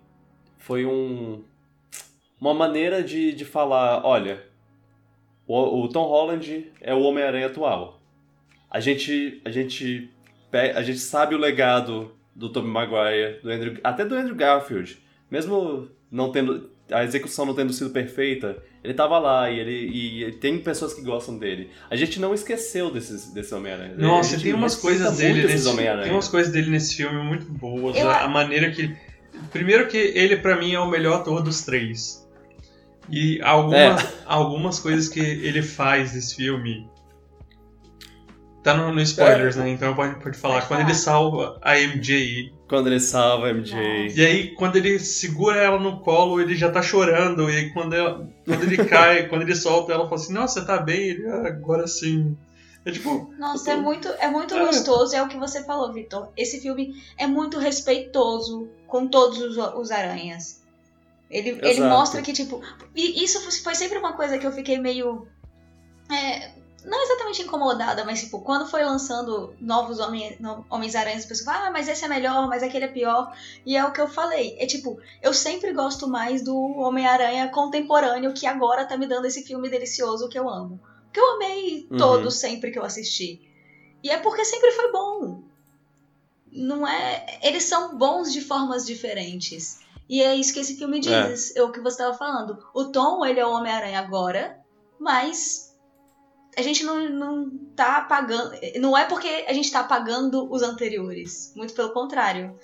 [0.58, 1.44] Foi um.
[2.40, 4.46] Uma maneira de, de falar: olha,
[5.48, 8.00] o, o Tom Holland é o Homem-Aranha atual.
[8.70, 9.42] A gente.
[9.44, 10.10] A gente.
[10.76, 14.98] A gente sabe o legado do Tobey Maguire, do Andrew, até do Andrew Garfield.
[15.30, 16.70] Mesmo não tendo.
[16.92, 21.02] A execução não tendo sido perfeita, ele tava lá e ele e tem pessoas que
[21.02, 21.70] gostam dele.
[21.90, 23.94] A gente não esqueceu desses, desse Homem-Aranha.
[23.98, 25.70] Nossa, tem umas coisas dele nesse,
[26.04, 27.96] tem umas coisas dele nesse filme muito boas.
[27.96, 28.94] Eu- A, a maneira que
[29.54, 32.28] primeiro que ele pra mim é o melhor ator dos três.
[33.10, 36.90] E algumas algumas coisas que ele faz nesse filme
[38.64, 39.70] tá no, no spoilers, né?
[39.70, 40.68] Então pode pode falar.
[40.68, 44.08] Quando ele salva a MJ Quando ele salva a MJ.
[44.16, 47.94] e aí quando ele segura ela no colo, ele já tá chorando e aí quando
[47.94, 51.28] ela- quando ele cai, quando ele solta ela fala assim: "Nossa, você tá bem?" Ele
[51.28, 52.38] "Ah, agora sim.
[52.84, 54.66] É tipo, Nossa, é muito, é muito É.
[54.66, 56.30] gostoso, é o que você falou, Vitor.
[56.36, 60.62] Esse filme é muito respeitoso com todos os, os aranhas.
[61.30, 62.60] Ele, ele mostra que, tipo.
[62.96, 65.28] E isso foi sempre uma coisa que eu fiquei meio.
[66.12, 66.52] é,
[66.84, 71.68] não exatamente incomodada, mas, tipo, quando foi lançando novos Homem- no- Homens-Aranhas, o pessoal fala,
[71.68, 73.36] ah, mas esse é melhor, mas aquele é pior.
[73.66, 74.56] E é o que eu falei.
[74.60, 79.44] É tipo, eu sempre gosto mais do Homem-Aranha contemporâneo que agora tá me dando esse
[79.44, 80.80] filme delicioso que eu amo.
[81.14, 81.98] Que eu amei Uhum.
[81.98, 83.40] todos sempre que eu assisti.
[84.04, 85.42] E é porque sempre foi bom.
[86.52, 87.40] Não é.
[87.44, 89.80] Eles são bons de formas diferentes.
[90.10, 91.56] E é isso que esse filme diz.
[91.56, 92.58] É, o que você estava falando.
[92.74, 94.60] O Tom, ele é o Homem-Aranha agora,
[95.00, 95.71] mas
[96.58, 98.52] a gente não, não tá apagando.
[98.80, 101.54] Não é porque a gente tá apagando os anteriores.
[101.56, 102.58] Muito pelo contrário.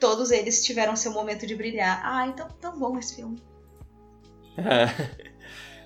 [0.00, 2.00] Todos eles tiveram seu momento de brilhar.
[2.04, 3.38] Ah, então tão bom esse filme.
[4.56, 5.24] É.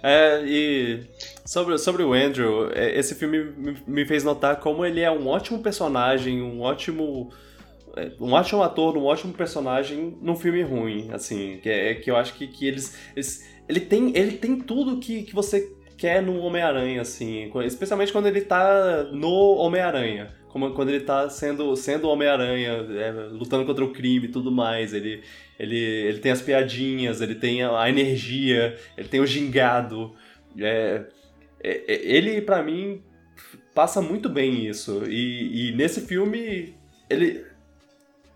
[0.00, 1.00] É, e
[1.44, 5.26] sobre, sobre o Andrew, é, esse filme me- me fez notar como ele é um
[5.26, 7.32] ótimo personagem, um ótimo.
[7.96, 12.16] é, Um ótimo ator, um ótimo personagem num filme ruim, assim, que, é, que eu
[12.16, 15.68] acho que, que eles, eles- Ele tem, ele tem tudo que, que você
[15.98, 20.32] quer no Homem-Aranha, assim, especialmente quando ele tá no Homem-Aranha.
[20.48, 24.94] Como quando ele tá sendo, sendo Homem-Aranha, é, lutando contra o crime e tudo mais.
[24.94, 25.22] Ele,
[25.58, 30.14] ele, ele tem as piadinhas, ele tem a, energia, ele tem o gingado.
[30.58, 31.04] É,
[31.62, 33.02] é- é- ele, pra mim,
[33.74, 35.02] passa muito bem isso.
[35.06, 36.74] E, e nesse filme,
[37.10, 37.44] ele.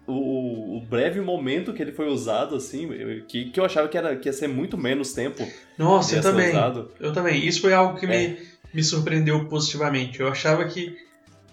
[0.06, 2.88] O, o breve momento que ele foi usado, assim,
[3.28, 5.46] que, que eu achava que, era, que ia ser muito menos tempo.
[5.78, 6.48] Nossa, eu também.
[6.48, 6.90] usado.
[6.98, 7.46] Eu também.
[7.46, 8.36] Isso foi algo que me,
[8.74, 10.18] me surpreendeu positivamente.
[10.18, 10.96] Eu achava que,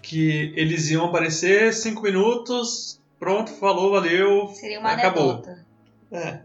[0.02, 4.48] que eles iam aparecer cinco minutos, pronto, falou, valeu.
[4.48, 5.30] Seria uma Acabou.
[5.30, 5.66] anedota.
[6.10, 6.40] É.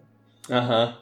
[0.49, 0.99] Aham.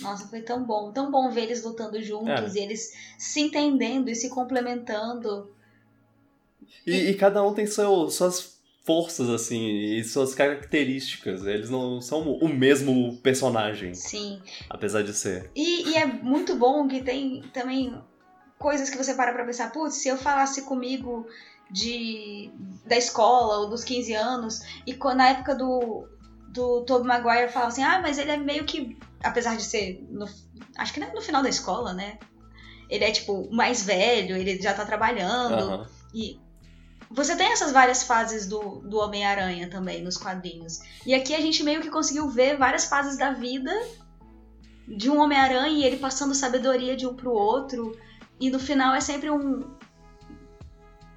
[0.00, 0.92] Nossa, foi tão bom.
[0.92, 5.50] Tão bom ver eles lutando juntos e eles se entendendo e se complementando.
[6.86, 8.59] E, e cada um tem seu, suas
[8.90, 11.46] forças, assim, e suas características.
[11.46, 14.42] Eles não são o mesmo personagem, Sim.
[14.68, 15.48] apesar de ser.
[15.54, 17.96] E, e é muito bom que tem também
[18.58, 21.24] coisas que você para pra pensar, putz, se eu falasse comigo
[21.70, 22.50] de
[22.84, 26.08] da escola ou dos 15 anos, e quando, na época do,
[26.48, 30.26] do Tobey Maguire falava assim, ah, mas ele é meio que, apesar de ser, no,
[30.76, 32.18] acho que não é no final da escola, né?
[32.88, 35.86] Ele é, tipo, mais velho, ele já tá trabalhando, Aham.
[36.12, 36.40] e
[37.10, 40.78] você tem essas várias fases do, do Homem-Aranha também nos quadrinhos.
[41.04, 43.72] E aqui a gente meio que conseguiu ver várias fases da vida
[44.86, 47.98] de um Homem-Aranha e ele passando sabedoria de um pro outro.
[48.38, 49.74] E no final é sempre um.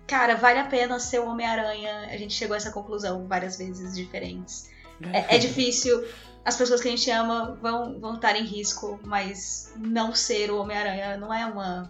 [0.08, 2.08] Cara, vale a pena ser o Homem-Aranha.
[2.10, 4.72] A gente chegou a essa conclusão várias vezes diferentes.
[5.14, 6.04] É, é difícil.
[6.44, 10.58] As pessoas que a gente ama vão, vão estar em risco, mas não ser o
[10.58, 11.90] Homem-Aranha não é uma,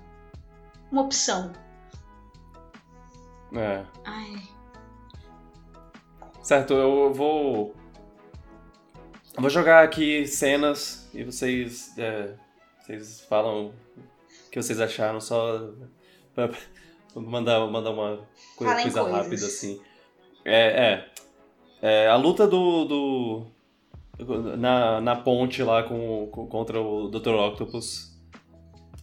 [0.92, 1.54] uma opção.
[3.54, 3.84] É.
[4.06, 4.36] Ai.
[6.42, 7.74] Certo, eu vou.
[9.36, 11.98] eu Vou jogar aqui cenas e vocês.
[11.98, 12.34] é,
[12.82, 13.74] vocês falam o
[14.52, 15.72] que vocês acharam, só.
[16.36, 16.50] Pra,
[17.16, 18.28] mandar, mandar uma
[18.58, 19.12] coisa coisas.
[19.12, 19.80] rápida assim.
[20.44, 21.10] É, é.
[21.82, 22.86] É, a luta do.
[22.86, 23.48] do
[24.58, 27.30] na, na ponte lá com, com- contra o Dr.
[27.30, 28.12] Octopus.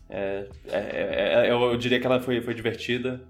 [0.09, 3.23] É, é, é, é, eu, eu diria que ela foi, foi divertida.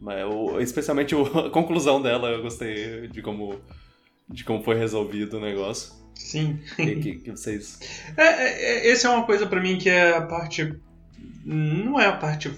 [0.00, 3.60] Mas eu- especialmente a conclusão dela, eu gostei de como,
[4.28, 5.92] de como foi resolvido o negócio.
[6.14, 6.58] Sim.
[6.76, 7.78] Que, que, que vocês.
[8.16, 10.74] É, é, é, esse é uma coisa pra mim que é a parte.
[11.44, 12.50] Não é a parte.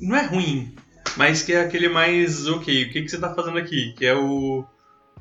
[0.00, 0.74] Não é ruim,
[1.16, 2.46] mas que é aquele mais.
[2.48, 3.92] Ok, o que, que você tá fazendo aqui?
[3.96, 4.64] Que é o.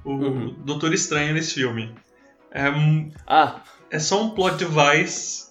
[0.04, 0.54] O Uhum.
[0.66, 1.92] Doutor Estranho nesse filme.
[2.52, 2.66] É,
[3.26, 3.62] Ah!
[3.90, 5.46] é só um plot device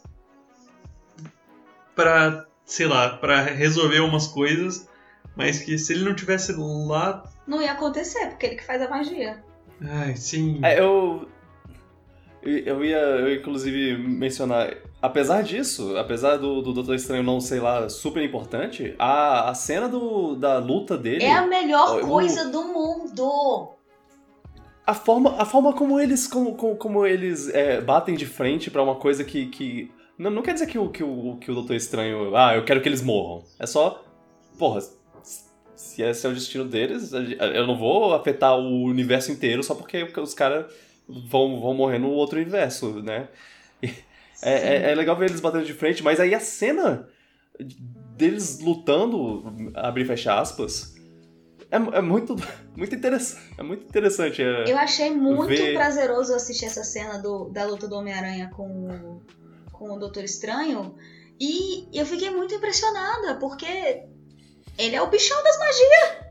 [1.94, 4.88] pra, sei lá, pra resolver umas coisas,
[5.36, 7.24] mas que se ele não tivesse lá.
[7.46, 9.42] Não ia acontecer, porque ele que faz a magia.
[9.82, 10.60] Ai, sim.
[10.62, 11.28] É, eu.
[12.42, 14.74] Eu ia, eu inclusive, mencionar.
[15.00, 19.88] Apesar disso, apesar do, do Doutor Estranho não ser lá super importante, a, a cena
[19.88, 21.24] do, da luta dele.
[21.24, 23.70] É a melhor o- coisa do mundo.
[24.86, 28.82] A forma, a forma como eles, como, como, como eles é, batem de frente pra
[28.82, 29.46] uma coisa que.
[29.46, 32.36] que não, não quer dizer que o, que, o, que o Doutor Estranho.
[32.36, 33.42] Ah, eu quero que eles morram.
[33.58, 34.04] É só.
[34.58, 34.80] Porra,
[35.76, 40.02] se esse é o destino deles, eu não vou afetar o universo inteiro só porque
[40.18, 40.66] os caras
[41.08, 43.28] vão, vão morrer no outro universo, né?
[44.42, 44.52] É,
[44.86, 47.08] é, é legal ver eles batendo de frente, mas aí a cena
[48.16, 50.94] deles lutando, abrir e fechar aspas,
[51.70, 52.36] é, é muito,
[52.76, 53.42] muito interessante.
[53.58, 54.42] É muito interessante.
[54.42, 58.68] é- Eu achei muito Ver- prazeroso assistir essa cena do, da luta do Homem-Aranha com,
[58.88, 59.22] o-
[59.72, 60.94] com o Doutor Estranho.
[61.40, 64.04] E eu fiquei muito impressionada, porque
[64.78, 66.24] ele é o bichão das magias.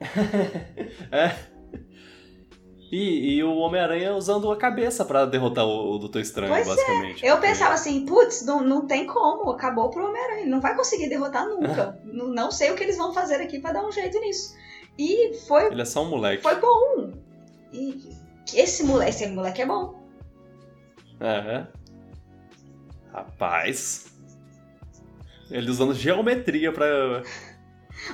[1.12, 1.50] É.
[2.90, 6.70] E, e o Homem-Aranha usando a cabeça pra derrotar o, o Doutor Estranho, Pois é,
[6.70, 7.24] basicamente.
[7.24, 11.08] Eu Porque- pensava assim, putz, não, não tem como, acabou pro Homem-Aranha, não vai conseguir
[11.08, 12.00] derrotar nunca.
[12.04, 14.56] não, não sei o que eles vão fazer aqui pra dar um jeito nisso.
[14.98, 16.42] E foi, Ele é só um moleque.
[16.42, 17.12] foi bom.
[17.72, 18.10] E
[18.54, 20.00] esse moleque, esse moleque é bom.
[21.20, 21.66] É, é.
[23.12, 24.09] Rapaz.
[25.50, 27.22] Ele usando geometria pra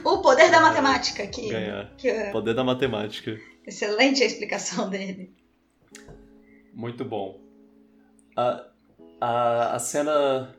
[0.04, 1.94] O poder da matemática, que, ganhar.
[1.96, 3.38] que é Poder da matemática.
[3.66, 5.34] excelente a explicação dele.
[6.72, 7.40] Muito bom.
[8.36, 8.66] A,
[9.20, 10.54] a, a cena.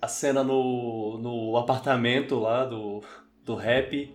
[0.00, 3.02] A cena no, no apartamento lá do,
[3.44, 4.14] do rap.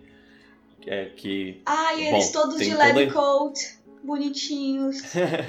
[0.86, 3.58] É, que Ah, e eles Bom, todos de toda- lab coat,
[4.04, 5.02] bonitinhos.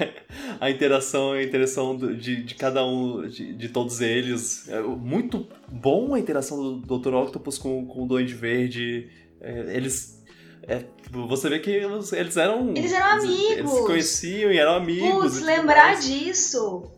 [0.60, 4.68] a interação, a interação de, de cada um, de, de todos eles.
[4.68, 7.14] É muito bom a interação do Dr.
[7.14, 9.10] Octopus com, com o Duende Verde.
[9.40, 10.22] É, eles.
[10.62, 12.70] é, você vê que eles, eles eram.
[12.76, 13.80] Eles eram Eles se amigos.
[13.86, 15.10] conheciam e eram amigos.
[15.34, 16.04] Putz, lembrar mais.
[16.04, 16.90] disso.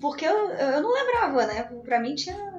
[0.00, 1.62] Porque eu, eu não lembrava, né?
[1.84, 2.54] Pra mim tinha.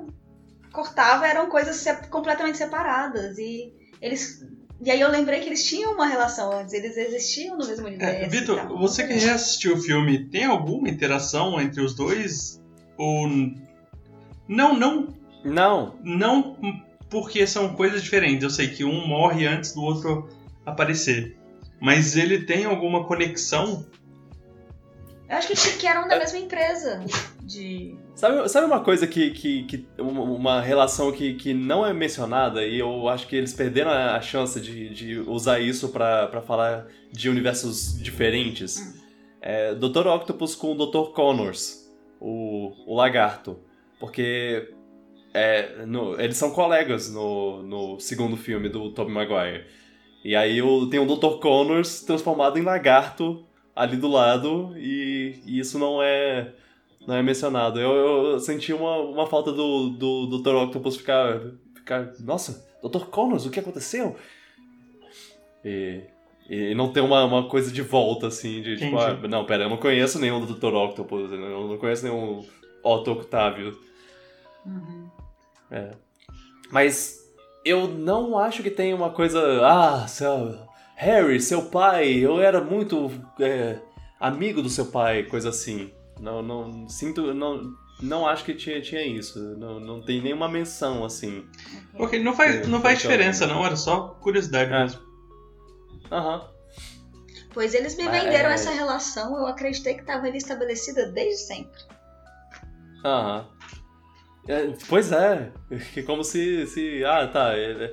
[0.72, 3.38] Cortava, eram coisas se- completamente separadas.
[3.38, 3.72] E
[4.02, 4.44] eles.
[4.82, 8.24] E aí eu lembrei que eles tinham uma relação antes, eles existiam no mesmo universo.
[8.24, 12.62] É, Vitor, você que reassistiu o filme, tem alguma interação entre os dois?
[12.98, 13.28] Ou.
[14.48, 16.58] Não, não, Não, não
[17.10, 18.44] porque são coisas diferentes.
[18.44, 20.30] Eu sei que um morre antes do outro
[20.66, 21.38] aparecer.
[21.80, 23.86] Mas ele tem alguma conexão?
[25.28, 27.04] Eu acho que, que eram da mesma empresa.
[27.46, 27.96] De.
[28.16, 29.32] Sabe, sabe uma coisa que.
[29.32, 33.92] que, que uma, relação que, que não é mencionada e eu acho que eles perderam
[33.92, 39.00] a, chance de, de usar isso pra, pra falar de universos diferentes?
[39.42, 40.08] É Dr.
[40.08, 41.12] Octopus com o Dr.
[41.12, 41.88] Connors,
[42.20, 43.60] o, o lagarto.
[44.00, 44.74] Porque
[45.34, 49.66] é, no- eles são colegas no, no segundo filme do Tobey Maguire.
[50.24, 50.60] E aí
[50.90, 51.40] tem o Dr.
[51.40, 53.46] Connors transformado em lagarto
[53.76, 56.54] ali do lado e, e isso não é
[57.08, 57.80] não é mencionado.
[57.80, 57.92] Eu,
[58.32, 60.56] eu senti uma, uma falta do, do Dr.
[60.56, 61.40] Octopus ficar,
[61.74, 62.12] ficar.
[62.20, 63.06] Nossa, Dr.
[63.06, 64.16] Connors, o que aconteceu?
[65.64, 66.02] E,
[66.50, 69.28] e não ter uma, uma coisa de volta, assim, de tipo, ah, Entendi.
[69.28, 70.74] não, pera, eu não conheço nenhum do Dr.
[70.74, 72.46] Octopus, eu não conheço nenhum
[72.84, 73.78] Otto Octavio.
[75.72, 75.92] É.
[76.72, 77.20] Mas
[77.64, 79.66] eu não acho que tem uma coisa.
[79.66, 80.56] Ah, seu,
[80.96, 83.80] Harry, seu pai, eu era muito é,
[84.20, 85.92] amigo do seu pai, coisa assim.
[86.20, 89.40] Não, não sinto, não, não acho que tinha, tinha isso.
[89.58, 91.46] Não, não tem nenhuma menção assim.
[91.98, 93.66] Ok, não faz, É, não faz então- diferença, não.
[93.66, 94.80] Era só curiosidade É.
[94.80, 95.02] mesmo.
[96.12, 96.50] Aham.
[97.54, 101.80] Pois eles me venderam essa relação, eu acreditei que estava ali estabelecida desde sempre.
[103.04, 103.48] Aham.
[104.48, 105.52] É, pois é,
[106.06, 107.04] como se, se.
[107.04, 107.58] Ah, tá.
[107.58, 107.92] Ele,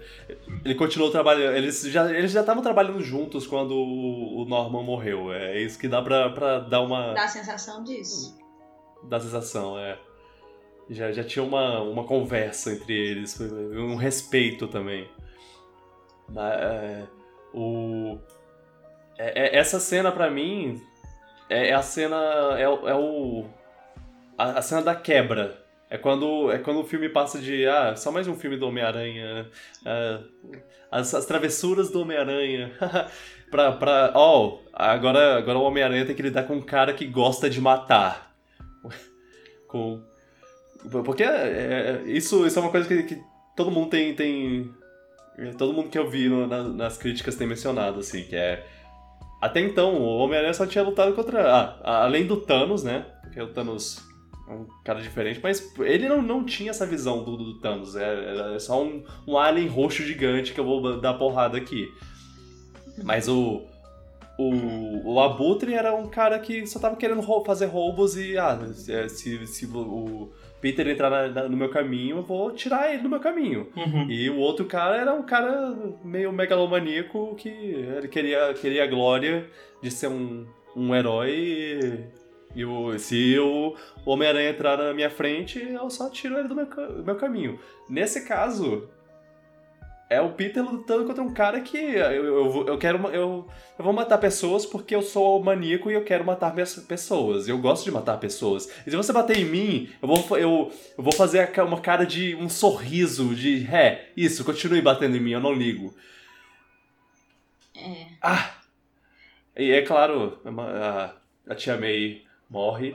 [0.65, 1.57] ele continuou trabalhando.
[1.57, 5.33] Eles já eles já estavam trabalhando juntos quando o Norman morreu.
[5.33, 7.15] É isso que dá pra, pra dar uma.
[7.15, 8.39] Dá a sensação disso.
[9.05, 9.99] da sensação, é.
[10.91, 15.09] Já, já tinha uma, uma conversa entre eles, um respeito também.
[16.29, 17.07] Mas, é,
[17.55, 18.19] o,
[19.17, 20.83] é- é- essa cena pra mim
[21.49, 22.17] é, é a cena.
[22.59, 23.47] É, o- é o.
[24.37, 25.62] A, a cena da quebra.
[25.93, 27.67] É quando, é quando o filme passa de.
[27.67, 29.47] Ah, só mais um filme do Homem-Aranha.
[29.85, 30.21] ah,
[30.91, 32.73] as, as travessuras do Homem-Aranha.
[33.51, 33.73] pra.
[33.73, 37.61] pra oh, agora, agora o Homem-Aranha tem que lidar com um cara que gosta de
[37.61, 38.35] matar
[39.69, 40.03] com
[41.05, 43.23] porque é, é, isso, isso é uma coisa que, que
[43.55, 44.75] todo mundo tem tem
[45.59, 48.67] todo mundo que eu vi no- na- nas críticas tem mencionado assim que é
[49.41, 51.49] até então o Homem-Aranha só tinha lutado contra
[51.85, 54.12] ah, além do Thanos né porque o Thanos
[54.53, 58.59] um cara diferente mas ele não, não tinha essa visão do, do Thanos é, era
[58.61, 61.89] só um, um alien roxo gigante que eu vou dar porrada aqui
[63.03, 63.63] mas o
[64.39, 68.59] o, o Abutre era um cara que só tava querendo rou- fazer roubos e, ah,
[69.09, 73.11] se, se, o Peter entrar na- na- no meu caminho, eu vou tirar ele do
[73.11, 73.69] meu caminho.
[73.77, 74.11] Uhum.
[74.11, 79.47] E o outro cara era um cara meio megalomaníaco que ele queria, queria a glória
[79.83, 82.07] de ser um, um herói
[82.55, 86.67] e, o, se o Homem-Aranha entrar na minha frente, eu só tiro ele do meu,
[86.67, 87.59] do meu caminho.
[87.89, 88.89] Nesse caso,
[90.13, 92.99] é o Peter lutando contra um cara que eu, eu, eu quero.
[93.09, 93.49] Eu,
[93.79, 97.49] eu vou matar pessoas porque eu sou maníaco e eu quero matar minhas pessoas.
[97.49, 98.69] Eu gosto de matar pessoas.
[98.87, 102.05] E se você bater em mim, eu vou, eu, eu vou fazer a uma cara
[102.05, 105.95] de um sorriso de é, isso, continue batendo em mim, eu não ligo.
[107.75, 108.07] É.
[108.21, 108.51] Ah!
[109.57, 111.15] E é claro, a,
[111.49, 112.23] a tia May
[112.53, 112.95] morre.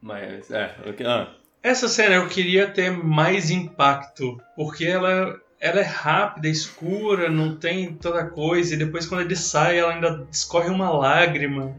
[0.00, 0.74] Mas, é.
[0.86, 1.28] ok, Ah,
[1.62, 7.92] Essa cena eu queria ter mais impacto, porque ela ela é rápida, escura, não tem
[7.94, 11.74] toda coisa, e depois quando ele sai, ela ainda escorre uma lágrima.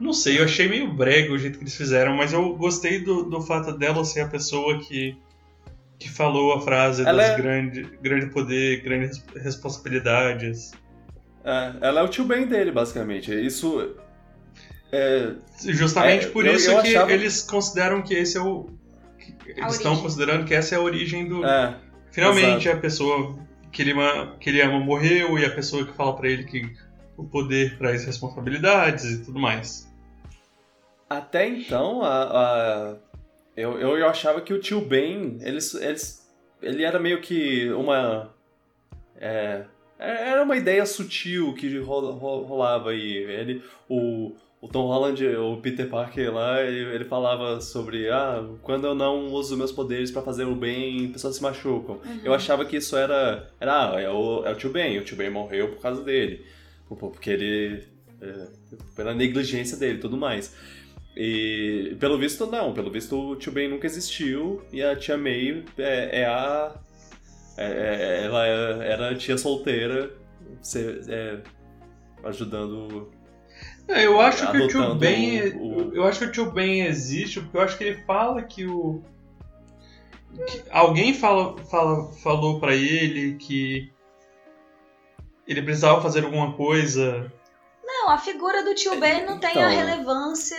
[0.00, 3.24] Não sei, eu achei meio brega o jeito que eles fizeram, mas eu gostei do,
[3.24, 5.14] do fato dela ser a pessoa que,
[5.98, 10.72] que falou a frase Ela das é- grande, grande poder, grandes responsabilidades.
[11.44, 13.30] É, ela é o tio Ben dele, basicamente.
[13.30, 13.94] Isso.
[14.92, 15.32] É,
[15.64, 18.66] Justamente É, por eu- isso eu que achava- eles consideram que esse é o.
[19.46, 21.44] Eles estão considerando que essa é a origem do.
[21.44, 21.74] é,
[22.10, 23.38] Finalmente a pessoa
[23.72, 26.70] que ele, ma- que ele ama morreu e a pessoa que fala pra ele que
[27.16, 29.90] o poder traz responsabilidades e tudo mais.
[31.08, 32.96] Até então, a, a-
[33.56, 36.28] eu, eu, eu achava que o tio Ben, eles, eles,
[36.60, 38.30] ele era meio que uma.
[39.18, 39.64] é,
[39.98, 43.16] era uma ideia sutil que ro- ro- rolava aí.
[43.16, 44.32] Ele, o,
[44.62, 49.26] o Tom Holland, o Peter Parker lá, ele, ele falava sobre: ah, quando eu não
[49.32, 52.00] uso meus poderes pra fazer o bem, pessoas se machucam.
[52.22, 53.50] Eu achava que isso era.
[53.60, 56.46] era ah, é, o, é o tio Ben, o tio Ben morreu por causa dele.
[56.88, 57.82] Por- por- Porque ele.
[58.20, 58.46] é,
[58.94, 60.54] pela negligência dele e tudo mais.
[61.16, 62.72] E pelo visto, não.
[62.72, 66.72] Pelo visto, o tio Ben nunca existiu e a tia May é, é a.
[67.58, 70.10] é- é- ela é- era a tia solteira
[70.62, 71.38] se- é,
[72.24, 73.10] ajudando.
[73.88, 75.48] É, eu acho que o tio Ben.
[75.56, 78.42] o- o- Eu acho que o tio Ben existe porque eu acho que ele fala
[78.42, 79.02] que o.
[80.46, 83.92] que alguém fala, fala, falou pra ele que
[85.46, 87.30] ele precisava fazer alguma coisa.
[87.84, 89.86] Não, a figura do tio Ben não tem a Então.
[89.86, 90.56] relevância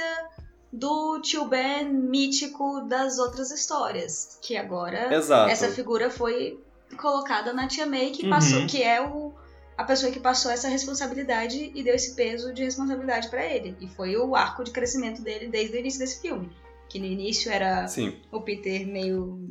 [0.71, 4.37] do tio Ben mítico das outras histórias.
[4.41, 5.49] Que agora Exato.
[5.49, 6.59] essa figura foi
[6.97, 8.29] colocada na tia May, que Uhum.
[8.29, 9.33] passou, que é o,
[9.77, 13.75] a pessoa que passou essa responsabilidade e deu esse peso de responsabilidade pra ele.
[13.81, 16.51] E foi o arco de crescimento dele desde o início desse filme.
[16.89, 18.15] Que no início era Sim.
[18.31, 19.49] o Peter meio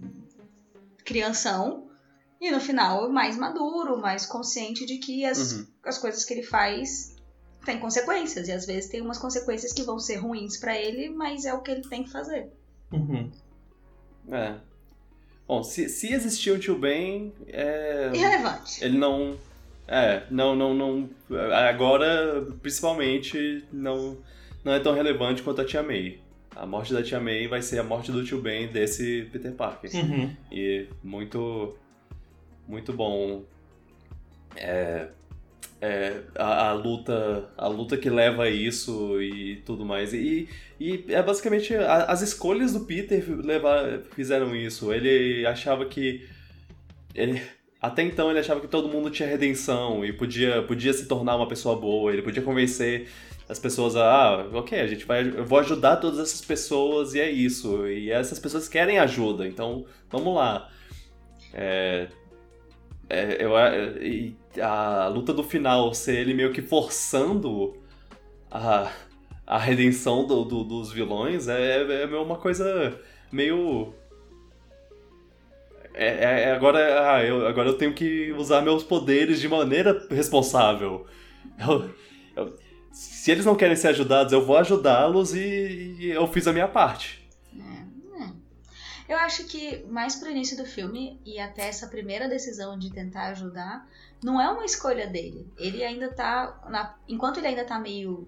[1.05, 1.89] crianção.
[2.41, 5.67] E no final, mais maduro, mais consciente de que as, Uhum.
[5.85, 7.15] as coisas que ele faz
[7.65, 8.49] têm consequências.
[8.49, 11.61] E às vezes tem umas consequências que vão ser ruins pra ele, mas é o
[11.63, 12.51] que ele tem que fazer.
[12.93, 13.31] Uhum.
[14.31, 14.57] É.
[15.47, 18.83] Bom, se, se existia um tio Ben, é, Irrelevante.
[18.85, 19.37] ele não.
[19.89, 21.11] É, não, não, não.
[21.69, 24.17] Agora, principalmente, não,
[24.65, 26.19] não é tão relevante quanto a tia May.
[26.55, 29.91] A morte da tia May vai ser a morte do tio Ben desse Peter Parker.
[29.95, 30.31] Uhum.
[30.51, 31.77] E muito.
[32.69, 33.43] Muito bom.
[34.57, 35.09] É,
[35.81, 40.13] é, a, a luta a luta que leva a isso e tudo mais.
[40.15, 40.49] E,
[40.79, 44.93] e é basicamente a- as escolhas do Peter levar, fizeram isso.
[44.93, 46.27] Ele achava que.
[47.15, 47.43] Ele,
[47.83, 51.49] até então ele achava que todo mundo tinha redenção e podia, podia se tornar uma
[51.49, 52.13] pessoa boa.
[52.13, 53.09] Ele podia convencer
[53.49, 57.21] as pessoas a, ah, ok, a gente vai, eu vou ajudar todas essas pessoas e
[57.21, 57.87] é isso.
[57.89, 60.71] E essas pessoas querem ajuda, então vamos lá.
[61.55, 62.09] É,
[63.09, 67.75] é, eu, a- e a luta do final ser ele meio que forçando
[68.51, 68.91] a,
[69.47, 72.99] a redenção do- do- dos vilões é, é uma coisa
[73.31, 73.95] meio.
[75.95, 80.07] É, é- é agora, ah, eu, agora eu tenho que usar meus poderes de maneira
[80.11, 81.07] responsável.
[81.59, 81.95] Eu-
[82.37, 82.59] eu-
[82.93, 86.69] se eles não querem ser ajudados, eu vou ajudá-los e, e eu fiz a minha
[86.69, 87.21] parte.
[89.09, 93.25] Eu acho que mais pro início do filme e até essa primeira decisão de tentar
[93.33, 93.87] ajudar,
[94.25, 95.47] não é uma escolha dele.
[95.59, 96.59] Ele ainda tá.
[96.71, 98.27] na- enquanto ele ainda tá meio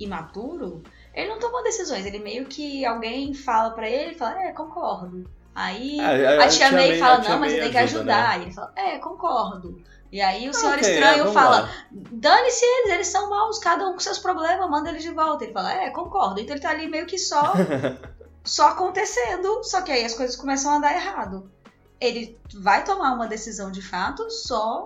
[0.00, 0.82] imaturo,
[1.14, 2.04] ele não tomou decisões.
[2.04, 5.30] Ele meio que alguém fala pra ele fala, é, concordo.
[5.56, 8.28] Aí É, a, tia May fala, a tia não, mas você tem que ajuda, ajudar.
[8.28, 8.38] né?
[8.38, 9.82] E ele fala, é, concordo.
[10.12, 13.88] E aí o senhor Ok, é, estranho vamos fala, dane-se eles, eles são maus, cada
[13.88, 15.44] um com seus problemas, manda eles de volta.
[15.44, 16.38] Ele fala, é, concordo.
[16.38, 17.54] Então ele tá ali meio que só,
[18.44, 21.50] só acontecendo, só que aí as coisas começam a dar errado.
[21.98, 24.84] Ele vai tomar uma decisão de fato só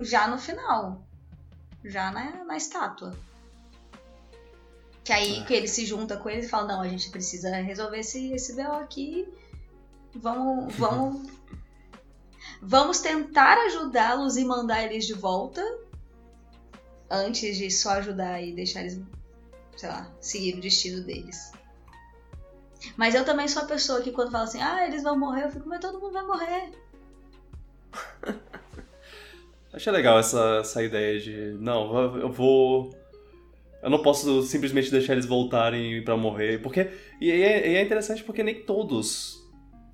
[0.00, 1.02] já no final.
[1.84, 3.12] Já na, na estátua.
[5.04, 7.98] Que aí que ele se junta com eles e fala, não, a gente precisa resolver
[7.98, 9.28] esse, esse BO aqui.
[10.16, 11.30] Vamos, vamos,
[12.62, 15.62] vamos tentar ajudá-los e mandar eles de volta.
[17.10, 19.00] Antes de só ajudar e deixar eles,
[19.76, 21.52] sei lá, seguir o destino deles.
[22.96, 25.50] Mas eu também sou a pessoa que quando fala assim, ah, eles vão morrer, eu
[25.50, 26.72] fico, mas todo mundo vai morrer.
[29.72, 31.56] Achei legal essa, essa ideia de.
[31.60, 32.94] Não, eu vou.
[33.82, 36.62] Eu não posso simplesmente deixar eles voltarem pra morrer.
[36.62, 36.80] Porque.
[36.80, 39.43] É, e é interessante porque nem todos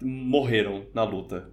[0.03, 1.51] morreram na luta.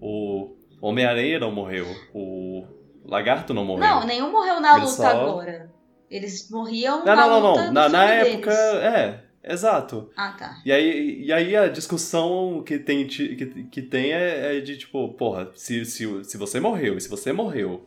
[0.00, 1.86] O Homem-Aranha não morreu.
[2.14, 2.64] O
[3.04, 3.86] Lagarto não morreu.
[3.86, 5.70] Não, nenhum morreu na Eles luta só- agora.
[6.10, 7.72] Eles morriam Não, na não, não, luta não.
[7.72, 8.50] Na, na época.
[8.50, 8.82] deles.
[8.82, 9.24] É.
[9.44, 10.10] Exato.
[10.16, 10.60] Ah, tá.
[10.64, 15.08] E aí, e aí a discussão que tem, que, que tem é, é de tipo,
[15.14, 17.86] porra, se, se, se você morreu e se você morreu,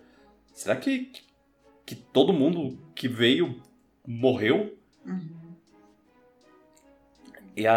[0.54, 1.12] será que,
[1.86, 3.62] que todo mundo que veio
[4.08, 4.76] morreu?
[5.06, 5.41] Uhum.
[7.56, 7.74] E a,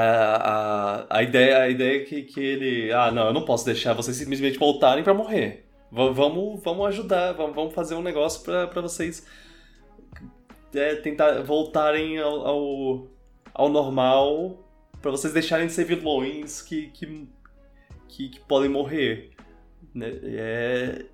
[1.08, 2.92] a, a ideia, a ideia é que, que ele.
[2.92, 5.66] Ah, não, eu não posso deixar vocês simplesmente voltarem pra morrer.
[5.90, 9.26] Va- vamos, vamos ajudar, vamos, fazer um negócio pra vocês
[10.74, 13.06] é, tentar voltarem ao, ao,
[13.52, 14.64] ao normal,
[15.00, 17.28] pra vocês deixarem de ser vilões que, que,
[18.08, 19.30] que, que podem morrer.
[19.94, 20.12] Né?
[20.24, 21.04] É,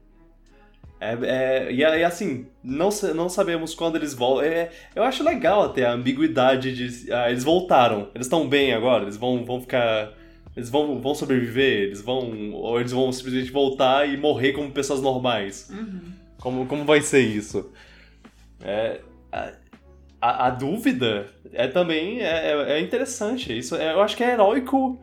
[1.01, 4.44] é, é, e aí, assim, não, não sabemos quando eles voltam.
[4.44, 7.10] É, eu acho legal até a ambiguidade de.
[7.12, 10.12] Ah, eles voltaram, eles estão bem agora, eles vão, vão ficar.
[10.55, 12.52] Eles vão, vão sobreviver, eles vão.
[12.52, 15.70] Ou eles vão simplesmente voltar e morrer como pessoas normais.
[15.70, 16.01] Uhum.
[16.39, 17.70] Como, como vai ser isso?
[18.62, 19.01] É,
[19.32, 19.52] a,
[20.20, 23.56] a, a dúvida é também é, é- é interessante.
[23.56, 25.01] Isso, é- eu acho que é heróico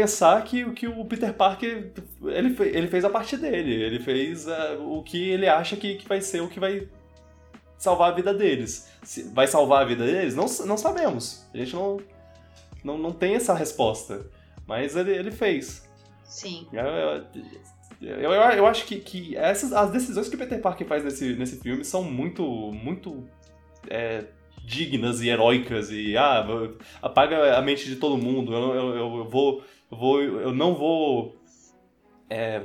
[0.00, 1.92] pensar que, que o Peter Parker
[2.26, 3.74] ele, ele fez a parte dele.
[3.74, 6.88] Ele fez ah, o que ele acha que, que vai ser o que vai
[7.76, 8.88] salvar a vida deles.
[9.02, 10.34] Se vai salvar a vida deles?
[10.34, 11.46] Não, não sabemos.
[11.52, 11.98] A gente não,
[12.84, 14.26] não, não tem essa resposta.
[14.66, 15.88] Mas ele, ele fez.
[16.24, 16.66] Sim.
[16.72, 17.24] Eu, eu,
[18.00, 21.34] eu, eu- eu acho que, que essas, as decisões que o Peter Parker faz nesse,
[21.34, 22.42] nesse filme são muito,
[22.72, 23.26] muito
[23.88, 24.24] é,
[24.68, 26.46] dignas e heróicas e ah,
[27.00, 28.52] apaga a mente de todo mundo.
[28.52, 31.36] Eu, eu, eu, vou, vou, eu não vou
[32.28, 32.62] é,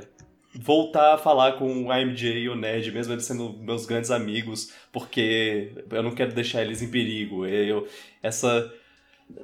[0.54, 4.72] voltar a falar com a MJ e o Ned, mesmo eles sendo meus grandes amigos,
[4.92, 7.46] porque eu não quero deixar eles em perigo.
[7.46, 7.88] Eu,
[8.22, 8.70] essa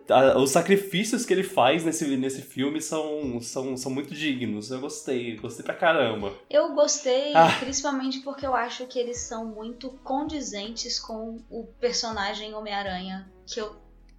[0.09, 4.70] a- os sacrifícios que ele faz nesse, nesse filme são, são, são muito dignos.
[4.70, 6.32] Eu gostei, gostei pra caramba.
[6.48, 7.57] Eu gostei, Ah.
[7.61, 13.77] principalmente porque eu acho que eles são muito condizentes com o personagem Homem-Aranha que eu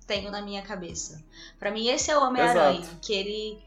[0.07, 1.23] tenho na minha cabeça.
[1.59, 3.59] Pra mim, esse é o Homem-Aranha, que ele,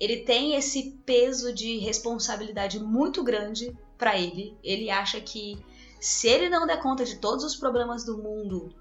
[0.00, 4.56] ele tem esse peso de responsabilidade muito grande pra ele.
[4.64, 5.56] Ele acha que
[6.00, 8.74] se ele não der conta de todos os problemas do mundo,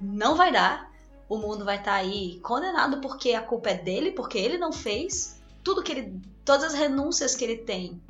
[0.00, 0.90] não vai dar.
[1.28, 5.40] O mundo vai estar aí condenado porque a culpa é dele, porque ele não fez.
[5.62, 6.20] Tudo que ele.
[6.44, 8.00] Todas as renúncias que ele tem,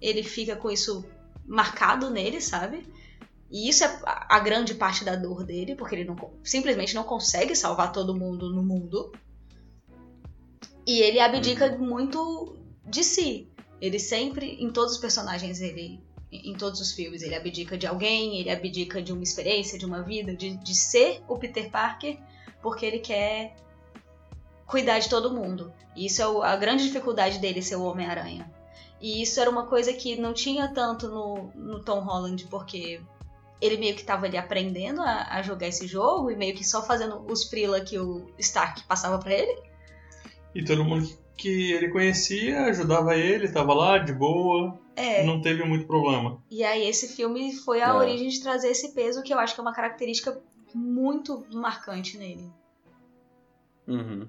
[0.00, 1.04] ele fica com isso
[1.46, 2.86] marcado nele, sabe?
[3.50, 7.56] E isso é a grande parte da dor dele, porque ele não, simplesmente não consegue
[7.56, 9.10] salvar todo mundo no mundo.
[10.86, 13.48] E ele abdica muito de si.
[13.80, 16.00] Ele sempre, em todos os personagens, ele.
[16.30, 20.02] Em todos os filmes, ele abdica de alguém, ele abdica de uma experiência, de uma
[20.02, 22.18] vida, de, de ser o Peter Parker,
[22.62, 23.54] porque ele quer
[24.66, 25.72] cuidar de todo mundo.
[25.96, 28.50] E isso é o- a grande dificuldade dele ser o Homem-Aranha.
[29.00, 33.00] E isso era uma coisa que não tinha tanto no, no Tom Holland, porque
[33.60, 36.82] ele meio que tava ali aprendendo a, a jogar esse jogo e meio que só
[36.82, 39.62] fazendo os frila que o Stark passava pra ele.
[40.54, 45.22] E todo mundo que ele conhecia ajudava ele, tava lá de boa, É.
[45.24, 46.42] não teve muito problema.
[46.50, 47.92] E aí esse filme foi a É.
[47.92, 50.40] origem de trazer esse peso que eu acho que é uma característica
[50.74, 52.50] muito marcante nele.
[53.86, 54.26] Uhum.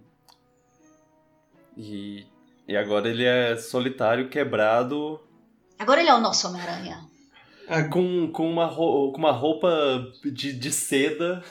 [1.78, 2.26] E,
[2.68, 5.20] e agora ele é solitário, quebrado,
[5.78, 6.99] Agora ele é o nosso Homem-Aranha.
[7.90, 9.70] com, com, uma, ro- com uma roupa
[10.26, 11.41] de, de seda.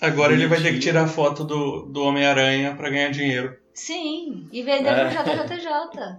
[0.00, 3.54] Agora ele vai ter que tirar foto do, do Homem-Aranha pra ganhar dinheiro.
[3.74, 5.10] Sim, e vender É.
[5.10, 6.18] pro JJJ.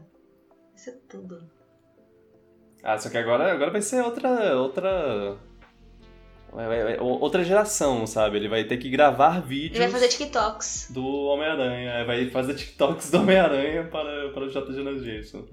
[0.76, 1.50] Isso é tudo.
[2.84, 4.56] Ah, só que agora, agora vai ser outra.
[4.56, 5.38] outra.
[6.54, 8.38] Vai- vai- vai- outra geração, sabe?
[8.38, 10.92] Ele vai ter que gravar Ele vídeos vai fazer TikToks.
[10.92, 12.06] do Homem-Aranha.
[12.06, 14.72] Vai fazer TikToks do Homem-Aranha para, para o J.
[14.74, 15.46] Jonas Jameson.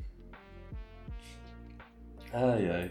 [2.33, 2.91] Ai, ai.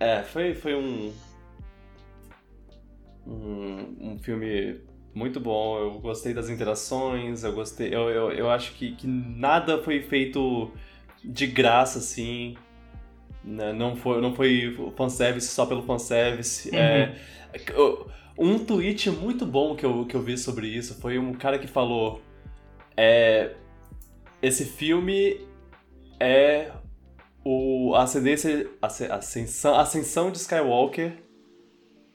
[0.00, 1.12] É, é foi, foi um,
[3.26, 3.96] um.
[4.12, 4.80] um filme
[5.14, 5.78] muito bom.
[5.78, 7.94] Eu gostei das interações, eu gostei.
[7.94, 10.70] Eu, eu, eu acho que, que nada foi feito
[11.24, 12.56] de graça, assim.
[13.46, 13.72] Né?
[13.72, 16.74] Não foi, não foi fanservice só pelo fanservice.
[16.76, 17.14] É,
[17.74, 21.58] eu- um tweet muito bom que eu, que eu vi sobre isso foi um cara
[21.58, 22.20] que falou:
[22.96, 23.54] é,
[24.42, 25.40] Esse filme
[26.20, 26.70] é
[27.44, 31.22] o, a ascendência, asce- ascensão, ascensão de Skywalker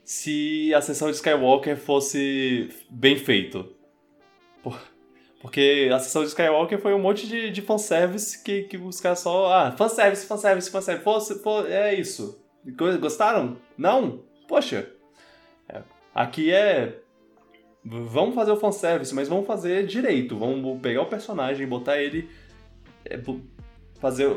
[0.04, 3.66] se a ascensão de Skywalker fosse bem feito.
[4.62, 4.91] Por-
[5.42, 9.20] Porque a ascensão de Skywalker foi um monte de, de fanservice que, que os caras
[9.20, 9.52] só.
[9.52, 11.04] Ah, fanservice, fanservice, fanservice.
[11.04, 12.40] Fosse, fo- é isso.
[12.78, 13.58] Go- Gostaram?
[13.78, 14.24] Não?
[14.48, 14.88] Poxa.
[15.68, 15.82] É,
[16.14, 17.00] Aqui é.
[17.84, 20.38] Vamos fazer o fanservice, mas vamos fazer direito.
[20.38, 22.30] Vamos pegar o personagem, botar ele.
[23.04, 23.20] é,
[24.00, 24.30] fazer.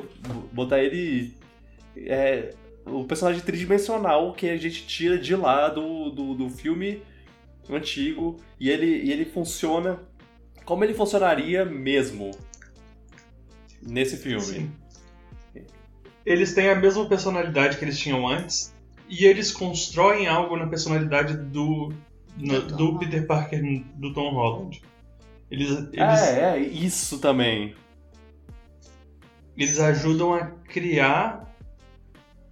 [0.52, 1.34] botar ele.
[1.96, 2.54] É,
[2.86, 7.02] o personagem tridimensional que a gente tira de lá do, do, do filme
[7.70, 10.00] antigo e ele, e ele funciona
[10.64, 12.30] como ele funcionaria mesmo
[13.82, 14.42] nesse filme.
[14.44, 14.72] Sim.
[16.24, 18.72] Eles têm a mesma personalidade que eles tinham antes
[19.08, 21.92] e eles constroem algo na personalidade do,
[22.36, 22.98] no- Do Tom do Holland.
[23.06, 24.82] Peter Parker do Tom Holland.
[25.50, 27.76] Eles, eles, É, é, isso também.
[29.56, 31.44] eles ajudam a criar.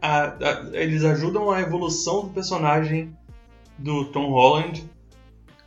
[0.01, 3.16] A, a- eles ajudam a evolução do personagem
[3.78, 4.84] do Tom Holland.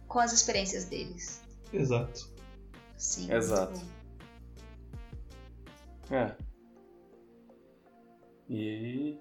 [0.07, 1.41] Com as experiências deles.
[1.73, 2.29] Exato.
[2.97, 3.31] Sim.
[3.33, 3.81] Exato.
[6.11, 6.31] É.
[8.49, 9.17] E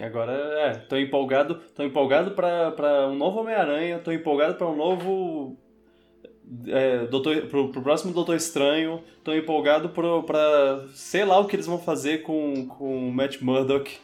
[0.00, 4.76] agora, é, tô empolgado, tô empolgado pra, pra um novo Homem-Aranha, tô empolgado pra um
[4.76, 5.56] novo
[6.66, 11.56] é, Doutor, pro, pro próximo Doutor Estranho, tô empolgado pro, pra sei lá o que
[11.56, 13.98] eles vão fazer com, com o Matt Murdock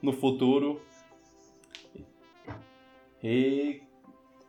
[0.00, 0.80] no futuro.
[3.22, 3.82] E,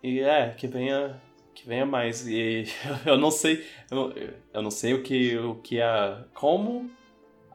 [0.03, 1.21] e é, que venha
[1.65, 2.27] venha mais.
[2.27, 2.65] E
[3.05, 6.89] eu não sei, eu, não sei o que o que a como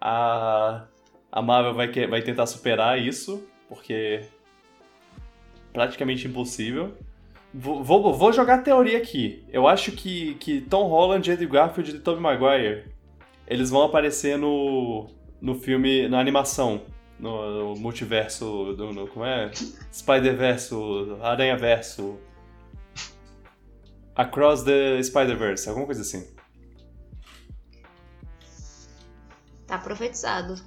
[0.01, 0.87] a
[1.33, 4.23] a Marvel vai que- vai tentar superar isso, porque
[5.73, 6.95] praticamente impossível.
[7.53, 9.45] Vou, vou, vou jogar teoria aqui.
[9.53, 12.85] Eu acho que, que Tom Holland, Andrew Garfield e Tobey Maguire
[13.47, 15.09] eles vão aparecer no,
[15.41, 16.83] no filme, na animação,
[17.19, 19.51] no, no multiverso, do, no, como é?
[19.93, 22.17] Spider-Verso, Aranha-Verso,
[24.15, 26.29] Across the Spider-Verse, alguma coisa assim.
[29.67, 30.61] Tá profetizado.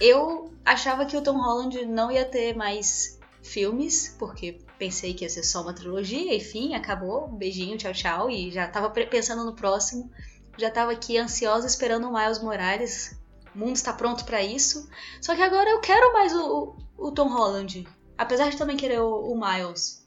[0.00, 5.30] Eu achava que o Tom Holland não ia ter mais filmes, porque pensei que ia
[5.30, 7.28] ser só uma trilogia, enfim, acabou.
[7.28, 8.30] Beijinho, tchau, tchau.
[8.30, 10.10] E já tava pensando no próximo.
[10.58, 13.18] Já tava aqui ansiosa esperando o Miles Morales.
[13.54, 14.88] O mundo está pronto pra isso.
[15.20, 17.86] Só que agora eu quero mais o, o, o Tom Holland.
[18.18, 20.05] Apesar de também querer o, o Miles.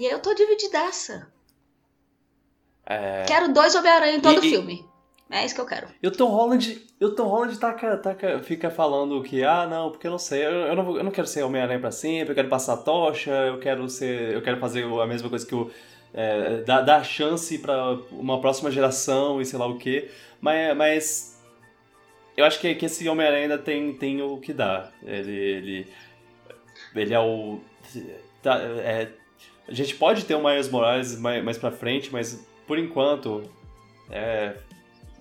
[0.00, 1.30] E aí eu tô divididaça.
[2.86, 3.24] É...
[3.28, 4.88] Quero dois Homem-Aranha em todo E- e- filme.
[5.30, 5.88] É isso que eu quero.
[6.02, 9.90] E o Tom Holland, e o Tom Holland taca, taca, fica falando que, ah, não,
[9.90, 12.34] porque eu não sei, eu, eu não, eu não quero ser Homem-Aranha pra sempre, eu
[12.34, 14.32] quero passar a tocha, eu quero ser.
[14.34, 15.70] Eu quero fazer a mesma coisa que o.
[16.14, 20.10] É, dar, dar chance pra uma próxima geração e sei lá o quê.
[20.40, 21.42] Mas, mas
[22.36, 24.90] eu acho que, que esse Homem-Aranha ainda tem, tem o que dar.
[25.04, 25.30] Ele.
[25.30, 25.92] Ele,
[26.96, 27.60] ele é o.
[28.42, 29.12] tá, é,
[29.70, 33.42] a gente pode ter o Miles Morales mais, mais pra frente, mas por enquanto.
[34.10, 34.54] É,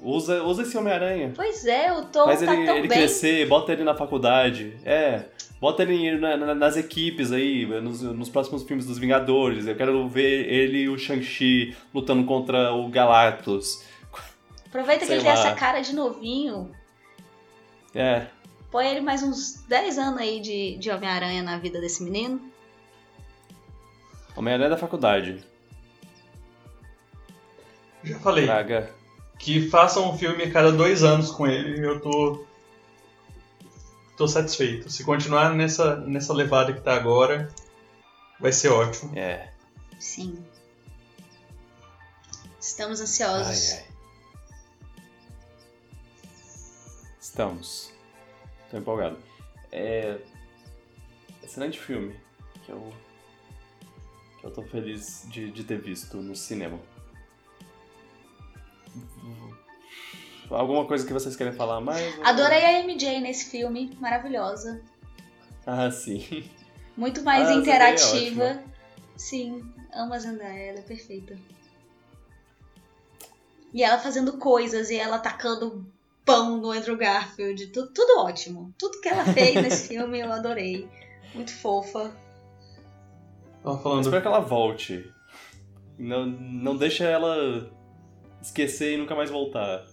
[0.01, 1.31] usa, usa esse Homem-Aranha.
[1.35, 2.97] Pois é, o Tom Faz tá ele, tão ele bem.
[2.97, 4.75] crescer, bota ele na faculdade.
[4.83, 5.25] É.
[5.61, 9.67] Bota ele na- na- nas equipes aí, nos, nos próximos filmes dos Vingadores.
[9.67, 13.83] Eu quero ver ele e o Shang-Chi lutando contra o Galactus.
[14.65, 15.39] Aproveita que Sei ele tem lá.
[15.39, 16.71] essa cara de novinho.
[17.93, 18.27] É.
[18.71, 22.39] Põe ele mais uns 10 anos aí de, de Homem-Aranha na vida desse menino.
[24.39, 25.43] Homem-Aranha da faculdade.
[28.01, 28.45] Já falei.
[28.45, 28.95] Praga.
[29.37, 32.45] Que façam um filme a cada dois anos com ele, eu tô.
[34.15, 34.89] tô satisfeito.
[34.89, 37.49] Se continuar nessa, nessa levada que tá agora,
[38.39, 39.11] vai ser ótimo.
[39.17, 39.51] É.
[39.99, 40.41] Sim.
[42.61, 43.73] Estamos ansiosos.
[43.73, 43.85] Ai, ai.
[47.19, 47.91] Estamos.
[48.71, 49.17] Tô empolgado.
[49.69, 50.17] É.
[51.43, 52.17] Excelente filme.
[52.65, 52.93] Que eu.
[54.39, 56.79] Que eu tô feliz de, de ter visto no cinema.
[60.49, 62.01] Alguma coisa que vocês querem falar mais?
[62.23, 64.81] Adorei a MJ nesse filme, maravilhosa.
[65.65, 66.49] Ah, sim.
[66.97, 68.63] Muito mais Ah, a Zendaya é interativa.
[69.15, 69.63] Sim,
[69.93, 71.37] amo a Zendaya, ela é perfeita.
[73.71, 75.85] E ela fazendo coisas e ela tacando
[76.25, 78.73] pão no Andrew Garfield, tudo, tudo ótimo.
[78.77, 80.89] Tudo que ela fez nesse filme eu adorei.
[81.35, 82.11] Muito fofa.
[83.69, 84.03] Tava Eu falando.
[84.03, 85.13] espero que ela volte.
[85.97, 87.69] Não, não deixa ela
[88.41, 89.85] esquecer e nunca mais voltar.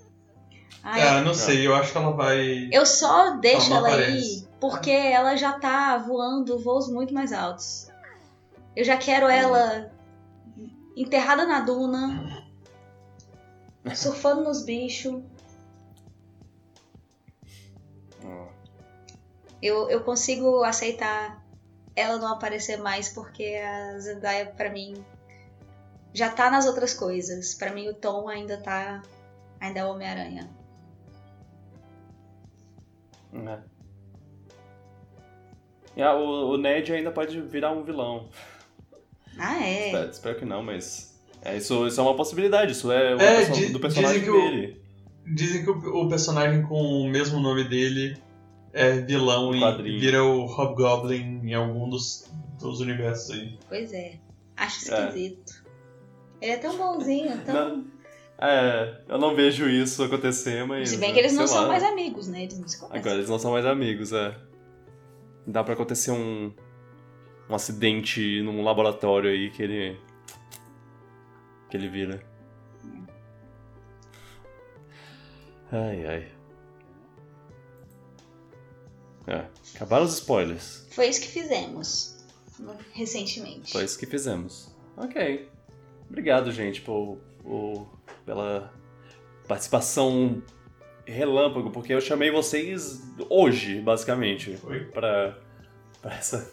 [0.82, 2.69] Ai, Ah, não sei, eu acho que ela vai.
[2.73, 7.32] Eu só deixo Ela não ela ir porque ela já tá voando voos muito mais
[7.32, 7.89] altos.
[8.74, 9.90] Eu já quero ela
[10.97, 12.47] enterrada na duna,
[13.94, 15.20] surfando nos bichos.
[18.24, 18.47] Ó.
[19.62, 21.44] Eu, eu consigo aceitar
[21.97, 25.02] ela não aparecer mais porque a Zendaya, pra mim,
[26.12, 27.55] já tá nas outras coisas.
[27.55, 29.02] Pra mim, o Tom ainda tá.
[29.60, 30.48] Ainda é o Homem-Aranha.
[33.35, 33.59] É.
[35.97, 38.28] E, ah, o, o Ned ainda pode virar um vilão.
[39.39, 39.86] Ah, é.
[39.86, 41.14] Espero, espero que não, mas.
[41.43, 44.39] É, isso, isso é uma possibilidade, isso é, uma É, perso- do personagem dizem que
[44.39, 44.82] o- dele.
[45.35, 48.16] Dizem que o, o personagem com o mesmo nome dele
[48.78, 49.98] é vilão e quadrinho.
[50.01, 52.31] vira o Hobgoblin em algum dos,
[52.61, 53.59] dos universos aí.
[53.69, 54.19] Pois é.
[54.57, 55.09] Acho É.
[55.09, 55.65] esquisito.
[56.40, 57.77] Ele é tão bonzinho, tão.
[57.78, 57.85] Não,
[58.39, 60.90] é, eu não vejo isso acontecer, mas.
[60.90, 61.69] Se bem que eles não sei são lá.
[61.69, 62.43] mais amigos, né?
[62.43, 63.01] Eles não se conhecem.
[63.01, 64.36] Agora eles não são mais amigos, é.
[65.47, 66.53] Dá pra acontecer um.
[67.48, 69.97] Um acidente num laboratório aí que ele.
[71.70, 72.20] Que ele vira.
[75.73, 76.28] Ai, ai.
[79.27, 79.44] É,
[79.74, 80.86] acabaram os spoilers.
[80.90, 82.16] Foi isso que fizemos
[82.93, 83.73] recentemente.
[83.73, 84.74] Foi isso que fizemos.
[84.97, 85.48] Ok.
[86.09, 87.86] Obrigado, gente, por, por-
[88.24, 88.73] pela
[89.48, 90.43] participação
[91.05, 94.85] relâmpago, porque eu chamei vocês hoje, basicamente, Foi.
[94.86, 95.39] para
[96.03, 96.51] para essa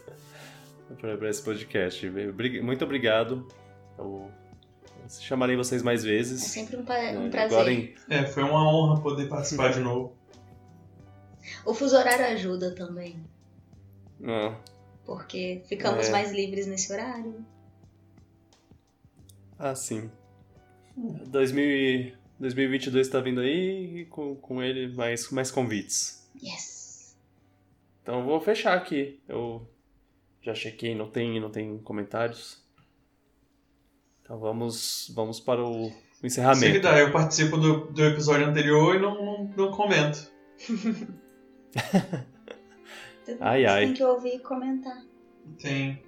[0.99, 2.09] pra, pra esse podcast.
[2.61, 3.47] Muito obrigado.
[3.97, 4.29] Eu
[5.19, 6.41] chamarei vocês mais É vezes.
[6.43, 7.57] sempre um, pa- um É, prazer.
[7.57, 10.15] Agora em, É, foi uma honra poder participar de novo.
[11.65, 13.23] O fuso horário ajuda também.
[14.25, 14.55] ah,
[15.05, 16.11] Porque ficamos É.
[16.11, 17.45] mais livres nesse horário.
[19.59, 20.09] ah, sim.
[20.95, 26.27] 2000 e- 2022 tá vindo aí e com, com ele mais, mais convites.
[26.41, 27.15] Yes!
[28.01, 29.19] Então eu vou fechar aqui.
[29.27, 29.65] Eu
[30.41, 32.61] já chequei, não tem, não tem comentários.
[34.21, 35.89] Então vamos, vamos para o
[36.19, 36.81] Se encerramento.
[36.81, 40.31] dá, eu participo do, do episódio anterior e não, não, não comento.
[43.39, 43.85] Ai, ai.
[43.85, 45.01] tem que ouvir e comentar.
[45.61, 46.03] Tem.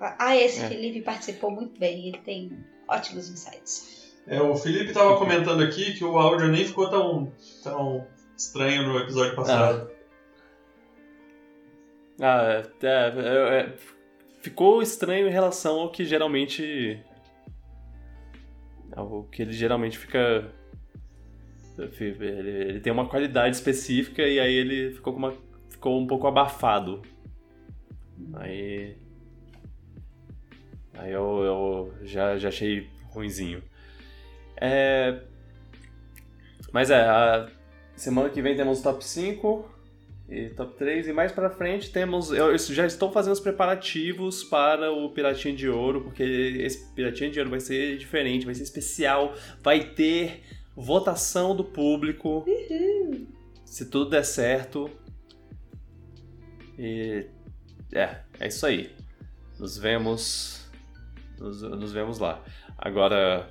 [0.00, 0.68] Ah, esse É.
[0.68, 2.08] Felipe participou muito bem.
[2.08, 4.16] Ele tem ótimos insights.
[4.26, 7.32] É, o Felipe tava comentando aqui que o áudio nem ficou tão,
[7.62, 8.06] tão
[8.36, 9.90] estranho no episódio passado.
[12.20, 13.74] Ah, é, é, é,
[14.40, 17.02] ficou estranho em relação ao que geralmente.
[18.94, 20.52] ao que ele geralmente fica.
[22.00, 25.34] Ele, ele tem uma qualidade específica e aí ele ficou, uma,
[25.68, 27.02] ficou um pouco abafado.
[28.34, 28.96] Aí.
[30.94, 33.62] Aí eu, eu já, já achei ruinzinho.
[34.56, 35.20] É,
[36.72, 37.48] mas é, a
[37.96, 39.80] semana que vem temos top 5
[40.28, 44.44] e top 3 e mais pra frente temos eu, eu já estou fazendo os preparativos
[44.44, 48.62] para o Piratinha de Ouro, porque esse Piratinha de Ouro vai ser diferente, vai ser
[48.62, 50.42] especial, vai ter
[50.80, 52.44] votação do público.
[53.64, 54.90] Se tudo der certo.
[56.78, 57.26] E
[57.92, 58.90] é, é isso aí.
[59.58, 60.68] Nos vemos
[61.38, 62.42] nos, nos vemos lá.
[62.78, 63.48] Agora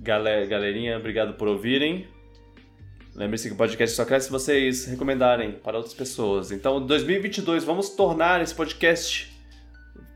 [0.00, 2.06] Gale- galerinha, obrigado por ouvirem.
[3.14, 6.52] Lembre-se que o podcast só cresce se vocês recomendarem para outras pessoas.
[6.52, 9.36] Então, em 2022, vamos tornar esse podcast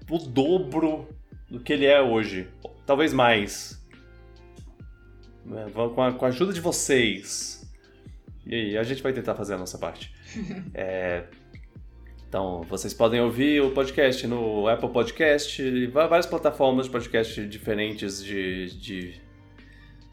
[0.09, 1.09] o dobro
[1.51, 2.49] do que ele é hoje.
[2.87, 3.82] Talvez mais.
[5.45, 7.71] Né, Com a, com a ajuda de vocês.
[8.47, 10.13] E a gente vai tentar fazer a nossa parte.
[10.75, 11.25] É,
[12.27, 18.75] então, vocês podem ouvir o podcast no Apple Podcast, várias plataformas de podcast diferentes de,
[18.81, 19.21] de-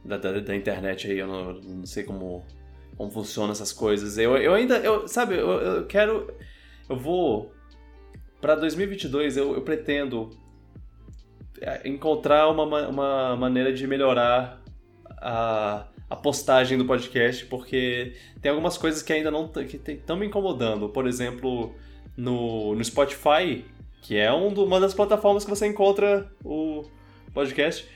[0.03, 1.17] da, da- da internet aí.
[1.19, 2.45] Eu não, não sei como,
[2.97, 4.17] como funcionam essas coisas.
[4.17, 6.29] Eu, eu ainda, eu, sabe, eu, eu quero.
[6.89, 7.53] Eu vou.
[8.41, 10.29] Pra 2022, eu, eu pretendo
[11.61, 14.58] é, encontrar uma, ma- uma maneira de melhorar
[15.21, 20.89] a, a postagem do podcast, porque tem algumas coisas que ainda não estão me incomodando.
[20.89, 21.73] Por exemplo,
[22.17, 23.65] no, no Spotify,
[24.01, 26.83] que é um do- uma das plataformas que você encontra o
[27.33, 27.87] podcast.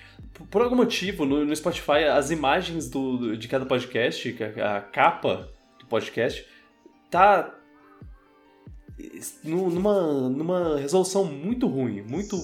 [0.49, 5.49] Por- algum motivo, no, no Spotify, as imagens do, de cada podcast, a, a capa
[5.79, 6.45] do podcast,
[7.09, 7.53] tá
[9.43, 12.35] nu- numa, numa resolução muito ruim, muito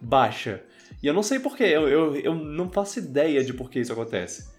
[0.00, 0.62] baixa.
[1.04, 3.92] E eu não sei porquê, eu, eu, eu não faço ideia de por que isso
[3.92, 4.50] acontece.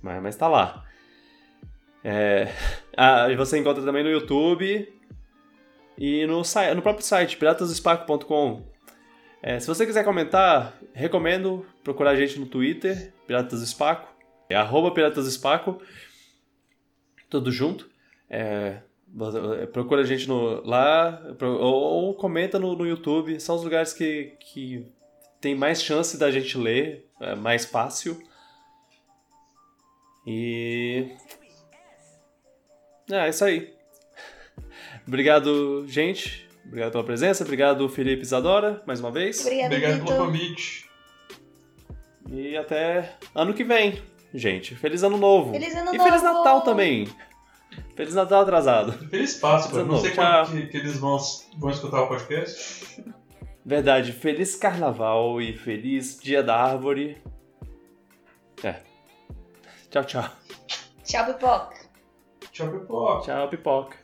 [0.00, 0.86] Mas, mas tá lá.
[2.02, 2.48] É,
[2.96, 4.90] ah, você encontra também no YouTube
[5.98, 6.40] e no,
[6.74, 8.66] no próprio site, piratasdospaco.com.
[9.42, 14.08] É, se você quiser comentar, recomendo procurar a gente no Twitter, Piratas Espaco,
[14.48, 15.78] é arroba Piratas Espaco,
[17.28, 17.90] tudo junto.
[18.30, 18.80] É,
[19.72, 24.36] procura a gente no, lá ou, ou comenta no, no YouTube, são os lugares que,
[24.40, 24.86] que
[25.40, 28.20] tem mais chance da gente ler, é mais fácil.
[30.26, 31.08] E.
[33.10, 33.74] É, é isso aí.
[35.06, 36.48] Obrigado, gente.
[36.64, 37.42] Obrigado pela presença.
[37.42, 39.40] Obrigado, Felipe Isadora, mais uma vez.
[39.40, 40.88] Obrigada, Obrigado pelo convite.
[42.30, 44.00] E até ano que vem,
[44.32, 44.76] gente.
[44.76, 45.52] Feliz ano novo.
[45.52, 46.08] Feliz ano e novo!
[46.08, 47.08] Feliz Natal também.
[47.94, 48.92] Feliz Natal atrasado.
[49.08, 49.84] Feliz Páscoa.
[49.84, 51.18] Não sei quando que, que eles vão,
[51.58, 53.04] vão escutar o podcast.
[53.64, 57.22] Verdade, feliz carnaval e feliz dia da árvore.
[58.64, 58.76] É.
[59.90, 60.24] Tchau, tchau.
[61.04, 61.76] Tchau, pipoca.
[62.52, 63.22] Tchau, pipoca.
[63.24, 63.96] Tchau, pipoca.